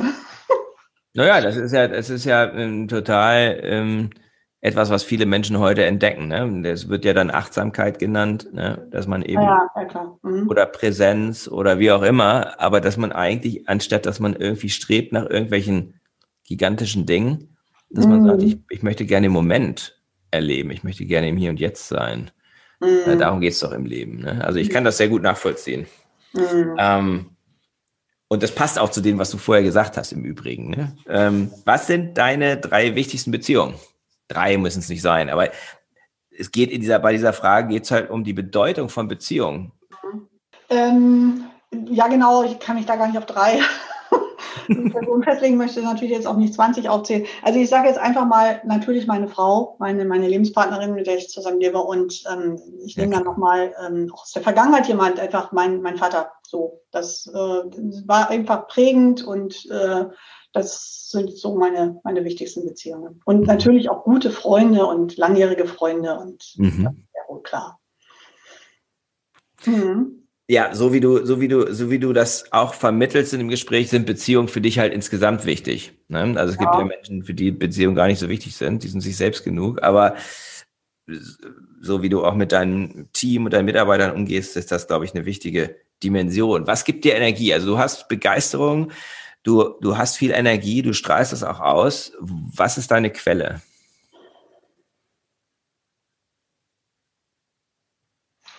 naja, 1.14 1.41
das 1.41 1.58
ist 1.58 1.74
ja, 1.74 1.88
das 1.88 2.10
ist 2.10 2.26
ja 2.26 2.52
ähm, 2.54 2.88
total 2.88 3.60
ähm, 3.64 4.10
etwas, 4.62 4.89
was 4.89 5.03
viele 5.03 5.26
Menschen 5.26 5.60
heute 5.60 5.86
entdecken. 5.86 6.28
Ne? 6.28 6.62
Das 6.64 6.89
wird 6.89 7.05
ja 7.05 7.14
dann 7.14 7.32
Achtsamkeit 7.32 7.97
genannt, 7.97 8.49
ne? 8.53 8.88
dass 8.91 9.07
man 9.07 9.22
eben 9.22 9.41
ja, 9.41 9.60
ja, 9.76 10.18
mhm. 10.22 10.49
oder 10.49 10.66
Präsenz 10.66 11.47
oder 11.47 11.80
wie 11.80 11.91
auch 11.91 12.01
immer, 12.01 12.60
aber 12.60 12.82
dass 12.82 12.97
man 12.97 13.12
eigentlich, 13.12 13.70
anstatt 13.70 14.05
dass 14.05 14.20
man 14.20 14.36
irgendwie 14.36 14.70
strebt 14.70 15.14
nach 15.14 15.30
irgendwelchen 15.30 15.99
gigantischen 16.43 17.05
Dingen, 17.05 17.57
dass 17.89 18.05
mhm. 18.05 18.12
man 18.12 18.26
sagt, 18.26 18.43
ich, 18.43 18.60
ich 18.70 18.84
möchte 18.84 19.05
gerne 19.05 19.28
im 19.28 19.34
Moment 19.34 20.01
erleben, 20.32 20.72
ich 20.72 20.84
möchte 20.84 21.05
gerne 21.05 21.30
im 21.30 21.38
Hier 21.38 21.51
und 21.51 21.60
Jetzt 21.60 21.88
sein. 21.88 22.32
Mhm. 22.82 23.18
Darum 23.18 23.39
geht 23.39 23.53
es 23.53 23.60
doch 23.60 23.72
im 23.72 23.86
Leben. 23.86 24.20
Ne? 24.20 24.43
Also 24.43 24.60
ich 24.60 24.70
kann 24.70 24.84
das 24.84 24.97
sehr 24.97 25.10
gut 25.10 25.22
nachvollziehen. 25.22 25.86
Mhm. 26.34 26.76
Ähm, 26.78 27.26
und 28.28 28.43
das 28.43 28.53
passt 28.53 28.78
auch 28.78 28.91
zu 28.91 29.01
dem, 29.01 29.18
was 29.18 29.32
du 29.32 29.38
vorher 29.38 29.64
gesagt 29.64 29.97
hast 29.97 30.12
im 30.12 30.24
Übrigen. 30.24 30.70
Ne? 30.70 30.95
Ähm, 31.07 31.51
was 31.66 31.88
sind 31.88 32.18
deine 32.18 32.57
drei 32.57 32.95
wichtigsten 32.95 33.32
Beziehungen? 33.32 33.74
Drei 34.30 34.57
müssen 34.57 34.80
es 34.80 34.88
nicht 34.88 35.01
sein, 35.01 35.30
aber 35.30 35.49
es 36.38 36.51
geht 36.51 36.71
in 36.71 36.80
dieser, 36.80 36.99
bei 36.99 37.11
dieser 37.11 37.34
Frage 37.34 37.67
geht 37.67 37.84
es 37.84 37.91
halt 37.91 38.09
um 38.09 38.23
die 38.23 38.34
Bedeutung 38.34 38.88
von 38.88 39.09
Beziehungen. 39.09 39.73
Ähm, 40.69 41.43
ja, 41.89 42.07
genau, 42.07 42.43
ich 42.43 42.57
kann 42.59 42.77
mich 42.77 42.86
da 42.86 42.95
gar 42.95 43.07
nicht 43.07 43.17
auf 43.17 43.25
drei 43.25 43.59
Person 44.91 45.23
festlegen 45.23 45.57
möchte, 45.57 45.82
natürlich 45.82 46.13
jetzt 46.13 46.27
auch 46.27 46.38
nicht 46.38 46.53
20 46.53 46.88
aufzählen. 46.89 47.25
Also 47.41 47.59
ich 47.59 47.69
sage 47.69 47.88
jetzt 47.88 47.99
einfach 47.99 48.25
mal 48.25 48.61
natürlich 48.65 49.07
meine 49.07 49.27
Frau, 49.27 49.75
meine, 49.80 50.05
meine 50.05 50.27
Lebenspartnerin, 50.27 50.93
mit 50.93 51.07
der 51.07 51.17
ich 51.17 51.30
zusammen 51.30 51.59
lebe 51.59 51.80
und 51.80 52.23
ähm, 52.32 52.59
ich 52.86 52.95
nehme 52.95 53.13
dann 53.13 53.23
nochmal 53.23 53.73
ähm, 53.86 54.11
aus 54.13 54.32
der 54.32 54.43
Vergangenheit 54.43 54.88
jemand, 54.88 55.19
einfach 55.19 55.51
mein, 55.51 55.82
mein 55.82 55.97
Vater. 55.97 56.32
So, 56.43 56.82
das 56.91 57.27
äh, 57.27 57.38
war 58.07 58.30
einfach 58.30 58.67
prägend 58.67 59.23
und 59.23 59.69
äh, 59.69 60.05
das 60.54 61.10
sind 61.10 61.38
so 61.38 61.56
meine, 61.56 62.00
meine 62.04 62.24
wichtigsten 62.26 62.66
Beziehungen. 62.66 63.22
Und 63.26 63.45
natürlich 63.45 63.89
auch 63.89 64.04
gute 64.04 64.32
Freunde 64.32 64.86
und 64.86 65.18
langjährige 65.18 65.66
Freunde 65.66 66.18
und 66.20 66.54
mhm. 66.58 66.84
das 66.84 66.93
ist 66.93 67.16
ja 67.16 67.22
wohl 67.28 67.43
klar. 67.43 67.80
Mhm. 69.66 70.16
Ja, 70.47 70.74
so 70.74 70.91
wie 70.93 71.00
du, 71.00 71.24
so 71.26 71.39
wie 71.39 71.47
du, 71.47 71.72
so 71.72 71.91
wie 71.91 72.00
du 72.00 72.12
das 72.12 72.52
auch 72.52 72.74
vermittelst 72.74 73.34
in 73.34 73.39
dem 73.39 73.50
Gespräch, 73.50 73.89
sind 73.89 74.08
Beziehungen 74.08 74.47
für 74.47 74.62
dich 74.62 74.80
halt 74.80 74.93
insgesamt 74.93 75.45
wichtig. 75.45 75.93
Ne? 76.08 76.34
Also 76.38 76.54
es 76.54 76.60
ja. 76.60 76.66
gibt 76.66 76.74
ja 76.74 76.86
Menschen, 76.86 77.24
für 77.24 77.36
die 77.36 77.52
Beziehungen 77.52 77.95
gar 77.95 78.08
nicht 78.08 78.18
so 78.18 78.30
wichtig 78.30 78.56
sind, 78.56 78.82
die 78.84 78.88
sind 78.88 79.02
sich 79.02 79.16
selbst 79.16 79.43
genug, 79.43 79.84
aber 79.84 80.16
so 81.82 82.02
wie 82.02 82.10
du 82.10 82.26
auch 82.26 82.34
mit 82.34 82.52
deinem 82.52 83.10
Team 83.14 83.45
und 83.45 83.54
deinen 83.54 83.66
Mitarbeitern 83.66 84.16
umgehst, 84.16 84.58
ist 84.58 84.72
das, 84.72 84.88
glaube 84.88 85.06
ich, 85.06 85.14
eine 85.14 85.26
wichtige 85.26 85.76
Dimension. 86.04 86.68
Was 86.68 86.84
gibt 86.84 87.04
dir 87.06 87.16
Energie? 87.16 87.54
Also 87.54 87.68
du 87.68 87.78
hast 87.78 88.08
Begeisterung, 88.08 88.91
du, 89.43 89.75
du 89.81 89.97
hast 89.97 90.17
viel 90.17 90.31
Energie, 90.31 90.81
du 90.81 90.93
strahlst 90.93 91.33
das 91.33 91.43
auch 91.43 91.59
aus. 91.59 92.13
Was 92.19 92.77
ist 92.77 92.91
deine 92.91 93.11
Quelle? 93.11 93.61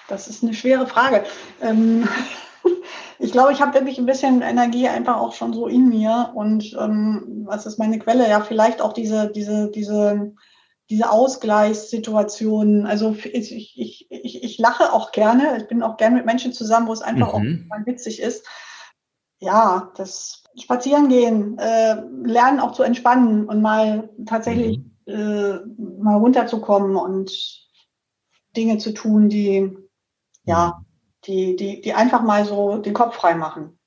Das 0.08 0.26
ist 0.26 0.42
eine 0.42 0.54
schwere 0.54 0.86
Frage. 0.86 1.24
Ähm, 1.62 2.08
ich 3.18 3.30
glaube, 3.32 3.52
ich 3.52 3.60
habe 3.60 3.74
wirklich 3.74 3.98
ein 3.98 4.06
bisschen 4.06 4.42
Energie 4.42 4.88
einfach 4.88 5.16
auch 5.16 5.34
schon 5.34 5.52
so 5.52 5.68
in 5.68 5.88
mir. 5.88 6.32
Und 6.34 6.76
ähm, 6.78 7.44
was 7.46 7.64
ist 7.64 7.78
meine 7.78 7.98
Quelle? 7.98 8.28
Ja, 8.28 8.40
vielleicht 8.40 8.82
auch 8.82 8.92
diese, 8.92 9.30
diese, 9.30 9.70
diese, 9.70 10.34
diese 10.90 11.10
Ausgleichssituation. 11.10 12.86
Also 12.86 13.16
ich, 13.22 13.54
ich, 13.78 14.10
ich, 14.10 14.42
ich 14.42 14.58
lache 14.58 14.92
auch 14.92 15.12
gerne. 15.12 15.58
Ich 15.58 15.68
bin 15.68 15.84
auch 15.84 15.96
gerne 15.96 16.16
mit 16.16 16.26
Menschen 16.26 16.52
zusammen, 16.52 16.88
wo 16.88 16.92
es 16.92 17.02
einfach 17.02 17.38
mhm. 17.38 17.66
auch 17.70 17.78
mal 17.78 17.86
witzig 17.86 18.20
ist. 18.20 18.44
Ja, 19.38 19.92
das 19.96 20.42
Spazierengehen, 20.60 21.58
äh, 21.58 22.02
lernen 22.22 22.60
auch 22.60 22.72
zu 22.72 22.82
entspannen 22.82 23.46
und 23.46 23.62
mal 23.62 24.10
tatsächlich 24.26 24.78
mhm. 24.78 25.12
äh, 25.12 25.58
mal 26.02 26.16
runterzukommen 26.16 26.96
und 26.96 27.32
Dinge 28.56 28.78
zu 28.78 28.92
tun, 28.92 29.28
die 29.28 29.76
ja, 30.44 30.78
mhm. 30.78 30.84
die, 31.24 31.56
die, 31.56 31.80
die 31.80 31.94
einfach 31.94 32.22
mal 32.22 32.44
so 32.44 32.78
den 32.78 32.94
Kopf 32.94 33.16
frei 33.16 33.34
machen. 33.34 33.78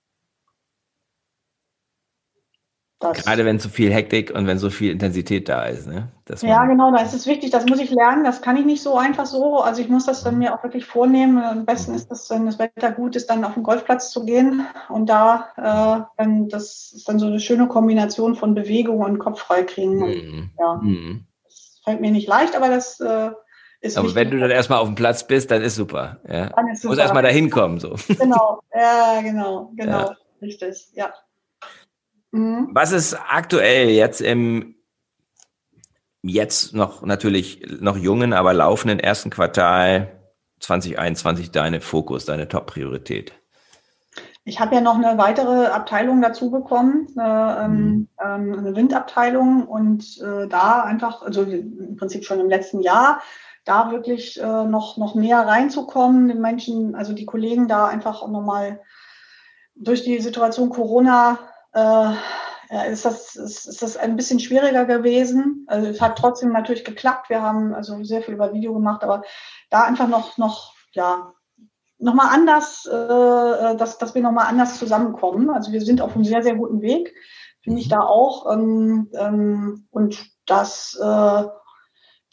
Das. 3.04 3.26
Gerade 3.26 3.44
wenn 3.44 3.60
so 3.60 3.68
viel 3.68 3.92
Hektik 3.92 4.32
und 4.34 4.48
wenn 4.48 4.58
so 4.58 4.70
viel 4.70 4.92
Intensität 4.92 5.50
da 5.50 5.66
ist. 5.66 5.88
Ne? 5.88 6.08
ja, 6.42 6.66
genau, 6.66 6.92
da 6.92 7.02
ist 7.02 7.14
es 7.14 7.28
wichtig, 7.28 7.52
das 7.52 7.66
muss 7.66 7.80
ich 7.80 7.92
lernen, 7.92 8.24
das 8.24 8.42
kann 8.42 8.56
ich 8.56 8.66
nicht 8.66 8.82
so 8.82 8.98
einfach 8.98 9.26
so. 9.26 9.60
Also 9.60 9.82
ich 9.82 9.90
muss 9.90 10.06
das 10.06 10.24
dann 10.24 10.38
mir 10.38 10.54
auch 10.54 10.64
wirklich 10.64 10.86
vornehmen. 10.86 11.38
Am 11.44 11.66
besten 11.66 11.92
mhm. 11.92 11.98
ist 11.98 12.12
es, 12.12 12.30
wenn 12.30 12.46
das 12.46 12.60
Wetter 12.60 12.92
gut 12.92 13.16
ist, 13.18 13.30
dann 13.30 13.44
auf 13.44 13.56
den 13.56 13.64
Golfplatz 13.64 14.10
zu 14.12 14.26
gehen. 14.26 14.66
Und 14.88 15.10
da, 15.10 15.50
äh, 15.58 16.22
wenn 16.22 16.48
das 16.48 16.94
ist 16.96 17.10
dann 17.10 17.20
so 17.20 17.28
eine 17.28 17.42
schöne 17.42 17.68
Kombination 17.68 18.36
von 18.36 18.56
Bewegung 18.56 19.00
und 19.00 19.20
Kopf 19.20 19.42
frei 19.42 19.64
kriegen. 19.64 20.02
Und, 20.02 20.10
mhm. 20.10 20.50
Ja, 20.58 20.80
mhm. 20.82 21.26
das 21.44 21.82
fällt 21.84 22.00
mir 22.00 22.12
nicht 22.12 22.28
leicht, 22.30 22.56
aber 22.56 22.70
das 22.70 23.02
äh, 23.02 23.32
ist 23.82 23.98
Aber 23.98 24.16
wenn 24.16 24.32
du 24.32 24.40
dann 24.40 24.50
erstmal 24.50 24.80
auf 24.80 24.88
dem 24.88 24.96
Platz 24.96 25.28
bist, 25.28 25.52
dann 25.52 25.62
ist 25.62 25.76
super. 25.76 26.22
Ja. 26.26 26.50
Dann 26.50 26.70
ist 26.70 26.84
super. 26.84 26.94
Muss 26.94 27.00
erstmal 27.00 27.24
dahin 27.24 27.50
kommen. 27.50 27.80
So. 27.80 27.96
Genau, 28.08 28.62
ja, 28.74 29.20
genau, 29.22 29.72
genau, 29.76 30.00
ja. 30.00 30.18
richtig, 30.42 30.88
ja. 30.94 31.14
Mhm. 32.34 32.70
Was 32.72 32.92
ist 32.92 33.14
aktuell 33.14 33.90
jetzt 33.90 34.20
im 34.20 34.76
jetzt 36.24 36.74
noch 36.74 37.04
natürlich 37.04 37.66
noch 37.80 37.96
jungen, 37.96 38.34
aber 38.34 38.54
laufenden 38.54 39.00
ersten 39.00 39.30
Quartal 39.30 40.20
2021 40.60 41.52
deine 41.52 41.80
Fokus, 41.80 42.26
deine 42.26 42.48
Top-Priorität? 42.48 43.34
Ich 44.46 44.60
habe 44.60 44.76
ja 44.76 44.82
noch 44.82 44.96
eine 44.96 45.18
weitere 45.18 45.68
Abteilung 45.68 46.22
dazu 46.22 46.50
bekommen, 46.50 47.08
eine, 47.16 47.64
ähm, 47.64 47.72
mhm. 47.72 48.08
ähm, 48.20 48.60
eine 48.60 48.76
Windabteilung 48.76 49.68
und 49.68 50.20
äh, 50.22 50.48
da 50.48 50.84
einfach, 50.84 51.22
also 51.22 51.44
im 51.44 51.96
Prinzip 51.98 52.26
schon 52.26 52.40
im 52.40 52.50
letzten 52.50 52.82
Jahr, 52.82 53.22
da 53.64 53.92
wirklich 53.92 54.42
äh, 54.42 54.66
noch, 54.66 54.98
noch 54.98 55.16
mehr 55.16 55.40
reinzukommen, 55.40 56.28
den 56.28 56.42
Menschen, 56.42 56.96
also 56.96 57.14
die 57.14 57.26
Kollegen 57.26 57.68
da 57.68 57.88
einfach 57.88 58.28
nochmal 58.28 58.82
durch 59.76 60.04
die 60.04 60.20
Situation 60.20 60.70
Corona 60.70 61.40
äh, 61.74 62.92
ist, 62.92 63.06
das, 63.06 63.36
ist, 63.36 63.68
ist 63.68 63.82
das 63.82 63.98
ein 63.98 64.16
bisschen 64.16 64.40
schwieriger 64.40 64.86
gewesen. 64.86 65.66
Also 65.68 65.90
es 65.90 66.02
hat 66.02 66.18
trotzdem 66.18 66.52
natürlich 66.52 66.84
geklappt. 66.84 67.30
Wir 67.30 67.42
haben 67.42 67.74
also 67.74 68.04
sehr 68.04 68.22
viel 68.22 68.34
über 68.34 68.54
Video 68.54 68.74
gemacht, 68.74 69.04
aber 69.04 69.24
da 69.70 69.84
einfach 69.84 70.08
noch, 70.08 70.38
noch, 70.38 70.74
ja, 70.94 71.34
nochmal 72.00 72.30
anders, 72.32 72.86
äh, 72.86 73.76
dass, 73.76 73.98
dass 73.98 74.16
wir 74.16 74.22
nochmal 74.22 74.48
anders 74.48 74.80
zusammenkommen. 74.80 75.50
Also 75.50 75.72
wir 75.72 75.82
sind 75.82 76.02
auf 76.02 76.16
einem 76.16 76.26
sehr, 76.26 76.44
sehr 76.44 76.56
guten 76.56 76.82
Weg, 76.82 77.14
finde 77.62 77.80
ich 77.80 77.90
da 77.90 78.02
auch. 78.02 78.52
Ähm, 78.52 79.10
ähm, 79.14 79.88
und 79.92 80.26
das 80.46 80.98
äh, 81.02 81.44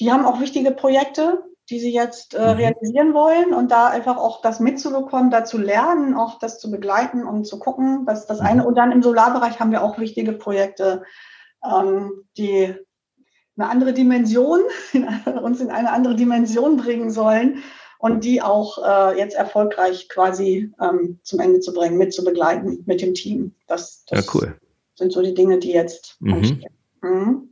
die 0.01 0.11
haben 0.11 0.25
auch 0.25 0.41
wichtige 0.41 0.71
Projekte, 0.71 1.43
die 1.71 1.79
sie 1.79 1.93
jetzt 1.93 2.35
äh, 2.35 2.41
mhm. 2.41 2.61
realisieren 2.61 3.15
wollen 3.15 3.55
und 3.55 3.71
da 3.71 3.87
einfach 3.87 4.17
auch 4.17 4.43
das 4.43 4.59
mitzubekommen, 4.59 5.31
da 5.31 5.45
zu 5.45 5.57
lernen, 5.57 6.15
auch 6.15 6.39
das 6.39 6.59
zu 6.59 6.71
begleiten 6.71 7.25
und 7.25 7.47
zu 7.47 7.59
gucken, 7.59 8.05
dass 8.07 8.27
das 8.27 8.41
eine. 8.41 8.63
Mhm. 8.63 8.67
Und 8.67 8.75
dann 8.75 8.93
im 8.93 9.03
Solarbereich 9.03 9.61
haben 9.61 9.71
wir 9.71 9.83
auch 9.83 9.99
wichtige 9.99 10.33
Projekte, 10.33 11.05
ähm, 11.65 12.25
die 12.37 12.75
eine 13.57 13.69
andere 13.69 13.93
Dimension, 13.93 14.61
uns 15.43 15.61
in 15.61 15.71
eine 15.71 15.93
andere 15.93 16.17
Dimension 16.17 16.77
bringen 16.77 17.11
sollen 17.11 17.63
und 17.99 18.25
die 18.25 18.43
auch 18.43 18.79
äh, 18.85 19.19
jetzt 19.19 19.37
erfolgreich 19.37 20.09
quasi 20.09 20.73
ähm, 20.81 21.21
zum 21.23 21.39
Ende 21.39 21.61
zu 21.61 21.73
bringen, 21.73 21.99
mit 21.99 22.13
zu 22.13 22.25
begleiten 22.25 22.83
mit 22.87 23.01
dem 23.01 23.15
Team. 23.15 23.55
Das, 23.69 24.05
das 24.07 24.27
ja, 24.27 24.33
cool. 24.35 24.59
sind 24.97 25.13
so 25.13 25.23
die 25.23 25.35
Dinge, 25.35 25.59
die 25.59 25.73
jetzt 25.73 26.17
mhm. 26.21 26.35
anstehen. 26.35 26.75
Mhm 27.03 27.51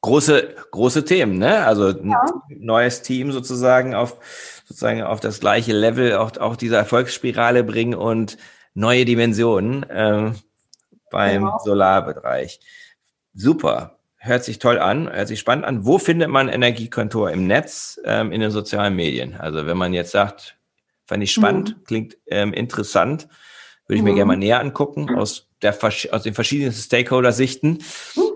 große, 0.00 0.54
große 0.70 1.04
Themen, 1.04 1.38
ne? 1.38 1.64
Also 1.64 1.90
ja. 1.90 2.24
neues 2.48 3.02
Team 3.02 3.32
sozusagen 3.32 3.94
auf, 3.94 4.16
sozusagen 4.64 5.02
auf 5.02 5.20
das 5.20 5.40
gleiche 5.40 5.72
Level, 5.72 6.16
auch, 6.16 6.36
auch 6.36 6.56
diese 6.56 6.76
Erfolgsspirale 6.76 7.64
bringen 7.64 7.94
und 7.94 8.38
neue 8.74 9.04
Dimensionen 9.04 9.84
ähm, 9.90 10.36
beim 11.10 11.44
genau. 11.44 11.58
Solarbereich. 11.64 12.60
Super. 13.34 13.98
Hört 14.20 14.44
sich 14.44 14.58
toll 14.58 14.78
an, 14.78 15.12
hört 15.12 15.28
sich 15.28 15.38
spannend 15.38 15.64
an. 15.64 15.86
Wo 15.86 15.98
findet 15.98 16.28
man 16.28 16.48
Energiekontor 16.48 17.30
im 17.30 17.46
Netz, 17.46 18.00
ähm, 18.04 18.32
in 18.32 18.40
den 18.40 18.50
sozialen 18.50 18.96
Medien? 18.96 19.36
Also 19.36 19.66
wenn 19.66 19.76
man 19.76 19.92
jetzt 19.92 20.10
sagt, 20.10 20.56
fand 21.06 21.22
ich 21.22 21.32
spannend, 21.32 21.76
mhm. 21.76 21.84
klingt 21.84 22.16
ähm, 22.26 22.52
interessant, 22.52 23.28
würde 23.86 23.96
ich 23.96 24.02
mhm. 24.02 24.08
mir 24.08 24.14
gerne 24.14 24.26
mal 24.26 24.36
näher 24.36 24.60
angucken 24.60 25.14
aus, 25.14 25.48
der, 25.62 25.76
aus 26.10 26.22
den 26.24 26.34
verschiedenen 26.34 26.72
Stakeholder-Sichten. 26.72 27.78
Mhm. 28.16 28.27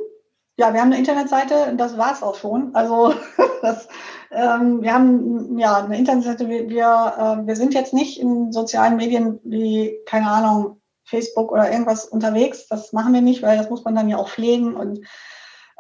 Ja, 0.63 0.73
wir 0.73 0.81
haben 0.81 0.93
eine 0.93 0.99
Internetseite, 0.99 1.75
das 1.77 1.99
war 1.99 2.13
es 2.13 2.23
auch 2.23 2.37
schon. 2.37 2.73
Also 2.73 3.15
das, 3.63 3.89
ähm, 4.31 4.81
wir 4.81 4.95
haben 4.95 5.59
ja 5.59 5.79
eine 5.79 5.99
Internetseite, 5.99 6.49
wir, 6.49 6.69
wir, 6.69 7.15
äh, 7.43 7.47
wir 7.49 7.57
sind 7.57 7.75
jetzt 7.75 7.93
nicht 7.93 8.21
in 8.21 8.53
sozialen 8.53 8.95
Medien 8.95 9.41
wie, 9.43 9.99
keine 10.07 10.29
Ahnung, 10.29 10.81
Facebook 11.03 11.51
oder 11.51 11.73
irgendwas 11.73 12.05
unterwegs. 12.05 12.69
Das 12.69 12.93
machen 12.93 13.13
wir 13.13 13.23
nicht, 13.23 13.43
weil 13.43 13.59
das 13.59 13.71
muss 13.71 13.83
man 13.83 13.97
dann 13.97 14.09
ja 14.09 14.19
auch 14.19 14.29
pflegen. 14.29 14.77
Und 14.77 15.01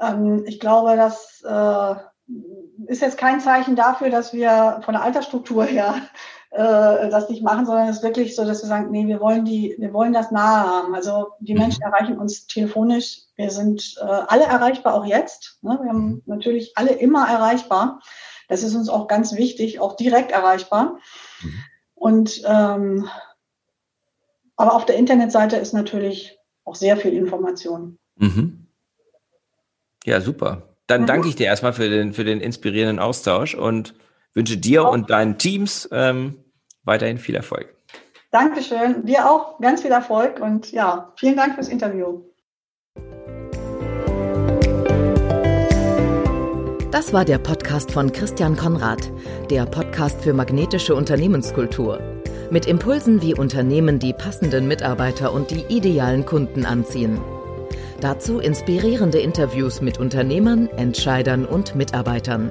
ähm, 0.00 0.42
ich 0.48 0.58
glaube, 0.58 0.96
das 0.96 1.44
äh, 1.46 1.94
ist 2.88 3.02
jetzt 3.02 3.18
kein 3.18 3.38
Zeichen 3.38 3.76
dafür, 3.76 4.10
dass 4.10 4.32
wir 4.32 4.80
von 4.84 4.94
der 4.94 5.04
Altersstruktur 5.04 5.62
her 5.62 5.94
äh, 6.52 7.08
das 7.08 7.28
nicht 7.30 7.42
machen, 7.42 7.64
sondern 7.64 7.88
es 7.88 7.96
ist 7.96 8.02
wirklich 8.02 8.36
so, 8.36 8.44
dass 8.44 8.62
wir 8.62 8.68
sagen, 8.68 8.90
nee, 8.90 9.06
wir 9.06 9.20
wollen 9.20 9.44
die, 9.44 9.74
wir 9.78 9.92
wollen 9.94 10.12
das 10.12 10.30
nahe 10.30 10.66
haben. 10.66 10.94
Also 10.94 11.28
die 11.40 11.54
mhm. 11.54 11.60
Menschen 11.60 11.82
erreichen 11.82 12.18
uns 12.18 12.46
telefonisch. 12.46 13.22
Wir 13.36 13.50
sind 13.50 13.96
äh, 14.00 14.04
alle 14.04 14.44
erreichbar, 14.44 14.94
auch 14.94 15.06
jetzt. 15.06 15.58
Ne? 15.62 15.78
Wir 15.82 15.88
haben 15.88 16.06
mhm. 16.06 16.22
natürlich 16.26 16.72
alle 16.76 16.90
immer 16.90 17.26
erreichbar. 17.26 18.00
Das 18.48 18.62
ist 18.62 18.74
uns 18.74 18.90
auch 18.90 19.08
ganz 19.08 19.34
wichtig, 19.34 19.80
auch 19.80 19.96
direkt 19.96 20.30
erreichbar. 20.30 20.98
Mhm. 21.42 21.54
Und 21.94 22.42
ähm, 22.44 23.08
aber 24.56 24.74
auf 24.74 24.84
der 24.84 24.96
Internetseite 24.96 25.56
ist 25.56 25.72
natürlich 25.72 26.38
auch 26.64 26.74
sehr 26.74 26.98
viel 26.98 27.14
Information. 27.14 27.98
Mhm. 28.16 28.66
Ja, 30.04 30.20
super. 30.20 30.74
Dann 30.86 31.06
danke 31.06 31.28
ich 31.28 31.36
dir 31.36 31.46
erstmal 31.46 31.72
für 31.72 31.88
den, 31.88 32.12
für 32.12 32.24
den 32.24 32.40
inspirierenden 32.40 32.98
Austausch 32.98 33.54
und 33.54 33.94
wünsche 34.34 34.56
dir 34.56 34.86
auch. 34.86 34.92
und 34.92 35.10
deinen 35.10 35.38
Teams 35.38 35.88
ähm, 35.92 36.36
weiterhin 36.84 37.18
viel 37.18 37.34
Erfolg. 37.34 37.74
Dankeschön. 38.30 39.04
Dir 39.04 39.30
auch 39.30 39.58
ganz 39.60 39.82
viel 39.82 39.90
Erfolg 39.90 40.40
und 40.40 40.72
ja, 40.72 41.12
vielen 41.16 41.36
Dank 41.36 41.54
fürs 41.54 41.68
Interview. 41.68 42.22
Das 46.90 47.12
war 47.12 47.24
der 47.24 47.38
Podcast 47.38 47.90
von 47.90 48.12
Christian 48.12 48.56
Konrad, 48.56 49.10
der 49.50 49.66
Podcast 49.66 50.22
für 50.22 50.32
magnetische 50.32 50.94
Unternehmenskultur. 50.94 52.00
Mit 52.50 52.66
Impulsen, 52.66 53.22
wie 53.22 53.34
Unternehmen 53.34 53.98
die 53.98 54.12
passenden 54.12 54.68
Mitarbeiter 54.68 55.32
und 55.32 55.50
die 55.50 55.64
idealen 55.68 56.26
Kunden 56.26 56.66
anziehen. 56.66 57.18
Dazu 58.00 58.40
inspirierende 58.40 59.20
Interviews 59.20 59.80
mit 59.80 59.98
Unternehmern, 59.98 60.68
Entscheidern 60.76 61.46
und 61.46 61.74
Mitarbeitern. 61.74 62.50